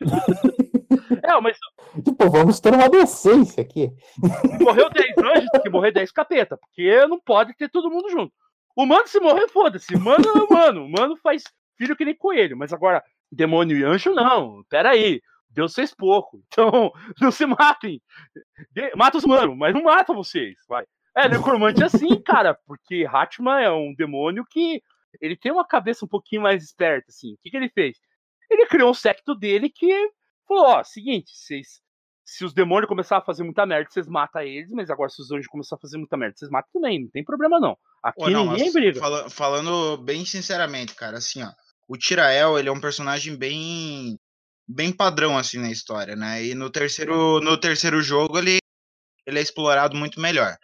é, 1.22 1.40
mas 1.40 1.56
Tipo, 2.02 2.28
vamos 2.30 2.58
ter 2.60 2.72
uma 2.74 2.88
decência 2.88 3.62
aqui. 3.62 3.90
morreu 4.60 4.90
10 4.90 5.18
anjos, 5.18 5.50
tem 5.50 5.62
que 5.62 5.70
morrer 5.70 5.92
10 5.92 6.10
capeta, 6.10 6.56
porque 6.56 7.06
não 7.06 7.20
pode 7.20 7.54
ter 7.54 7.68
todo 7.68 7.90
mundo 7.90 8.10
junto. 8.10 8.32
Humano, 8.76 9.06
se 9.06 9.20
morrer, 9.20 9.48
foda-se. 9.48 9.94
Humano 9.94 10.24
é 10.26 10.32
humano. 10.32 10.84
Humano 10.84 11.16
faz 11.16 11.44
filho 11.78 11.96
que 11.96 12.04
nem 12.04 12.14
coelho. 12.16 12.56
Mas 12.56 12.72
agora, 12.72 13.02
demônio 13.30 13.76
e 13.76 13.84
anjo, 13.84 14.12
não. 14.12 14.64
Pera 14.68 14.90
aí. 14.90 15.20
Deus 15.54 15.74
fez 15.74 15.94
pouco. 15.94 16.42
Então, 16.52 16.92
não 17.20 17.30
se 17.30 17.46
matem. 17.46 18.00
Mata 18.96 19.18
os 19.18 19.24
humanos, 19.24 19.56
mas 19.56 19.74
não 19.74 19.84
mata 19.84 20.12
vocês. 20.12 20.54
Vai. 20.68 20.84
É, 21.16 21.28
necromante 21.28 21.82
é 21.82 21.86
assim, 21.86 22.20
cara. 22.22 22.58
Porque 22.66 23.06
Hatman 23.10 23.60
é 23.62 23.70
um 23.70 23.94
demônio 23.96 24.44
que 24.48 24.82
ele 25.20 25.36
tem 25.36 25.52
uma 25.52 25.66
cabeça 25.66 26.04
um 26.04 26.08
pouquinho 26.08 26.42
mais 26.42 26.62
esperta, 26.62 27.06
assim. 27.08 27.34
O 27.34 27.38
que, 27.42 27.50
que 27.50 27.56
ele 27.56 27.68
fez? 27.70 27.96
Ele 28.50 28.66
criou 28.66 28.90
um 28.90 28.94
secto 28.94 29.34
dele 29.34 29.70
que 29.70 30.10
falou, 30.46 30.66
ó, 30.66 30.84
seguinte, 30.84 31.30
vocês 31.34 31.82
se 32.24 32.44
os 32.44 32.54
demônios 32.54 32.88
começarem 32.88 33.22
a 33.22 33.24
fazer 33.24 33.42
muita 33.42 33.66
merda, 33.66 33.90
vocês 33.90 34.08
matam 34.08 34.40
eles, 34.42 34.70
mas 34.70 34.88
agora 34.88 35.10
se 35.10 35.20
os 35.20 35.30
anjos 35.30 35.46
começarem 35.46 35.78
a 35.78 35.82
fazer 35.82 35.98
muita 35.98 36.16
merda, 36.16 36.34
vocês 36.36 36.50
matam 36.50 36.70
também, 36.72 37.02
não 37.02 37.10
tem 37.10 37.22
problema 37.22 37.60
não. 37.60 37.76
Aqui 38.02 38.30
não, 38.30 38.50
ninguém 38.52 38.72
briga. 38.72 38.98
fala- 38.98 39.28
falando 39.30 39.98
bem 39.98 40.24
sinceramente, 40.24 40.94
cara, 40.94 41.18
assim, 41.18 41.42
ó. 41.42 41.50
O 41.86 41.98
Tirael, 41.98 42.58
ele 42.58 42.68
é 42.70 42.72
um 42.72 42.80
personagem 42.80 43.36
bem 43.36 44.18
bem 44.66 44.92
padrão 44.92 45.36
assim 45.36 45.58
na 45.58 45.70
história, 45.70 46.16
né? 46.16 46.44
E 46.44 46.54
no 46.54 46.70
terceiro 46.70 47.40
no 47.40 47.56
terceiro 47.56 48.00
jogo 48.00 48.38
ele 48.38 48.58
ele 49.26 49.38
é 49.38 49.42
explorado 49.42 49.96
muito 49.96 50.20
melhor. 50.20 50.56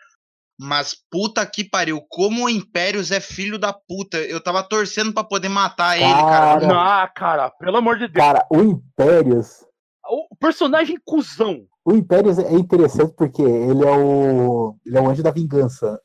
Mas 0.62 0.94
puta 1.10 1.46
que 1.46 1.64
pariu, 1.64 2.02
como 2.06 2.44
o 2.44 2.50
Impérios 2.50 3.10
é 3.10 3.18
filho 3.18 3.58
da 3.58 3.72
puta. 3.72 4.18
Eu 4.18 4.42
tava 4.42 4.62
torcendo 4.62 5.12
pra 5.12 5.24
poder 5.24 5.48
matar 5.48 5.96
ele, 5.96 6.12
cara. 6.12 6.60
Cara. 6.60 7.02
Ah, 7.02 7.08
cara, 7.08 7.50
pelo 7.50 7.78
amor 7.78 7.96
de 7.96 8.08
Deus. 8.08 8.22
Cara, 8.22 8.46
o 8.50 8.60
Impérios. 8.60 9.64
O 10.06 10.36
personagem 10.36 10.98
cuzão. 11.02 11.64
O 11.82 11.94
Impérios 11.94 12.38
é 12.38 12.52
interessante 12.52 13.14
porque 13.16 13.40
ele 13.40 13.82
é 13.86 13.90
o. 13.90 14.76
Ele 14.84 14.98
é 14.98 15.00
o 15.00 15.08
anjo 15.08 15.22
da 15.22 15.30
vingança. 15.30 15.98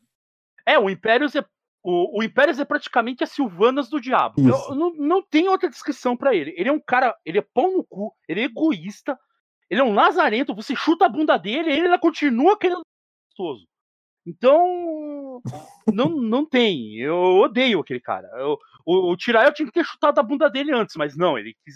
É, 0.65 0.79
o 0.79 0.89
Impérios 0.89 1.35
é. 1.35 1.43
O, 1.87 2.19
o 2.19 2.23
Impérios 2.23 2.57
é 2.57 2.65
praticamente 2.65 3.23
a 3.23 3.27
Silvanas 3.27 3.87
do 3.89 4.01
diabo. 4.01 4.35
Eu- 4.39 4.75
não, 4.75 4.93
não 4.95 5.21
tem 5.21 5.47
outra 5.47 5.69
descrição 5.69 6.17
pra 6.17 6.33
ele. 6.33 6.51
Ele 6.57 6.69
é 6.69 6.71
um 6.71 6.79
cara. 6.79 7.15
Ele 7.23 7.37
é 7.37 7.45
pão 7.53 7.77
no 7.77 7.83
cu, 7.83 8.11
ele 8.27 8.41
é 8.41 8.45
egoísta, 8.45 9.15
ele 9.69 9.81
é 9.81 9.83
um 9.83 9.93
lazarento. 9.93 10.55
Você 10.55 10.75
chuta 10.75 11.05
a 11.05 11.09
bunda 11.09 11.37
dele 11.37 11.69
e 11.69 11.73
ele 11.73 11.81
ainda 11.85 11.99
continua 11.99 12.57
querendo 12.57 12.81
gostoso. 13.29 13.67
Então. 14.25 15.41
Não, 15.93 16.09
não 16.09 16.45
tem. 16.45 16.95
Eu 16.97 17.15
odeio 17.37 17.79
aquele 17.79 17.99
cara. 17.99 18.27
Eu- 18.37 18.57
o, 18.85 19.11
o 19.11 19.17
Tirael 19.17 19.53
tinha 19.53 19.65
que 19.67 19.71
ter 19.73 19.83
chutado 19.85 20.19
a 20.19 20.23
bunda 20.23 20.49
dele 20.49 20.73
antes, 20.73 20.95
mas 20.95 21.15
não, 21.15 21.37
ele 21.37 21.55
quis. 21.63 21.75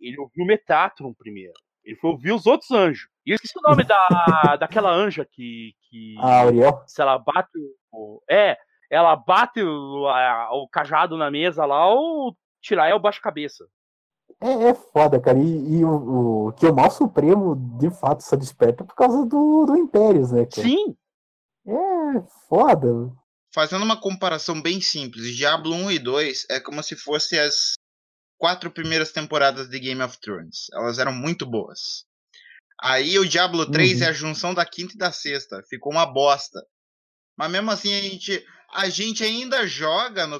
Ele 0.00 0.18
ouviu 0.20 0.44
Metatron 0.46 1.12
primeiro. 1.14 1.52
Ele 1.84 1.96
foi 1.96 2.10
ouvir 2.10 2.32
os 2.32 2.46
outros 2.46 2.70
anjos. 2.70 3.08
E 3.26 3.30
eu 3.30 3.34
esqueci 3.34 3.58
o 3.58 3.68
nome 3.68 3.84
da, 3.84 4.56
daquela 4.60 4.90
anja 4.92 5.24
que. 5.30 5.74
que 5.90 6.14
A 6.18 6.42
Ariel. 6.46 6.82
se 6.86 7.02
ela 7.02 7.18
bate 7.18 7.50
o. 7.92 8.22
É, 8.30 8.56
ela 8.90 9.16
bate 9.16 9.62
o, 9.62 10.06
a- 10.08 10.50
o 10.52 10.68
cajado 10.68 11.16
na 11.16 11.30
mesa 11.30 11.64
lá, 11.64 11.86
o 11.92 12.34
Tirael 12.62 12.98
baixa 12.98 13.18
a 13.18 13.22
cabeça. 13.22 13.66
É, 14.40 14.68
é 14.70 14.74
foda, 14.74 15.20
cara. 15.20 15.38
E, 15.38 15.78
e 15.78 15.84
o, 15.84 16.48
o 16.48 16.52
que 16.52 16.66
o 16.66 16.74
mal 16.74 16.90
supremo 16.90 17.54
de 17.78 17.90
fato 17.90 18.22
só 18.22 18.36
desperta 18.36 18.84
por 18.84 18.94
causa 18.94 19.24
do, 19.26 19.66
do 19.66 19.76
Impérios, 19.76 20.32
né, 20.32 20.44
cara? 20.46 20.66
Sim, 20.66 20.96
É 21.66 21.72
foda. 22.48 22.88
Fazendo 23.54 23.84
uma 23.84 24.00
comparação 24.00 24.60
bem 24.60 24.80
simples, 24.80 25.34
Diablo 25.36 25.72
1 25.74 25.90
e 25.92 25.98
2 26.00 26.46
é 26.50 26.58
como 26.60 26.82
se 26.82 26.96
fosse 26.96 27.38
as 27.38 27.74
quatro 28.36 28.70
primeiras 28.70 29.12
temporadas 29.12 29.68
de 29.68 29.78
Game 29.78 30.02
of 30.02 30.18
Thrones. 30.20 30.66
Elas 30.74 30.98
eram 30.98 31.12
muito 31.12 31.46
boas. 31.46 32.04
Aí 32.80 33.16
o 33.18 33.26
Diablo 33.28 33.70
3 33.70 34.00
Uhum. 34.00 34.06
é 34.06 34.10
a 34.10 34.12
junção 34.12 34.52
da 34.52 34.66
quinta 34.66 34.94
e 34.94 34.98
da 34.98 35.12
sexta. 35.12 35.62
Ficou 35.68 35.92
uma 35.92 36.04
bosta. 36.04 36.60
Mas 37.36 37.50
mesmo 37.50 37.70
assim 37.70 37.92
a 37.94 38.00
gente, 38.00 38.46
a 38.72 38.88
gente 38.88 39.24
ainda 39.24 39.66
joga 39.66 40.26
no. 40.26 40.38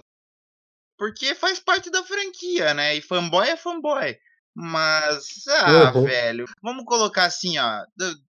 Porque 0.98 1.34
faz 1.34 1.58
parte 1.58 1.90
da 1.90 2.04
franquia, 2.04 2.72
né? 2.72 2.96
E 2.96 3.02
fanboy 3.02 3.48
é 3.48 3.56
fanboy. 3.56 4.16
Mas, 4.56 5.26
ah, 5.48 5.90
Uhum. 5.92 6.04
velho. 6.04 6.44
Vamos 6.62 6.84
colocar 6.84 7.24
assim, 7.24 7.58
ó. 7.58 7.84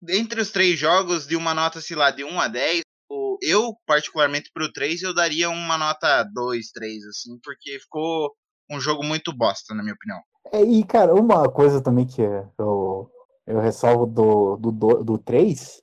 Entre 0.09 0.41
os 0.41 0.49
três 0.51 0.77
jogos, 0.79 1.27
de 1.27 1.35
uma 1.35 1.53
nota, 1.53 1.79
sei 1.79 1.95
lá, 1.95 2.09
de 2.09 2.23
1 2.23 2.39
a 2.41 2.47
10, 2.47 2.81
o- 3.07 3.37
eu, 3.43 3.75
particularmente 3.85 4.49
pro 4.51 4.71
3, 4.73 5.03
eu 5.03 5.13
daria 5.13 5.49
uma 5.51 5.77
nota 5.77 6.23
2, 6.23 6.71
3, 6.71 7.05
assim, 7.05 7.37
porque 7.43 7.79
ficou, 7.79 8.33
um 8.71 8.79
jogo 8.79 9.03
muito 9.03 9.31
bosta, 9.31 9.75
na 9.75 9.83
minha 9.83 9.93
opinião. 9.93 10.19
É, 10.51 10.63
e, 10.63 10.83
cara, 10.83 11.13
uma 11.13 11.47
coisa 11.51 11.79
também 11.83 12.07
que 12.07 12.21
eu, 12.23 13.11
eu 13.45 13.59
ressalvo 13.59 14.07
do, 14.07 14.57
do, 14.57 14.71
do, 14.71 15.03
do 15.03 15.17
3, 15.19 15.79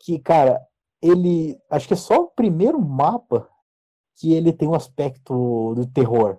que, 0.00 0.18
cara, 0.18 0.58
ele. 1.02 1.58
Acho 1.70 1.88
que 1.88 1.94
é 1.94 1.96
só 1.96 2.22
o 2.22 2.28
primeiro 2.30 2.80
mapa 2.80 3.48
que 4.16 4.32
ele 4.32 4.52
tem 4.52 4.68
um 4.68 4.74
aspecto 4.74 5.74
do 5.74 5.86
terror. 5.86 6.38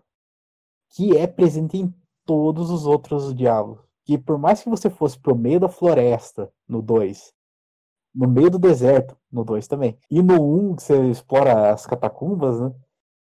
Que 0.90 1.18
é 1.18 1.28
presente 1.28 1.78
em 1.78 1.94
todos 2.26 2.70
os 2.70 2.86
outros 2.86 3.34
diabos. 3.36 3.80
Que 4.06 4.18
por 4.18 4.38
mais 4.38 4.62
que 4.64 4.70
você 4.70 4.90
fosse 4.90 5.20
pro 5.20 5.36
meio 5.36 5.60
da 5.60 5.68
floresta 5.70 6.50
no 6.68 6.82
2, 6.82 7.34
no 8.16 8.28
meio 8.28 8.50
do 8.50 8.58
deserto 8.58 9.18
no 9.32 9.44
2 9.44 9.68
também, 9.68 9.98
e 10.10 10.22
no 10.24 10.42
1 10.42 10.70
um, 10.72 10.76
que 10.76 10.84
você 10.84 11.10
explora 11.10 11.72
as 11.72 11.86
catacumbas, 11.86 12.60
né? 12.60 12.74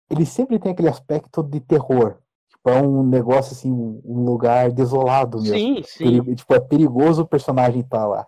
Ele 0.09 0.25
sempre 0.25 0.59
tem 0.59 0.73
aquele 0.73 0.89
aspecto 0.89 1.43
de 1.43 1.61
terror. 1.61 2.19
Tipo, 2.49 2.71
é 2.71 2.81
um 2.81 3.03
negócio 3.03 3.53
assim, 3.53 3.71
um 3.73 4.25
lugar 4.25 4.71
desolado 4.73 5.41
mesmo. 5.43 5.55
Sim, 5.59 5.83
sim. 5.85 6.05
Perigo- 6.05 6.35
tipo, 6.35 6.55
é 6.55 6.61
perigoso 6.61 7.23
o 7.23 7.27
personagem 7.29 7.81
estar 7.81 8.07
lá. 8.07 8.27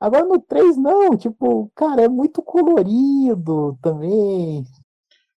Agora 0.00 0.24
no 0.24 0.40
3 0.40 0.76
não, 0.76 1.16
tipo, 1.16 1.70
cara, 1.74 2.02
é 2.02 2.08
muito 2.08 2.42
colorido 2.42 3.78
também. 3.82 4.64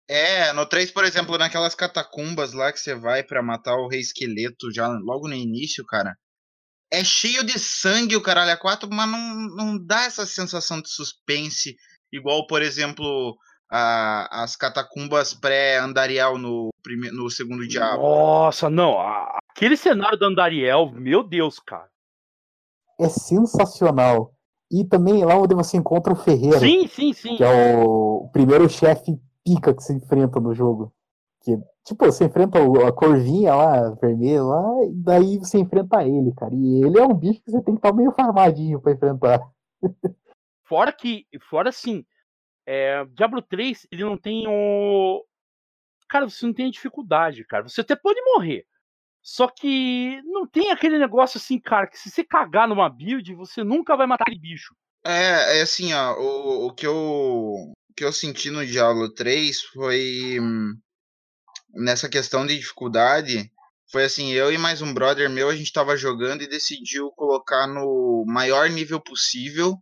É, 0.07 0.51
no 0.53 0.66
3, 0.66 0.91
por 0.91 1.03
exemplo, 1.05 1.38
naquelas 1.38 1.76
catacumbas 1.76 2.53
lá 2.53 2.72
que 2.74 2.80
você 2.80 2.95
vai 2.95 3.24
pra 3.24 3.43
matar 3.43 3.76
o 3.76 3.88
rei 3.88 3.99
esqueleto 3.99 4.72
já 4.74 4.88
logo 4.88 5.28
no 5.28 5.36
início, 5.36 5.86
cara. 5.86 6.16
É 6.91 7.03
cheio 7.03 7.43
de 7.43 7.60
sangue 7.60 8.16
o 8.16 8.22
caralho 8.24 8.51
a 8.51 8.57
4, 8.57 8.89
mas 8.91 9.07
não, 9.07 9.20
não 9.55 9.86
dá 9.86 10.05
essa 10.05 10.26
sensação 10.26 10.82
de 10.82 10.89
suspense, 10.89 11.76
igual, 12.12 12.47
por 12.47 12.64
exemplo, 12.64 13.38
a- 13.72 14.41
as 14.43 14.55
catacumbas 14.55 15.36
pré-Andariel 15.36 16.39
no, 16.39 16.70
prime- 16.82 17.12
no 17.12 17.30
segundo 17.30 17.68
Diabo. 17.68 18.01
Nossa, 18.01 18.68
não. 18.70 18.99
a- 18.99 19.38
Aquele 19.51 19.78
cenário 19.78 20.18
do 20.18 20.26
Andariel, 20.26 20.89
meu 20.91 21.22
Deus, 21.22 21.60
cara. 21.60 21.88
É 22.99 23.07
sensacional. 23.10 24.34
E 24.72 24.86
também 24.86 25.26
lá 25.26 25.36
onde 25.36 25.55
você 25.55 25.78
encontra 25.78 26.13
o 26.13 26.15
Ferreiro, 26.15 26.59
Sim, 26.59 26.88
sim, 26.88 27.11
sim. 27.11 27.38
que 27.38 27.43
é 27.43 27.84
o, 27.84 28.30
primeiro 28.32 28.70
chefe 28.70 29.20
pica 29.43 29.74
que 29.74 29.84
se 29.84 29.93
enfrenta 29.93 30.39
no 30.39 30.53
jogo. 30.53 30.93
Que, 31.41 31.57
tipo, 31.84 32.05
você 32.05 32.26
enfrenta 32.26 32.59
a 32.59 32.91
corvinha 32.91 33.55
lá, 33.55 33.89
vermelha 33.91 34.43
lá, 34.43 34.84
e 34.86 34.93
daí 34.93 35.38
você 35.38 35.57
enfrenta 35.57 36.03
ele, 36.03 36.32
cara. 36.34 36.53
E 36.53 36.84
ele 36.84 36.99
é 36.99 37.03
um 37.03 37.13
bicho 37.13 37.41
que 37.41 37.51
você 37.51 37.61
tem 37.61 37.74
que 37.74 37.80
estar 37.80 37.93
meio 37.93 38.11
farmadinho 38.11 38.80
pra 38.80 38.91
enfrentar. 38.91 39.41
Fora 40.65 40.93
que, 40.93 41.26
fora 41.49 41.70
assim, 41.70 42.05
é, 42.63 43.03
Diablo 43.05 43.41
3, 43.41 43.88
ele 43.91 44.03
não 44.03 44.15
tem 44.15 44.47
o. 44.47 45.26
Cara, 46.07 46.30
você 46.30 46.45
não 46.45 46.53
tem 46.53 46.67
a 46.67 46.72
dificuldade, 46.72 47.43
cara. 47.43 47.67
Você 47.67 47.82
até 47.82 47.95
pode 47.95 48.22
morrer. 48.22 48.67
Só 49.32 49.47
que 49.47 50.19
não 50.23 50.47
tem 50.47 50.71
aquele 50.71 50.97
negócio 50.97 51.38
assim, 51.38 51.59
cara, 51.59 51.86
que 51.86 51.99
se 51.99 52.09
você 52.09 52.23
cagar 52.23 52.67
numa 52.67 52.89
build, 52.89 53.36
você 53.36 53.63
nunca 53.63 53.95
vai 53.95 54.07
matar 54.07 54.23
aquele 54.23 54.39
bicho. 54.39 54.73
É, 55.05 55.59
é 55.59 55.61
assim, 55.61 55.93
ó, 55.93 56.15
o, 56.15 56.65
o 56.65 56.73
que 56.73 56.88
eu 56.88 56.95
o 56.97 57.93
que 57.95 58.03
eu 58.03 58.11
senti 58.11 58.49
no 58.49 58.65
Diablo 58.65 59.13
3 59.13 59.61
foi 59.65 60.39
hum, 60.39 60.73
nessa 61.75 62.09
questão 62.09 62.43
de 62.43 62.57
dificuldade, 62.57 63.51
foi 63.91 64.05
assim, 64.05 64.32
eu 64.32 64.51
e 64.51 64.57
mais 64.57 64.82
um 64.82 64.91
brother 64.91 65.30
meu, 65.30 65.47
a 65.49 65.55
gente 65.55 65.71
tava 65.71 65.95
jogando 65.95 66.41
e 66.41 66.49
decidiu 66.49 67.11
colocar 67.11 67.67
no 67.67 68.25
maior 68.27 68.67
nível 68.67 68.99
possível, 68.99 69.77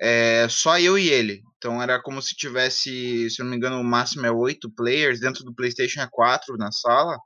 é, 0.00 0.46
só 0.48 0.80
eu 0.80 0.96
e 0.98 1.10
ele. 1.10 1.42
Então 1.58 1.82
era 1.82 2.00
como 2.00 2.22
se 2.22 2.34
tivesse, 2.34 3.28
se 3.28 3.42
não 3.42 3.50
me 3.50 3.56
engano, 3.56 3.78
o 3.78 3.84
máximo 3.84 4.24
é 4.24 4.30
8 4.30 4.70
players, 4.70 5.20
dentro 5.20 5.44
do 5.44 5.54
PlayStation 5.54 6.00
é 6.00 6.08
4 6.10 6.56
na 6.56 6.72
sala. 6.72 7.18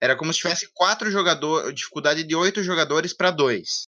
Era 0.00 0.16
como 0.16 0.32
se 0.32 0.40
tivesse 0.40 0.70
quatro 0.72 1.10
jogadores, 1.10 1.74
dificuldade 1.74 2.24
de 2.24 2.34
oito 2.34 2.62
jogadores 2.62 3.12
para 3.12 3.30
dois. 3.30 3.86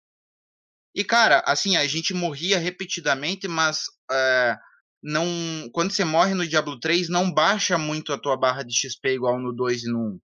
E 0.95 1.03
cara, 1.03 1.43
assim, 1.47 1.77
a 1.77 1.87
gente 1.87 2.13
morria 2.13 2.59
repetidamente, 2.59 3.49
mas 3.49 3.85
é, 4.11 4.57
não, 5.03 5.27
quando 5.73 5.91
você 5.91 6.05
morre 6.05 6.35
no 6.35 6.47
Diablo 6.47 6.79
3, 6.79 7.09
não 7.09 7.33
baixa 7.33 7.79
muito 7.79 8.13
a 8.13 8.19
tua 8.19 8.37
barra 8.37 8.63
de 8.63 8.75
XP 8.75 9.15
igual 9.15 9.41
no 9.41 9.53
2 9.53 9.85
e 9.85 9.91
no 9.91 9.99
1. 10.15 10.21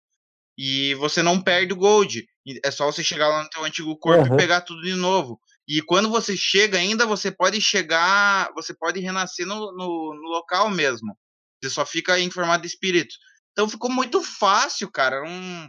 E 0.59 0.95
você 0.95 1.23
não 1.23 1.41
perde 1.41 1.73
o 1.73 1.77
gold. 1.77 2.27
É 2.65 2.71
só 2.71 2.87
você 2.87 3.03
chegar 3.03 3.29
lá 3.29 3.43
no 3.43 3.49
teu 3.49 3.65
antigo 3.65 3.97
corpo 3.97 4.25
Aham. 4.25 4.35
e 4.35 4.37
pegar 4.37 4.61
tudo 4.61 4.83
de 4.83 4.95
novo. 4.95 5.41
E 5.67 5.83
quando 5.83 6.09
você 6.09 6.37
chega 6.37 6.79
ainda, 6.79 7.07
você 7.07 7.31
pode 7.31 7.61
chegar, 7.61 8.51
você 8.55 8.75
pode 8.75 9.01
renascer 9.01 9.47
no, 9.47 9.73
no, 9.73 10.15
no 10.15 10.29
local 10.29 10.71
mesmo. 10.71 11.17
Você 11.63 11.71
só 11.71 11.85
fica 11.85 12.19
em 12.19 12.31
formato 12.31 12.63
de 12.63 12.69
espírito. 12.69 13.15
Então 13.59 13.69
ficou 13.69 13.91
muito 13.91 14.23
fácil, 14.23 14.89
cara. 14.89 15.21
Um... 15.29 15.69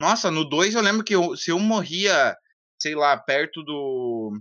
Nossa, 0.00 0.28
no 0.28 0.44
2 0.44 0.74
eu 0.74 0.82
lembro 0.82 1.04
que 1.04 1.14
eu- 1.14 1.36
se 1.36 1.52
eu 1.52 1.58
morria, 1.60 2.36
sei 2.82 2.96
lá, 2.96 3.16
perto 3.16 3.62
do. 3.62 4.32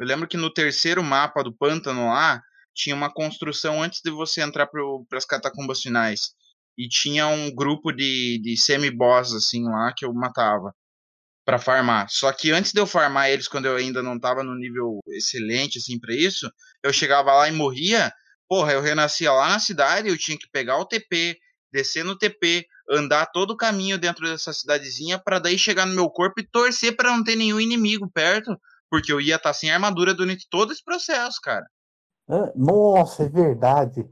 Eu 0.00 0.06
lembro 0.06 0.26
que 0.26 0.38
no 0.38 0.50
terceiro 0.52 1.02
mapa 1.04 1.42
do 1.44 1.54
pântano 1.54 2.06
lá, 2.06 2.40
tinha 2.74 2.96
uma 2.96 3.12
construção 3.12 3.82
antes 3.82 4.00
de 4.02 4.10
você 4.10 4.40
entrar 4.40 4.66
para 4.68 4.82
as 5.18 5.26
catacumbas 5.26 5.82
finais. 5.82 6.30
E 6.78 6.88
tinha 6.88 7.26
um 7.28 7.54
grupo 7.54 7.92
de, 7.92 8.40
de 8.42 8.56
semi-boss, 8.56 9.34
assim, 9.34 9.64
lá, 9.64 9.92
que 9.94 10.06
eu 10.06 10.14
matava 10.14 10.74
para 11.44 11.58
farmar. 11.58 12.08
Só 12.10 12.32
que 12.32 12.50
antes 12.52 12.72
de 12.72 12.80
eu 12.80 12.86
farmar 12.86 13.30
eles, 13.30 13.48
quando 13.48 13.66
eu 13.66 13.76
ainda 13.76 14.02
não 14.02 14.18
tava 14.18 14.42
no 14.42 14.54
nível 14.54 15.00
excelente, 15.08 15.78
assim, 15.78 15.98
pra 15.98 16.14
isso, 16.14 16.50
eu 16.82 16.92
chegava 16.92 17.32
lá 17.34 17.48
e 17.48 17.52
morria. 17.52 18.12
Porra, 18.48 18.72
eu 18.72 18.80
renascia 18.80 19.32
lá 19.32 19.48
na 19.48 19.58
cidade, 19.58 20.08
eu 20.08 20.18
tinha 20.18 20.38
que 20.38 20.48
pegar 20.52 20.78
o 20.78 20.86
TP, 20.86 21.36
descer 21.76 22.04
no 22.04 22.16
TP, 22.16 22.66
andar 22.90 23.26
todo 23.26 23.50
o 23.50 23.56
caminho 23.56 23.98
dentro 23.98 24.26
dessa 24.26 24.52
cidadezinha, 24.52 25.18
pra 25.18 25.38
daí 25.38 25.58
chegar 25.58 25.84
no 25.84 25.94
meu 25.94 26.08
corpo 26.08 26.40
e 26.40 26.48
torcer 26.48 26.96
pra 26.96 27.14
não 27.14 27.22
ter 27.22 27.36
nenhum 27.36 27.60
inimigo 27.60 28.10
perto, 28.10 28.58
porque 28.90 29.12
eu 29.12 29.20
ia 29.20 29.36
estar 29.36 29.52
sem 29.52 29.70
armadura 29.70 30.14
durante 30.14 30.48
todo 30.48 30.72
esse 30.72 30.82
processo, 30.82 31.38
cara. 31.42 31.66
Nossa, 32.54 33.24
é 33.24 33.28
verdade. 33.28 34.08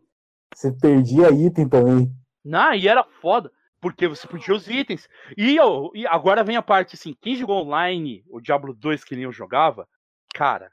Você 0.54 0.70
perdia 0.70 1.30
item 1.30 1.68
também. 1.68 2.12
Não, 2.44 2.74
e 2.74 2.86
era 2.86 3.02
foda, 3.22 3.50
porque 3.80 4.06
você 4.06 4.26
podia 4.28 4.54
os 4.54 4.68
itens. 4.68 5.08
E, 5.36 5.56
eu, 5.56 5.90
e 5.94 6.06
agora 6.06 6.44
vem 6.44 6.56
a 6.56 6.62
parte 6.62 6.94
assim, 6.94 7.16
quem 7.20 7.34
jogou 7.34 7.64
online, 7.64 8.22
o 8.28 8.40
Diablo 8.40 8.74
2 8.74 9.02
que 9.02 9.14
nem 9.14 9.24
eu 9.24 9.32
jogava, 9.32 9.88
cara, 10.34 10.70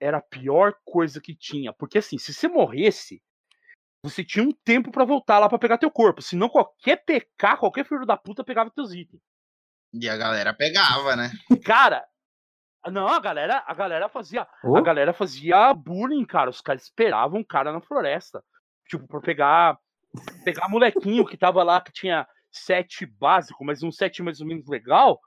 era 0.00 0.18
a 0.18 0.22
pior 0.22 0.74
coisa 0.84 1.20
que 1.20 1.34
tinha. 1.34 1.72
Porque 1.72 1.98
assim, 1.98 2.18
se 2.18 2.34
você 2.34 2.48
morresse, 2.48 3.22
você 4.04 4.22
tinha 4.22 4.44
um 4.44 4.52
tempo 4.52 4.90
pra 4.92 5.06
voltar 5.06 5.38
lá 5.38 5.48
pra 5.48 5.58
pegar 5.58 5.78
teu 5.78 5.90
corpo. 5.90 6.20
Senão 6.20 6.46
qualquer 6.50 7.02
PK, 7.06 7.56
qualquer 7.56 7.86
filho 7.86 8.04
da 8.04 8.18
puta 8.18 8.44
pegava 8.44 8.70
teus 8.70 8.92
itens. 8.92 9.22
E 9.94 10.06
a 10.10 10.16
galera 10.16 10.52
pegava, 10.52 11.16
né? 11.16 11.30
Cara, 11.64 12.04
não, 12.90 13.08
a 13.08 13.18
galera, 13.18 13.64
a 13.66 13.72
galera 13.72 14.06
fazia, 14.10 14.46
Ô, 14.62 14.76
a 14.76 14.82
galera 14.82 15.14
fazia 15.14 15.72
bullying, 15.72 16.26
cara. 16.26 16.50
Os 16.50 16.60
caras 16.60 16.82
esperavam 16.82 17.40
o 17.40 17.46
cara 17.46 17.72
na 17.72 17.80
floresta. 17.80 18.44
Tipo, 18.86 19.08
pra 19.08 19.20
pegar. 19.20 19.78
Pegar 20.44 20.68
molequinho 20.68 21.24
que 21.24 21.36
tava 21.36 21.62
lá, 21.62 21.80
que 21.80 21.90
tinha 21.90 22.28
sete 22.52 23.06
básico, 23.06 23.64
mas 23.64 23.82
um 23.82 23.90
sete 23.90 24.22
mais 24.22 24.38
ou 24.38 24.46
menos 24.46 24.68
legal. 24.68 25.18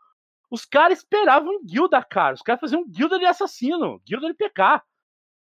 Os 0.52 0.66
caras 0.66 1.00
esperavam 1.00 1.52
em 1.52 1.66
guilda, 1.66 2.02
cara. 2.04 2.36
Os 2.36 2.44
caras 2.44 2.62
faziam 2.62 2.88
guilda 2.88 3.18
de 3.18 3.26
assassino, 3.26 4.00
guilda 4.06 4.28
de 4.28 4.36
PK. 4.36 4.82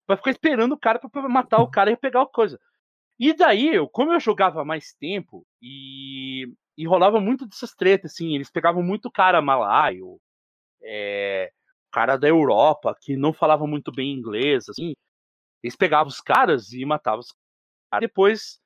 Pra 0.08 0.18
ficar 0.18 0.32
esperando 0.32 0.72
o 0.72 0.80
cara 0.80 0.98
pra 0.98 1.08
pra 1.08 1.30
matar 1.30 1.60
o 1.60 1.70
cara 1.70 1.92
e 1.92 1.96
pegar 1.96 2.24
a 2.24 2.28
coisa. 2.28 2.60
E 3.20 3.34
daí, 3.34 3.76
eu, 3.76 3.88
como 3.88 4.14
eu 4.14 4.20
jogava 4.20 4.64
mais 4.64 4.94
tempo 4.94 5.46
e, 5.62 6.46
e 6.78 6.88
rolava 6.88 7.20
muito 7.20 7.46
dessas 7.46 7.76
tretas, 7.76 8.14
assim, 8.14 8.34
eles 8.34 8.50
pegavam 8.50 8.82
muito 8.82 9.12
cara 9.12 9.42
malaio, 9.42 10.20
é, 10.82 11.52
cara 11.92 12.16
da 12.18 12.28
Europa 12.28 12.96
que 13.02 13.18
não 13.18 13.34
falava 13.34 13.68
muito 13.68 13.92
bem 13.92 14.14
inglês, 14.14 14.70
assim. 14.70 14.94
Eles 15.62 15.76
pegavam 15.76 16.08
os 16.08 16.22
caras 16.22 16.72
e 16.72 16.86
matavam 16.86 17.20
os 17.20 17.34
caras. 17.92 18.08
Depois 18.08 18.62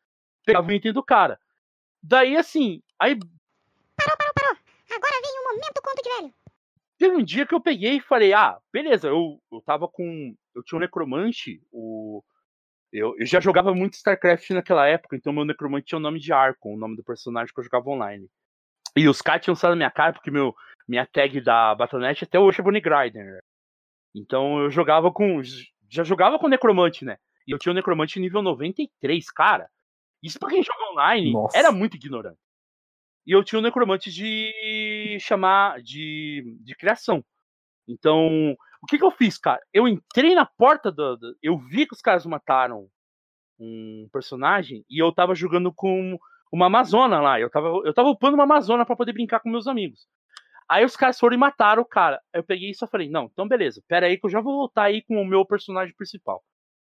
pegavam 0.45 0.69
o 0.69 0.73
item 0.73 0.93
do 0.93 1.03
cara. 1.03 1.39
Daí, 2.01 2.35
assim, 2.37 2.81
aí 2.99 3.17
Agora 4.95 5.21
vem 5.21 5.39
o 5.39 5.43
momento 5.49 5.81
conto 5.81 6.03
de 6.03 6.09
velho. 6.09 6.33
teve 6.97 7.15
um 7.15 7.23
dia 7.23 7.47
que 7.47 7.55
eu 7.55 7.61
peguei 7.61 7.97
e 7.97 8.01
falei, 8.01 8.33
ah, 8.33 8.59
beleza, 8.71 9.07
eu, 9.07 9.41
eu 9.51 9.61
tava 9.61 9.87
com. 9.87 10.35
Eu 10.53 10.63
tinha 10.63 10.77
um 10.77 10.81
necromante, 10.81 11.61
o. 11.71 12.23
Eu, 12.93 13.15
eu 13.17 13.25
já 13.25 13.39
jogava 13.39 13.73
muito 13.73 13.95
StarCraft 13.95 14.51
naquela 14.51 14.85
época, 14.87 15.15
então 15.15 15.33
meu 15.33 15.43
necromante 15.43 15.87
tinha 15.87 15.97
o 15.97 16.01
nome 16.01 16.19
de 16.19 16.31
Arcon, 16.31 16.75
o 16.75 16.77
nome 16.77 16.95
do 16.95 17.03
personagem 17.03 17.51
que 17.51 17.59
eu 17.59 17.63
jogava 17.63 17.89
online. 17.89 18.29
E 18.95 19.07
os 19.09 19.19
caras 19.19 19.43
tinham 19.43 19.53
usado 19.53 19.71
na 19.71 19.77
minha 19.77 19.91
cara, 19.91 20.13
porque 20.13 20.29
meu, 20.29 20.53
minha 20.87 21.05
tag 21.05 21.41
da 21.41 21.73
Battle.net 21.73 22.23
até 22.23 22.39
hoje 22.39 22.61
é 22.61 22.63
Bonnie 22.63 22.79
Grider. 22.81 23.39
Então 24.15 24.59
eu 24.59 24.69
jogava 24.69 25.11
com. 25.11 25.41
Já 25.89 26.03
jogava 26.03 26.37
com 26.37 26.47
necromante, 26.47 27.03
né? 27.03 27.17
E 27.47 27.51
eu 27.51 27.57
tinha 27.57 27.71
o 27.71 27.75
necromante 27.75 28.19
nível 28.19 28.43
93, 28.43 29.25
cara. 29.31 29.67
Isso 30.21 30.39
pra 30.39 30.49
quem 30.49 30.63
joga 30.63 30.91
online 30.91 31.33
Nossa. 31.33 31.57
era 31.57 31.71
muito 31.71 31.97
ignorante. 31.97 32.37
E 33.25 33.31
eu 33.31 33.43
tinha 33.43 33.57
o 33.57 33.61
necromante 33.61 34.11
de 34.11 35.17
chamar 35.19 35.81
de, 35.81 36.57
de 36.61 36.75
criação. 36.75 37.25
Então, 37.87 38.55
o 38.83 38.85
que 38.85 38.97
que 38.97 39.03
eu 39.05 39.11
fiz, 39.11 39.37
cara? 39.37 39.61
Eu 39.73 39.87
entrei 39.87 40.35
na 40.35 40.45
porta 40.45 40.91
do, 40.91 41.15
do- 41.17 41.35
Eu 41.41 41.57
vi 41.57 41.87
que 41.87 41.93
os 41.95 42.01
caras 42.01 42.25
mataram 42.25 42.87
um 43.59 44.07
personagem 44.11 44.83
e 44.89 45.01
eu 45.01 45.11
tava 45.13 45.35
jogando 45.35 45.71
com 45.73 46.17
uma 46.51 46.65
Amazona 46.67 47.19
lá. 47.21 47.39
Eu 47.39 47.49
tava, 47.49 47.67
eu 47.85 47.93
tava 47.93 48.09
upando 48.09 48.35
uma 48.35 48.43
Amazona 48.43 48.85
pra 48.85 48.95
poder 48.95 49.13
brincar 49.13 49.39
com 49.39 49.49
meus 49.49 49.67
amigos. 49.67 50.07
Aí 50.69 50.83
os 50.85 50.95
caras 50.95 51.19
foram 51.19 51.35
e 51.35 51.39
mataram 51.39 51.81
o 51.81 51.85
cara. 51.85 52.21
Eu 52.33 52.43
peguei 52.43 52.71
e 52.71 52.75
só 52.75 52.87
falei, 52.87 53.09
não, 53.09 53.25
então 53.25 53.47
beleza, 53.47 53.81
pera 53.87 54.07
aí 54.07 54.17
que 54.17 54.25
eu 54.25 54.29
já 54.29 54.41
vou 54.41 54.55
voltar 54.55 54.83
aí 54.83 55.01
com 55.03 55.21
o 55.21 55.25
meu 55.25 55.45
personagem 55.45 55.93
principal. 55.95 56.43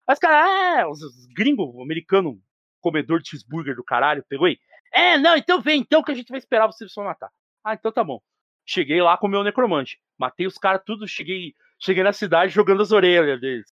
Aí 0.06 0.14
os 0.14 0.18
caras, 0.18 0.78
é, 0.80 0.86
os, 0.86 1.02
os 1.02 1.26
gringos, 1.34 1.74
americano, 1.82 2.38
comedor 2.80 3.20
de 3.20 3.30
cheeseburger 3.30 3.74
do 3.74 3.84
caralho, 3.84 4.24
pegou 4.28 4.46
aí. 4.46 4.58
É, 4.92 5.18
não, 5.18 5.36
então 5.36 5.60
vem 5.60 5.80
então 5.80 6.02
que 6.02 6.12
a 6.12 6.14
gente 6.14 6.28
vai 6.28 6.38
esperar 6.38 6.66
você 6.66 6.88
só 6.88 7.02
matar. 7.02 7.30
Ah, 7.64 7.74
então 7.74 7.90
tá 7.90 8.04
bom. 8.04 8.20
Cheguei 8.66 9.00
lá 9.02 9.16
com 9.16 9.26
o 9.26 9.30
meu 9.30 9.44
necromante. 9.44 10.00
Matei 10.18 10.46
os 10.46 10.58
caras 10.58 10.82
tudo, 10.84 11.06
cheguei, 11.06 11.54
cheguei 11.78 12.02
na 12.02 12.12
cidade 12.12 12.52
jogando 12.52 12.82
as 12.82 12.92
orelhas 12.92 13.40
deles. 13.40 13.72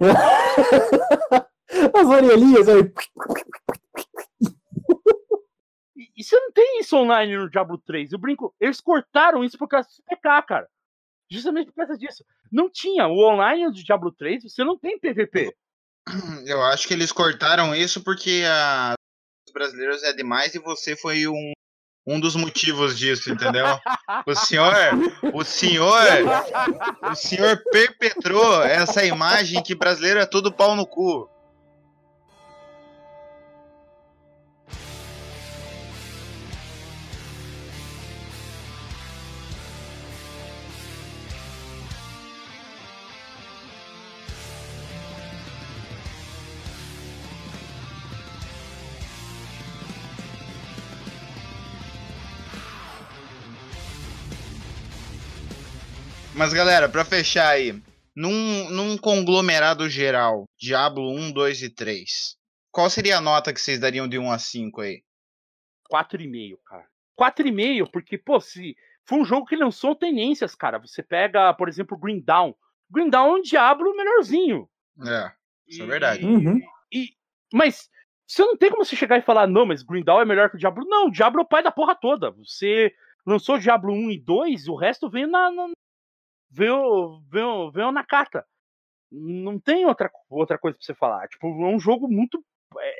As 1.94 2.06
orelhinhas 2.06 2.68
aí. 2.68 2.92
E, 5.96 6.10
e 6.16 6.24
você 6.24 6.38
não 6.38 6.52
tem 6.52 6.80
isso 6.80 6.96
online 6.96 7.36
no 7.36 7.48
Diablo 7.48 7.78
3. 7.78 8.12
Eu 8.12 8.18
brinco, 8.18 8.54
eles 8.58 8.80
cortaram 8.80 9.44
isso 9.44 9.56
por 9.56 9.68
causa 9.68 9.88
do 9.88 10.02
PK, 10.04 10.42
cara. 10.42 10.68
Justamente 11.30 11.66
por 11.66 11.76
causa 11.76 11.96
disso. 11.96 12.24
Não 12.50 12.68
tinha 12.68 13.06
o 13.06 13.18
online 13.18 13.66
do 13.66 13.84
Diablo 13.84 14.10
3, 14.10 14.42
você 14.42 14.64
não 14.64 14.76
tem 14.76 14.98
PVP. 14.98 15.54
Eu 16.44 16.60
acho 16.62 16.88
que 16.88 16.94
eles 16.94 17.12
cortaram 17.12 17.74
isso 17.74 18.02
porque 18.02 18.42
a 18.46 18.94
os 19.46 19.52
brasileiros 19.52 20.02
é 20.04 20.12
demais 20.12 20.54
e 20.54 20.58
você 20.58 20.96
foi 20.96 21.26
um, 21.26 21.52
um 22.10 22.18
dos 22.18 22.34
motivos 22.34 22.98
disso, 22.98 23.30
entendeu? 23.30 23.66
O 24.26 24.34
senhor, 24.34 24.74
o 25.32 25.44
senhor, 25.44 26.04
o 27.08 27.14
senhor 27.14 27.62
perpetrou 27.70 28.64
essa 28.64 29.04
imagem 29.04 29.62
que 29.62 29.76
brasileiro 29.76 30.18
é 30.18 30.26
tudo 30.26 30.50
pau 30.50 30.74
no 30.74 30.84
cu. 30.84 31.30
Mas 56.40 56.54
galera, 56.54 56.88
pra 56.88 57.04
fechar 57.04 57.50
aí, 57.50 57.78
num, 58.16 58.70
num 58.70 58.96
conglomerado 58.96 59.86
geral, 59.90 60.46
Diablo 60.58 61.12
1, 61.12 61.32
2 61.32 61.64
e 61.64 61.68
3, 61.68 62.34
qual 62.72 62.88
seria 62.88 63.18
a 63.18 63.20
nota 63.20 63.52
que 63.52 63.60
vocês 63.60 63.78
dariam 63.78 64.08
de 64.08 64.18
1 64.18 64.32
a 64.32 64.38
5 64.38 64.80
aí? 64.80 65.02
4,5, 65.92 66.56
cara. 66.64 66.86
4,5, 67.20 67.90
porque, 67.92 68.16
pô, 68.16 68.40
se 68.40 68.74
foi 69.04 69.18
um 69.18 69.24
jogo 69.26 69.44
que 69.44 69.54
lançou 69.54 69.94
tendências, 69.94 70.54
cara. 70.54 70.78
Você 70.78 71.02
pega, 71.02 71.52
por 71.52 71.68
exemplo, 71.68 71.98
Green 71.98 72.22
Dawn. 72.22 72.54
Green 72.90 73.10
Dawn 73.10 73.36
é 73.36 73.38
um 73.38 73.42
Diablo 73.42 73.94
melhorzinho. 73.94 74.66
É, 75.06 75.30
isso 75.68 75.82
é 75.82 75.86
verdade. 75.86 76.24
Uhum. 76.24 76.58
E, 76.90 77.10
mas 77.52 77.90
você 78.26 78.40
não 78.40 78.56
tem 78.56 78.70
como 78.70 78.82
você 78.82 78.96
chegar 78.96 79.18
e 79.18 79.22
falar, 79.22 79.46
não, 79.46 79.66
mas 79.66 79.82
Green 79.82 80.02
Dawn 80.02 80.22
é 80.22 80.24
melhor 80.24 80.48
que 80.48 80.56
o 80.56 80.58
Diablo. 80.58 80.86
Não, 80.88 81.08
o 81.08 81.12
Diablo 81.12 81.40
é 81.40 81.44
o 81.44 81.48
pai 81.48 81.62
da 81.62 81.70
porra 81.70 81.94
toda. 81.94 82.30
Você 82.30 82.94
lançou 83.26 83.58
Diablo 83.58 83.92
1 83.92 84.12
e 84.12 84.18
2, 84.18 84.68
o 84.68 84.74
resto 84.74 85.10
veio 85.10 85.28
na. 85.28 85.50
na 85.50 85.68
veio, 86.50 87.20
veio, 87.30 87.70
veio 87.70 87.92
na 87.92 88.04
carta. 88.04 88.44
Não 89.12 89.58
tem 89.58 89.84
outra, 89.86 90.10
outra 90.28 90.58
coisa 90.58 90.76
pra 90.78 90.84
você 90.84 90.94
falar. 90.94 91.26
Tipo, 91.28 91.46
é 91.46 91.68
um 91.74 91.80
jogo 91.80 92.06
muito. 92.08 92.44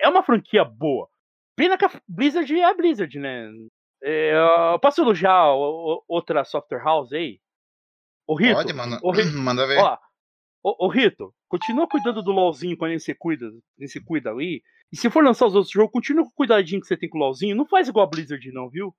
É 0.00 0.08
uma 0.08 0.22
franquia 0.22 0.64
boa. 0.64 1.08
Pena 1.56 1.76
que 1.78 1.84
a 1.84 1.90
Blizzard 2.08 2.52
é 2.58 2.64
a 2.64 2.74
Blizzard, 2.74 3.18
né? 3.18 3.48
É, 4.02 4.32
eu 4.72 4.78
posso 4.78 5.00
elogiar 5.00 5.52
o- 5.52 5.94
o- 5.98 6.04
outra 6.08 6.42
software 6.44 6.82
house 6.82 7.12
aí? 7.12 7.38
O 8.26 8.34
Rito. 8.34 8.54
Pode, 8.54 8.72
manda, 8.72 8.98
o 9.02 9.10
Rito, 9.12 9.28
manda 9.38 9.66
ver. 9.66 9.78
Ó, 9.78 9.98
ô, 10.64 10.86
ô, 10.86 10.88
Rito, 10.88 11.34
continua 11.48 11.86
cuidando 11.88 12.22
do 12.22 12.32
LOLzinho 12.32 12.76
quando 12.76 12.98
você 12.98 13.14
cuida, 13.14 13.46
você 13.78 14.00
cuida 14.00 14.30
ali. 14.30 14.62
E 14.92 14.96
se 14.96 15.08
for 15.10 15.22
lançar 15.22 15.46
os 15.46 15.54
outros 15.54 15.72
jogos, 15.72 15.92
continua 15.92 16.24
com 16.24 16.30
o 16.30 16.34
cuidadinho 16.34 16.80
que 16.80 16.86
você 16.88 16.96
tem 16.96 17.08
com 17.08 17.18
o 17.18 17.20
LOLzinho. 17.20 17.54
Não 17.54 17.66
faz 17.66 17.86
igual 17.88 18.06
a 18.06 18.10
Blizzard, 18.10 18.50
não, 18.52 18.68
viu? 18.68 18.92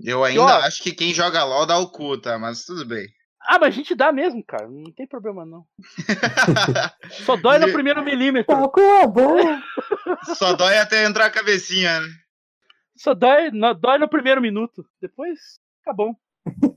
Eu 0.00 0.24
ainda 0.24 0.42
ó- 0.42 0.60
acho 0.62 0.82
que 0.82 0.92
quem 0.94 1.12
joga 1.12 1.44
LOL 1.44 1.66
dá 1.66 1.78
o 1.78 1.90
cu, 1.90 2.18
tá? 2.18 2.38
Mas 2.38 2.64
tudo 2.64 2.86
bem. 2.86 3.06
Ah, 3.46 3.58
mas 3.58 3.68
a 3.68 3.76
gente 3.76 3.94
dá 3.94 4.10
mesmo, 4.12 4.42
cara. 4.44 4.68
Não 4.68 4.90
tem 4.92 5.06
problema, 5.06 5.44
não. 5.44 5.66
Só 7.24 7.36
dói 7.36 7.58
no 7.58 7.66
Me- 7.66 7.72
primeiro 7.72 8.02
milímetro. 8.02 8.54
Tá 8.56 8.68
com 8.68 9.02
a 9.02 9.06
boa. 9.06 9.62
Só 10.34 10.54
dói 10.54 10.78
até 10.78 11.04
entrar 11.04 11.26
a 11.26 11.30
cabecinha, 11.30 12.00
né? 12.00 12.08
Só 12.96 13.12
dói, 13.14 13.50
no- 13.50 13.74
dói 13.74 13.98
no 13.98 14.08
primeiro 14.08 14.40
minuto. 14.40 14.84
Depois, 15.00 15.58
tá 15.84 15.92
bom. 15.92 16.14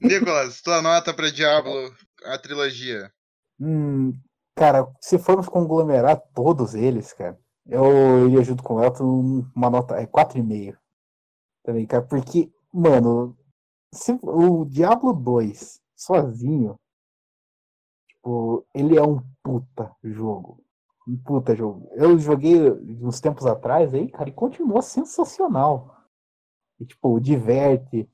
Nicolas, 0.01 0.61
tua 0.61 0.81
nota 0.81 1.13
pra 1.13 1.29
Diablo, 1.29 1.93
a 2.25 2.37
trilogia. 2.37 3.11
Hum, 3.59 4.13
cara, 4.55 4.85
se 5.01 5.17
formos 5.17 5.47
conglomerar 5.49 6.21
todos 6.33 6.73
eles, 6.75 7.11
cara, 7.13 7.37
eu 7.67 8.27
iria 8.29 8.43
junto 8.43 8.63
com 8.63 8.75
o 8.75 8.83
Elton 8.83 9.45
uma 9.55 9.69
nota 9.69 9.95
é 9.95 10.05
4,5. 10.05 10.75
Também, 11.63 11.85
cara, 11.85 12.03
porque, 12.03 12.49
mano, 12.73 13.37
se, 13.93 14.17
o 14.21 14.63
Diablo 14.65 15.11
2 15.13 15.81
sozinho, 15.97 16.79
tipo, 18.07 18.65
ele 18.73 18.97
é 18.97 19.01
um 19.01 19.19
puta 19.43 19.91
jogo. 20.03 20.63
Um 21.07 21.17
puta 21.17 21.55
jogo. 21.55 21.89
Eu 21.93 22.19
joguei 22.19 22.69
uns 23.01 23.19
tempos 23.19 23.45
atrás 23.45 23.93
aí, 23.93 24.09
cara, 24.09 24.29
e 24.29 24.33
continua 24.33 24.81
sensacional. 24.81 25.95
E, 26.79 26.85
tipo, 26.85 27.19
diverte. 27.19 28.09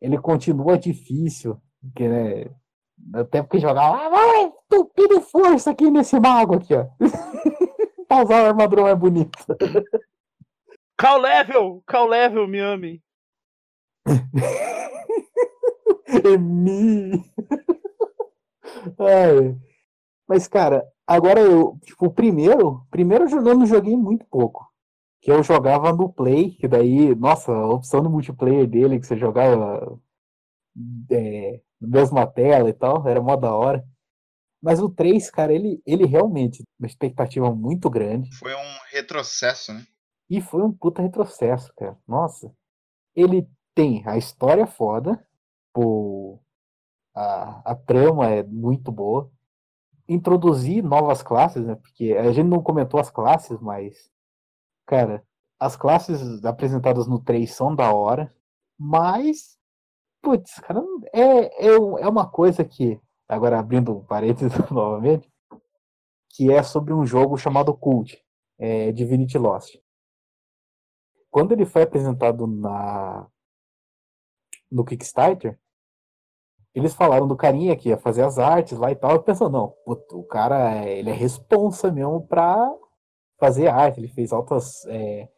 Ele 0.00 0.18
continua 0.18 0.78
difícil, 0.78 1.60
porque, 1.80 2.08
né, 2.08 2.50
até 3.14 3.42
porque 3.42 3.58
jogava, 3.58 4.06
ah, 4.06 4.08
vai, 4.08 4.44
entupido 4.44 5.20
força 5.20 5.70
aqui 5.70 5.90
nesse 5.90 6.18
mago 6.18 6.56
aqui, 6.56 6.74
ó. 6.74 6.86
pra 8.08 8.24
usar 8.24 8.44
a 8.44 8.48
armadura 8.48 8.82
mais 8.82 8.98
bonita. 8.98 9.38
Call 10.98 11.20
level! 11.20 11.82
Call 11.86 12.08
level, 12.08 12.48
me 12.48 12.58
ame. 12.60 13.02
Emi. 16.24 17.24
Ai. 18.98 19.56
Mas, 20.28 20.46
cara, 20.46 20.86
agora 21.06 21.40
eu, 21.40 21.78
tipo, 21.82 22.06
o 22.06 22.12
primeiro, 22.12 22.86
primeiro 22.90 23.28
eu 23.28 23.42
não 23.42 23.66
joguei 23.66 23.96
muito 23.96 24.24
pouco. 24.26 24.68
Que 25.20 25.30
eu 25.30 25.42
jogava 25.42 25.92
no 25.92 26.12
Play, 26.12 26.52
que 26.52 26.66
daí, 26.66 27.14
nossa, 27.14 27.52
a 27.52 27.68
opção 27.68 28.02
do 28.02 28.08
multiplayer 28.08 28.66
dele, 28.66 28.98
que 28.98 29.06
você 29.06 29.16
jogava 29.16 29.98
é, 31.10 31.60
na 31.80 31.88
mesma 31.88 32.26
tela 32.26 32.70
e 32.70 32.72
tal, 32.72 33.06
era 33.06 33.20
mó 33.20 33.36
da 33.36 33.54
hora. 33.54 33.84
Mas 34.62 34.80
o 34.80 34.88
3, 34.88 35.30
cara, 35.30 35.52
ele, 35.52 35.82
ele 35.86 36.06
realmente, 36.06 36.62
uma 36.78 36.86
expectativa 36.86 37.52
muito 37.54 37.88
grande. 37.90 38.34
Foi 38.36 38.54
um 38.54 38.78
retrocesso, 38.90 39.72
né? 39.72 39.84
E 40.28 40.40
foi 40.40 40.62
um 40.62 40.72
puta 40.72 41.02
retrocesso, 41.02 41.72
cara. 41.76 41.98
Nossa. 42.06 42.52
Ele 43.14 43.48
tem 43.74 44.02
a 44.06 44.16
história 44.16 44.66
foda, 44.66 45.26
pô, 45.72 46.40
a, 47.14 47.72
a 47.72 47.74
trama 47.74 48.28
é 48.28 48.42
muito 48.42 48.92
boa. 48.92 49.30
Introduzir 50.08 50.82
novas 50.82 51.22
classes, 51.22 51.64
né? 51.64 51.76
Porque 51.76 52.14
a 52.14 52.32
gente 52.32 52.48
não 52.48 52.62
comentou 52.62 53.00
as 53.00 53.10
classes, 53.10 53.60
mas, 53.60 54.10
cara, 54.86 55.24
as 55.58 55.76
classes 55.76 56.44
apresentadas 56.44 57.06
no 57.06 57.20
3 57.20 57.52
são 57.52 57.74
da 57.74 57.92
hora, 57.92 58.34
mas, 58.78 59.58
putz, 60.22 60.58
cara, 60.60 60.82
é, 61.12 61.66
é, 61.66 61.74
é 61.74 62.08
uma 62.08 62.28
coisa 62.28 62.64
que, 62.64 63.00
agora 63.28 63.58
abrindo 63.58 64.04
parênteses 64.08 64.52
novamente, 64.70 65.30
que 66.30 66.52
é 66.52 66.62
sobre 66.62 66.92
um 66.94 67.06
jogo 67.06 67.36
chamado 67.36 67.76
Cult, 67.76 68.20
é, 68.58 68.92
Divinity 68.92 69.38
Lost 69.38 69.76
quando 71.30 71.52
ele 71.52 71.64
foi 71.64 71.82
apresentado 71.82 72.46
na 72.46 73.26
no 74.70 74.84
Kickstarter, 74.84 75.58
eles 76.74 76.94
falaram 76.94 77.26
do 77.28 77.36
carinha 77.36 77.76
que 77.76 77.88
ia 77.90 77.98
fazer 77.98 78.22
as 78.24 78.38
artes 78.38 78.78
lá 78.78 78.90
e 78.92 78.96
tal, 78.96 79.16
e 79.16 79.22
pensou, 79.22 79.50
não, 79.50 79.70
puta, 79.84 80.16
o 80.16 80.24
cara 80.24 80.76
é- 80.86 80.98
ele 80.98 81.10
é 81.10 81.12
responsa 81.14 81.90
mesmo 81.92 82.26
pra 82.26 82.70
fazer 83.40 83.68
arte, 83.68 84.00
ele 84.00 84.08
fez 84.08 84.32
altas 84.32 84.84
é, 84.86 85.28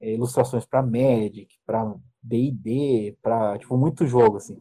é, 0.00 0.14
ilustrações 0.14 0.66
pra 0.66 0.82
Magic, 0.82 1.48
pra 1.66 1.94
D&D, 2.22 3.18
pra, 3.22 3.58
tipo, 3.58 3.76
muito 3.78 4.06
jogo, 4.06 4.38
assim. 4.38 4.58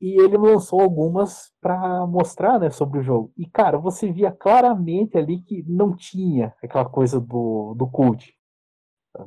E 0.00 0.20
ele 0.22 0.36
lançou 0.36 0.80
algumas 0.80 1.52
pra 1.60 2.06
mostrar, 2.06 2.58
né, 2.58 2.70
sobre 2.70 2.98
o 2.98 3.02
jogo. 3.02 3.32
E, 3.36 3.46
cara, 3.48 3.78
você 3.78 4.10
via 4.12 4.30
claramente 4.30 5.16
ali 5.16 5.40
que 5.42 5.62
não 5.66 5.94
tinha 5.94 6.54
aquela 6.62 6.88
coisa 6.88 7.18
do, 7.20 7.74
do 7.74 7.86
cult. 7.88 8.34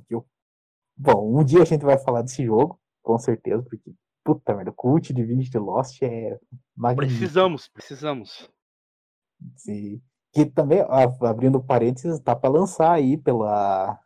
Eu- 0.09 0.26
Bom, 0.97 1.39
um 1.39 1.43
dia 1.45 1.61
a 1.61 1.65
gente 1.65 1.86
vai 1.86 1.97
falar 1.97 2.24
desse 2.24 2.45
jogo, 2.45 2.80
com 3.03 3.17
certeza, 3.20 3.63
porque, 3.63 3.93
puta 4.36 4.55
merda, 4.55 4.71
Cult 4.71 5.13
Divinity 5.13 5.57
Lost 5.57 6.01
é 6.01 6.38
magnífico. 6.75 7.17
Precisamos, 7.19 7.67
precisamos. 7.67 8.49
E- 9.67 9.99
Que 10.34 10.45
também, 10.45 10.86
abrindo 11.21 11.63
parênteses, 11.63 12.19
tá 12.19 12.36
pra 12.36 12.49
lançar 12.49 12.91
aí 12.91 13.17
pela, 13.17 13.97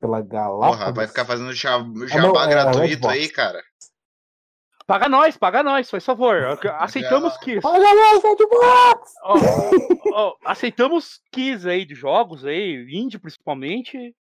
pela 0.00 0.20
Galápagos. 0.20 0.76
Porra, 0.78 0.92
vai 0.92 1.06
ficar 1.06 1.24
fazendo 1.24 1.52
jabá, 1.54 1.84
Ah, 2.12 2.18
não, 2.18 2.40
é, 2.42 2.48
gratuito 2.48 2.80
Redbox. 2.80 3.14
aí, 3.14 3.28
cara. 3.30 3.62
Paga 4.86 5.08
nós, 5.08 5.36
paga 5.36 5.62
nós, 5.62 5.88
faz 5.90 6.04
favor. 6.04 6.36
Aceitamos 6.78 7.36
Kiss. 7.38 7.66
Olha 7.66 7.94
lá, 7.94 8.20
Redbox! 8.22 9.12
Ó, 9.22 9.34
ó, 10.14 10.36
aceitamos 10.44 11.20
Kiss 11.32 11.66
aí 11.66 11.84
de 11.86 11.94
jogos 11.94 12.44
aí, 12.44 12.86
indie 12.90 13.18
principalmente. 13.18 14.14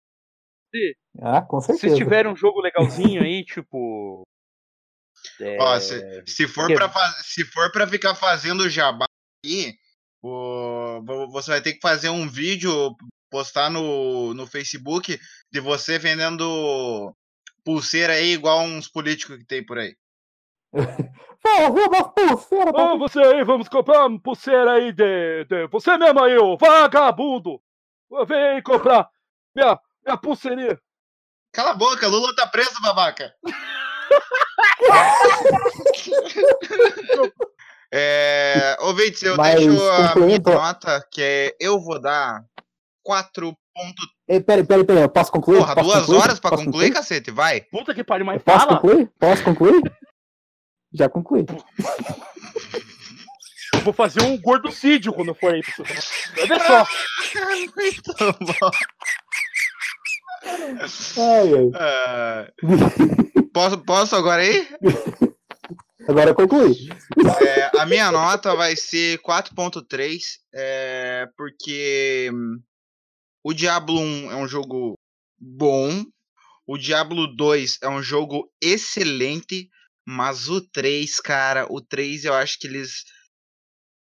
Ah, 1.22 1.40
com 1.40 1.60
Se 1.60 1.66
certeza. 1.68 1.86
vocês 1.88 1.98
tiverem 1.98 2.32
um 2.32 2.36
jogo 2.36 2.60
legalzinho 2.60 3.22
aí, 3.22 3.44
tipo. 3.46 4.23
É, 5.40 5.56
Ó, 5.60 5.78
se, 5.80 6.22
se 6.26 6.48
for 6.48 6.66
que- 6.68 6.74
pra 6.74 6.88
se 7.22 7.44
for 7.44 7.70
para 7.72 7.86
ficar 7.86 8.14
fazendo 8.14 8.68
jabá 8.68 9.06
aqui, 9.44 9.74
o- 10.22 11.00
vo- 11.04 11.30
você 11.30 11.50
vai 11.52 11.60
ter 11.60 11.72
que 11.74 11.80
fazer 11.80 12.08
um 12.08 12.28
vídeo, 12.28 12.96
postar 13.30 13.68
no, 13.70 14.32
no 14.34 14.46
Facebook 14.46 15.18
de 15.52 15.60
você 15.60 15.98
vendendo 15.98 17.14
pulseira 17.64 18.12
aí 18.14 18.32
igual 18.32 18.60
uns 18.60 18.88
políticos 18.88 19.36
que 19.38 19.44
tem 19.44 19.64
por 19.64 19.78
aí. 19.78 19.96
Ô, 21.46 22.98
você 22.98 23.20
aí, 23.20 23.44
vamos 23.44 23.68
comprar 23.68 24.06
uma 24.06 24.18
pulseira 24.20 24.72
aí 24.72 24.92
de, 24.92 25.44
de- 25.44 25.66
Você 25.68 25.96
mesmo 25.98 26.22
aí, 26.22 26.36
ô 26.38 26.56
vagabundo! 26.56 27.60
Vem 28.26 28.62
comprar 28.62 29.08
minha, 29.54 29.78
minha 30.04 30.16
pulseirinha. 30.16 30.80
Cala 31.52 31.70
a 31.72 31.74
boca, 31.74 32.08
Lula 32.08 32.34
tá 32.34 32.46
preso, 32.46 32.80
babaca. 32.82 33.34
é, 37.92 38.76
ô, 38.80 38.92
Vitz, 38.94 39.22
eu 39.22 39.36
Mas 39.36 39.56
deixo 39.64 39.90
a 39.90 40.14
minha 40.16 40.38
nota, 40.38 41.06
que 41.10 41.22
é 41.22 41.56
eu 41.60 41.80
vou 41.80 42.00
dar 42.00 42.42
4 43.02 43.56
pontos. 43.74 44.06
Ei, 44.28 44.40
peraí, 44.40 44.64
peraí, 44.64 44.84
peraí, 44.84 45.02
eu 45.02 45.08
posso 45.08 45.30
concluir? 45.30 45.58
Porra, 45.58 45.74
Posso 45.74 45.86
duas 45.88 46.00
concluir? 46.00 46.18
horas 46.22 46.40
pra 46.40 46.50
Posso 46.50 46.64
concluir, 46.64 46.92
cacete, 46.92 47.30
vai. 47.30 47.60
Puta 47.62 47.94
que 47.94 48.02
pariu, 48.02 48.24
mas 48.26 48.36
Eu 48.36 48.44
Posso 48.44 48.66
fala! 48.66 48.80
concluir? 48.80 49.10
Posso 49.18 49.44
concluir? 49.44 49.82
Já 50.92 51.08
concluí. 51.08 51.44
Eu 53.74 53.80
vou 53.80 53.92
fazer 53.92 54.22
um 54.22 54.40
gordocídio 54.40 55.12
quando 55.12 55.28
eu 55.28 55.34
for 55.34 55.52
aí. 55.52 55.60
Olha 56.40 56.60
só! 56.60 56.86
Muito 57.76 58.14
bom. 58.40 58.70
Ai, 61.18 61.54
ai. 61.54 61.70
Ah, 61.74 62.46
posso, 63.54 63.78
posso 63.78 64.16
agora 64.16 64.42
aí? 64.42 64.68
Agora 66.06 66.30
eu 66.30 66.34
concluí. 66.34 66.88
É, 67.46 67.80
a 67.80 67.86
minha 67.86 68.12
nota 68.12 68.54
vai 68.54 68.76
ser 68.76 69.18
4.3, 69.20 70.20
é, 70.52 71.26
porque 71.34 72.30
hum, 72.30 72.60
o 73.42 73.54
Diablo 73.54 73.98
1 73.98 74.32
é 74.32 74.36
um 74.36 74.46
jogo 74.46 74.98
bom, 75.38 76.04
o 76.66 76.76
Diablo 76.76 77.26
2 77.34 77.78
é 77.80 77.88
um 77.88 78.02
jogo 78.02 78.52
excelente, 78.62 79.70
mas 80.06 80.46
o 80.50 80.60
3, 80.60 81.20
cara, 81.20 81.66
o 81.70 81.80
3 81.80 82.26
eu 82.26 82.34
acho 82.34 82.58
que 82.58 82.66
eles 82.66 83.04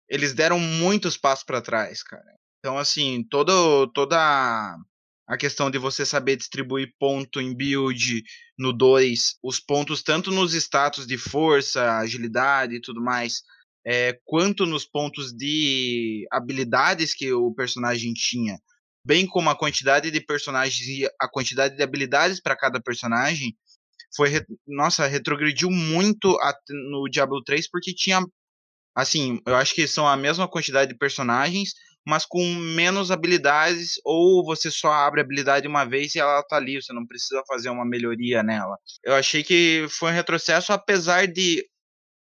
eles 0.07 0.33
deram 0.33 0.59
muitos 0.59 1.17
passos 1.17 1.43
para 1.43 1.61
trás, 1.61 2.03
cara. 2.03 2.35
Então 2.59 2.77
assim, 2.77 3.23
todo, 3.27 3.87
toda 3.87 4.77
a 5.27 5.35
questão 5.35 5.69
de 5.69 5.77
você 5.77 6.05
saber 6.05 6.37
distribuir 6.37 6.93
ponto 6.97 7.41
em 7.41 7.53
build 7.53 8.23
no 8.57 8.71
2, 8.71 9.35
os 9.43 9.59
pontos 9.59 10.01
tanto 10.01 10.31
nos 10.31 10.53
status 10.53 11.05
de 11.05 11.17
força, 11.17 11.97
agilidade 11.97 12.75
e 12.75 12.81
tudo 12.81 13.01
mais, 13.01 13.41
é, 13.85 14.17
quanto 14.23 14.65
nos 14.65 14.85
pontos 14.85 15.33
de 15.33 16.25
habilidades 16.31 17.13
que 17.13 17.31
o 17.33 17.53
personagem 17.53 18.13
tinha, 18.13 18.57
bem 19.05 19.27
como 19.27 19.49
a 19.49 19.55
quantidade 19.55 20.09
de 20.09 20.21
personagens 20.21 20.87
e 20.87 21.05
a 21.19 21.27
quantidade 21.27 21.75
de 21.75 21.83
habilidades 21.83 22.41
para 22.41 22.55
cada 22.55 22.81
personagem, 22.81 23.55
foi, 24.15 24.31
nossa, 24.65 25.05
retrogrediu 25.07 25.69
muito 25.69 26.37
no 26.69 27.09
Diablo 27.09 27.43
3 27.43 27.69
porque 27.69 27.93
tinha, 27.93 28.21
assim, 28.95 29.41
eu 29.45 29.55
acho 29.55 29.75
que 29.75 29.87
são 29.87 30.07
a 30.07 30.15
mesma 30.15 30.47
quantidade 30.47 30.91
de 30.91 30.97
personagens, 30.97 31.73
mas 32.07 32.25
com 32.25 32.41
menos 32.55 33.11
habilidades, 33.11 33.99
ou 34.05 34.41
você 34.45 34.71
só 34.71 34.89
abre 34.93 35.19
a 35.19 35.23
habilidade 35.25 35.67
uma 35.67 35.83
vez 35.83 36.15
e 36.15 36.19
ela 36.19 36.41
tá 36.41 36.55
ali, 36.55 36.81
você 36.81 36.93
não 36.93 37.05
precisa 37.05 37.43
fazer 37.45 37.69
uma 37.69 37.85
melhoria 37.85 38.41
nela. 38.41 38.77
Eu 39.03 39.13
achei 39.13 39.43
que 39.43 39.85
foi 39.89 40.11
um 40.11 40.13
retrocesso, 40.13 40.71
apesar 40.71 41.27
de 41.27 41.67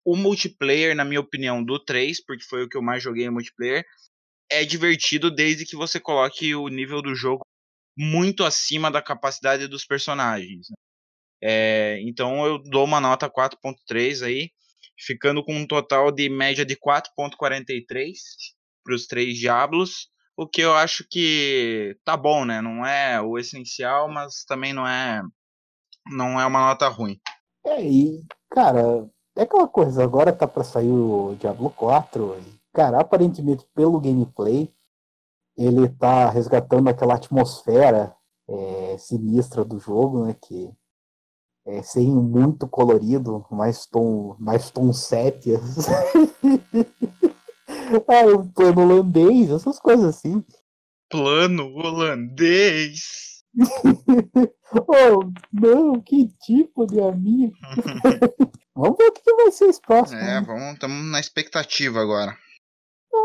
o 0.02 0.16
multiplayer, 0.16 0.96
na 0.96 1.04
minha 1.04 1.20
opinião, 1.20 1.62
do 1.62 1.78
3, 1.78 2.24
porque 2.24 2.42
foi 2.44 2.64
o 2.64 2.68
que 2.68 2.78
eu 2.78 2.82
mais 2.82 3.02
joguei 3.02 3.26
em 3.26 3.30
multiplayer, 3.30 3.84
é 4.50 4.64
divertido 4.64 5.30
desde 5.30 5.66
que 5.66 5.76
você 5.76 6.00
coloque 6.00 6.54
o 6.54 6.68
nível 6.68 7.02
do 7.02 7.14
jogo 7.14 7.42
muito 7.94 8.42
acima 8.42 8.90
da 8.90 9.02
capacidade 9.02 9.68
dos 9.68 9.84
personagens. 9.84 10.66
né? 10.70 10.76
É, 11.42 12.00
então 12.04 12.46
eu 12.46 12.58
dou 12.58 12.86
uma 12.86 13.02
nota 13.02 13.28
4.3 13.28 14.22
aí, 14.22 14.50
ficando 14.98 15.44
com 15.44 15.54
um 15.54 15.66
total 15.66 16.10
de 16.10 16.30
média 16.30 16.64
de 16.64 16.74
4.43 16.74 18.53
para 18.84 18.94
os 18.94 19.06
três 19.06 19.38
Diablos, 19.38 20.08
o 20.36 20.46
que 20.46 20.60
eu 20.60 20.74
acho 20.74 21.06
que 21.08 21.96
tá 22.04 22.16
bom, 22.16 22.44
né? 22.44 22.60
Não 22.60 22.84
é 22.84 23.20
o 23.20 23.38
essencial, 23.38 24.08
mas 24.08 24.44
também 24.44 24.72
não 24.72 24.86
é 24.86 25.22
não 26.06 26.38
é 26.38 26.46
uma 26.46 26.68
nota 26.68 26.88
ruim. 26.88 27.18
É, 27.64 27.82
e, 27.82 28.22
cara, 28.50 29.08
é 29.36 29.42
aquela 29.42 29.66
coisa, 29.66 30.04
agora 30.04 30.32
tá 30.32 30.46
pra 30.46 30.62
sair 30.62 30.90
o 30.90 31.34
Diablo 31.40 31.70
4. 31.70 32.36
E, 32.40 32.60
cara, 32.72 33.00
aparentemente 33.00 33.66
pelo 33.74 34.00
gameplay, 34.00 34.70
ele 35.56 35.88
tá 35.88 36.28
resgatando 36.28 36.88
aquela 36.88 37.14
atmosfera 37.14 38.14
é, 38.48 38.96
sinistra 38.98 39.64
do 39.64 39.78
jogo, 39.78 40.26
né? 40.26 40.36
Que 40.40 40.70
é 41.66 41.82
sem 41.82 42.12
muito 42.12 42.68
colorido, 42.68 43.46
mais 43.50 43.86
tom, 43.86 44.36
mais 44.38 44.70
tom 44.70 44.92
sépias. 44.92 45.60
ah, 47.96 48.26
o 48.26 48.52
plano 48.52 48.82
holandês, 48.82 49.50
essas 49.50 49.78
coisas 49.78 50.16
assim. 50.16 50.44
Plano 51.10 51.74
holandês. 51.74 53.42
Oh, 54.76 55.30
não, 55.52 56.00
que 56.00 56.26
tipo 56.44 56.84
de 56.84 57.00
amigo. 57.00 57.54
Vamos 58.74 58.96
ver 58.98 59.04
o 59.04 59.12
que 59.12 59.34
vai 59.34 59.52
ser 59.52 59.66
esse 59.66 59.80
próximo. 59.80 60.18
É, 60.18 60.40
né? 60.40 60.44
vamos, 60.44 60.74
estamos 60.74 61.04
na 61.12 61.20
expectativa 61.20 62.00
agora. 62.00 62.36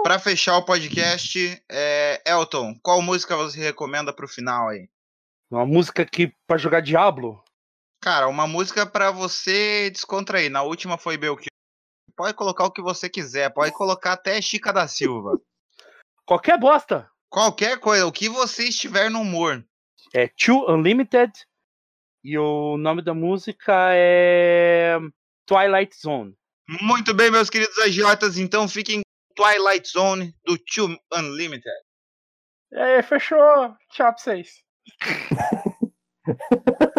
Para 0.03 0.19
fechar 0.19 0.57
o 0.57 0.65
podcast, 0.65 1.59
é, 1.67 2.21
Elton, 2.23 2.75
qual 2.83 3.01
música 3.01 3.35
você 3.35 3.59
recomenda 3.59 4.13
pro 4.13 4.27
final 4.27 4.69
aí? 4.69 4.87
Uma 5.49 5.65
música 5.65 6.05
que 6.05 6.31
pra 6.45 6.59
jogar 6.59 6.81
Diablo. 6.81 7.43
Cara, 7.99 8.27
uma 8.27 8.45
música 8.45 8.85
pra 8.85 9.09
você 9.09 9.89
descontrair. 9.89 10.51
Na 10.51 10.61
última 10.61 10.97
foi 10.97 11.17
Belchior. 11.17 11.48
Pode 12.19 12.33
colocar 12.33 12.65
o 12.65 12.71
que 12.71 12.81
você 12.81 13.09
quiser, 13.09 13.49
pode 13.49 13.71
colocar 13.71 14.11
até 14.11 14.41
Chica 14.41 14.73
da 14.73 14.89
Silva. 14.89 15.39
Qualquer 16.25 16.59
bosta. 16.59 17.09
Qualquer 17.29 17.79
coisa, 17.79 18.05
o 18.05 18.11
que 18.11 18.27
você 18.27 18.65
estiver 18.65 19.09
no 19.09 19.21
humor. 19.21 19.65
É 20.13 20.27
Two 20.27 20.69
Unlimited. 20.69 21.31
E 22.21 22.37
o 22.37 22.75
nome 22.75 23.01
da 23.01 23.13
música 23.13 23.73
é 23.93 24.97
Twilight 25.45 25.97
Zone. 25.97 26.35
Muito 26.81 27.13
bem, 27.13 27.31
meus 27.31 27.49
queridos 27.49 27.77
agiotas, 27.77 28.37
então 28.37 28.67
fiquem 28.67 28.99
com 28.99 29.41
Twilight 29.41 29.87
Zone 29.87 30.35
do 30.43 30.57
Two 30.57 30.99
Unlimited. 31.13 31.73
É, 32.73 33.01
fechou. 33.01 33.39
Tchau 33.91 34.13
pra 34.13 34.17
vocês. 34.17 34.61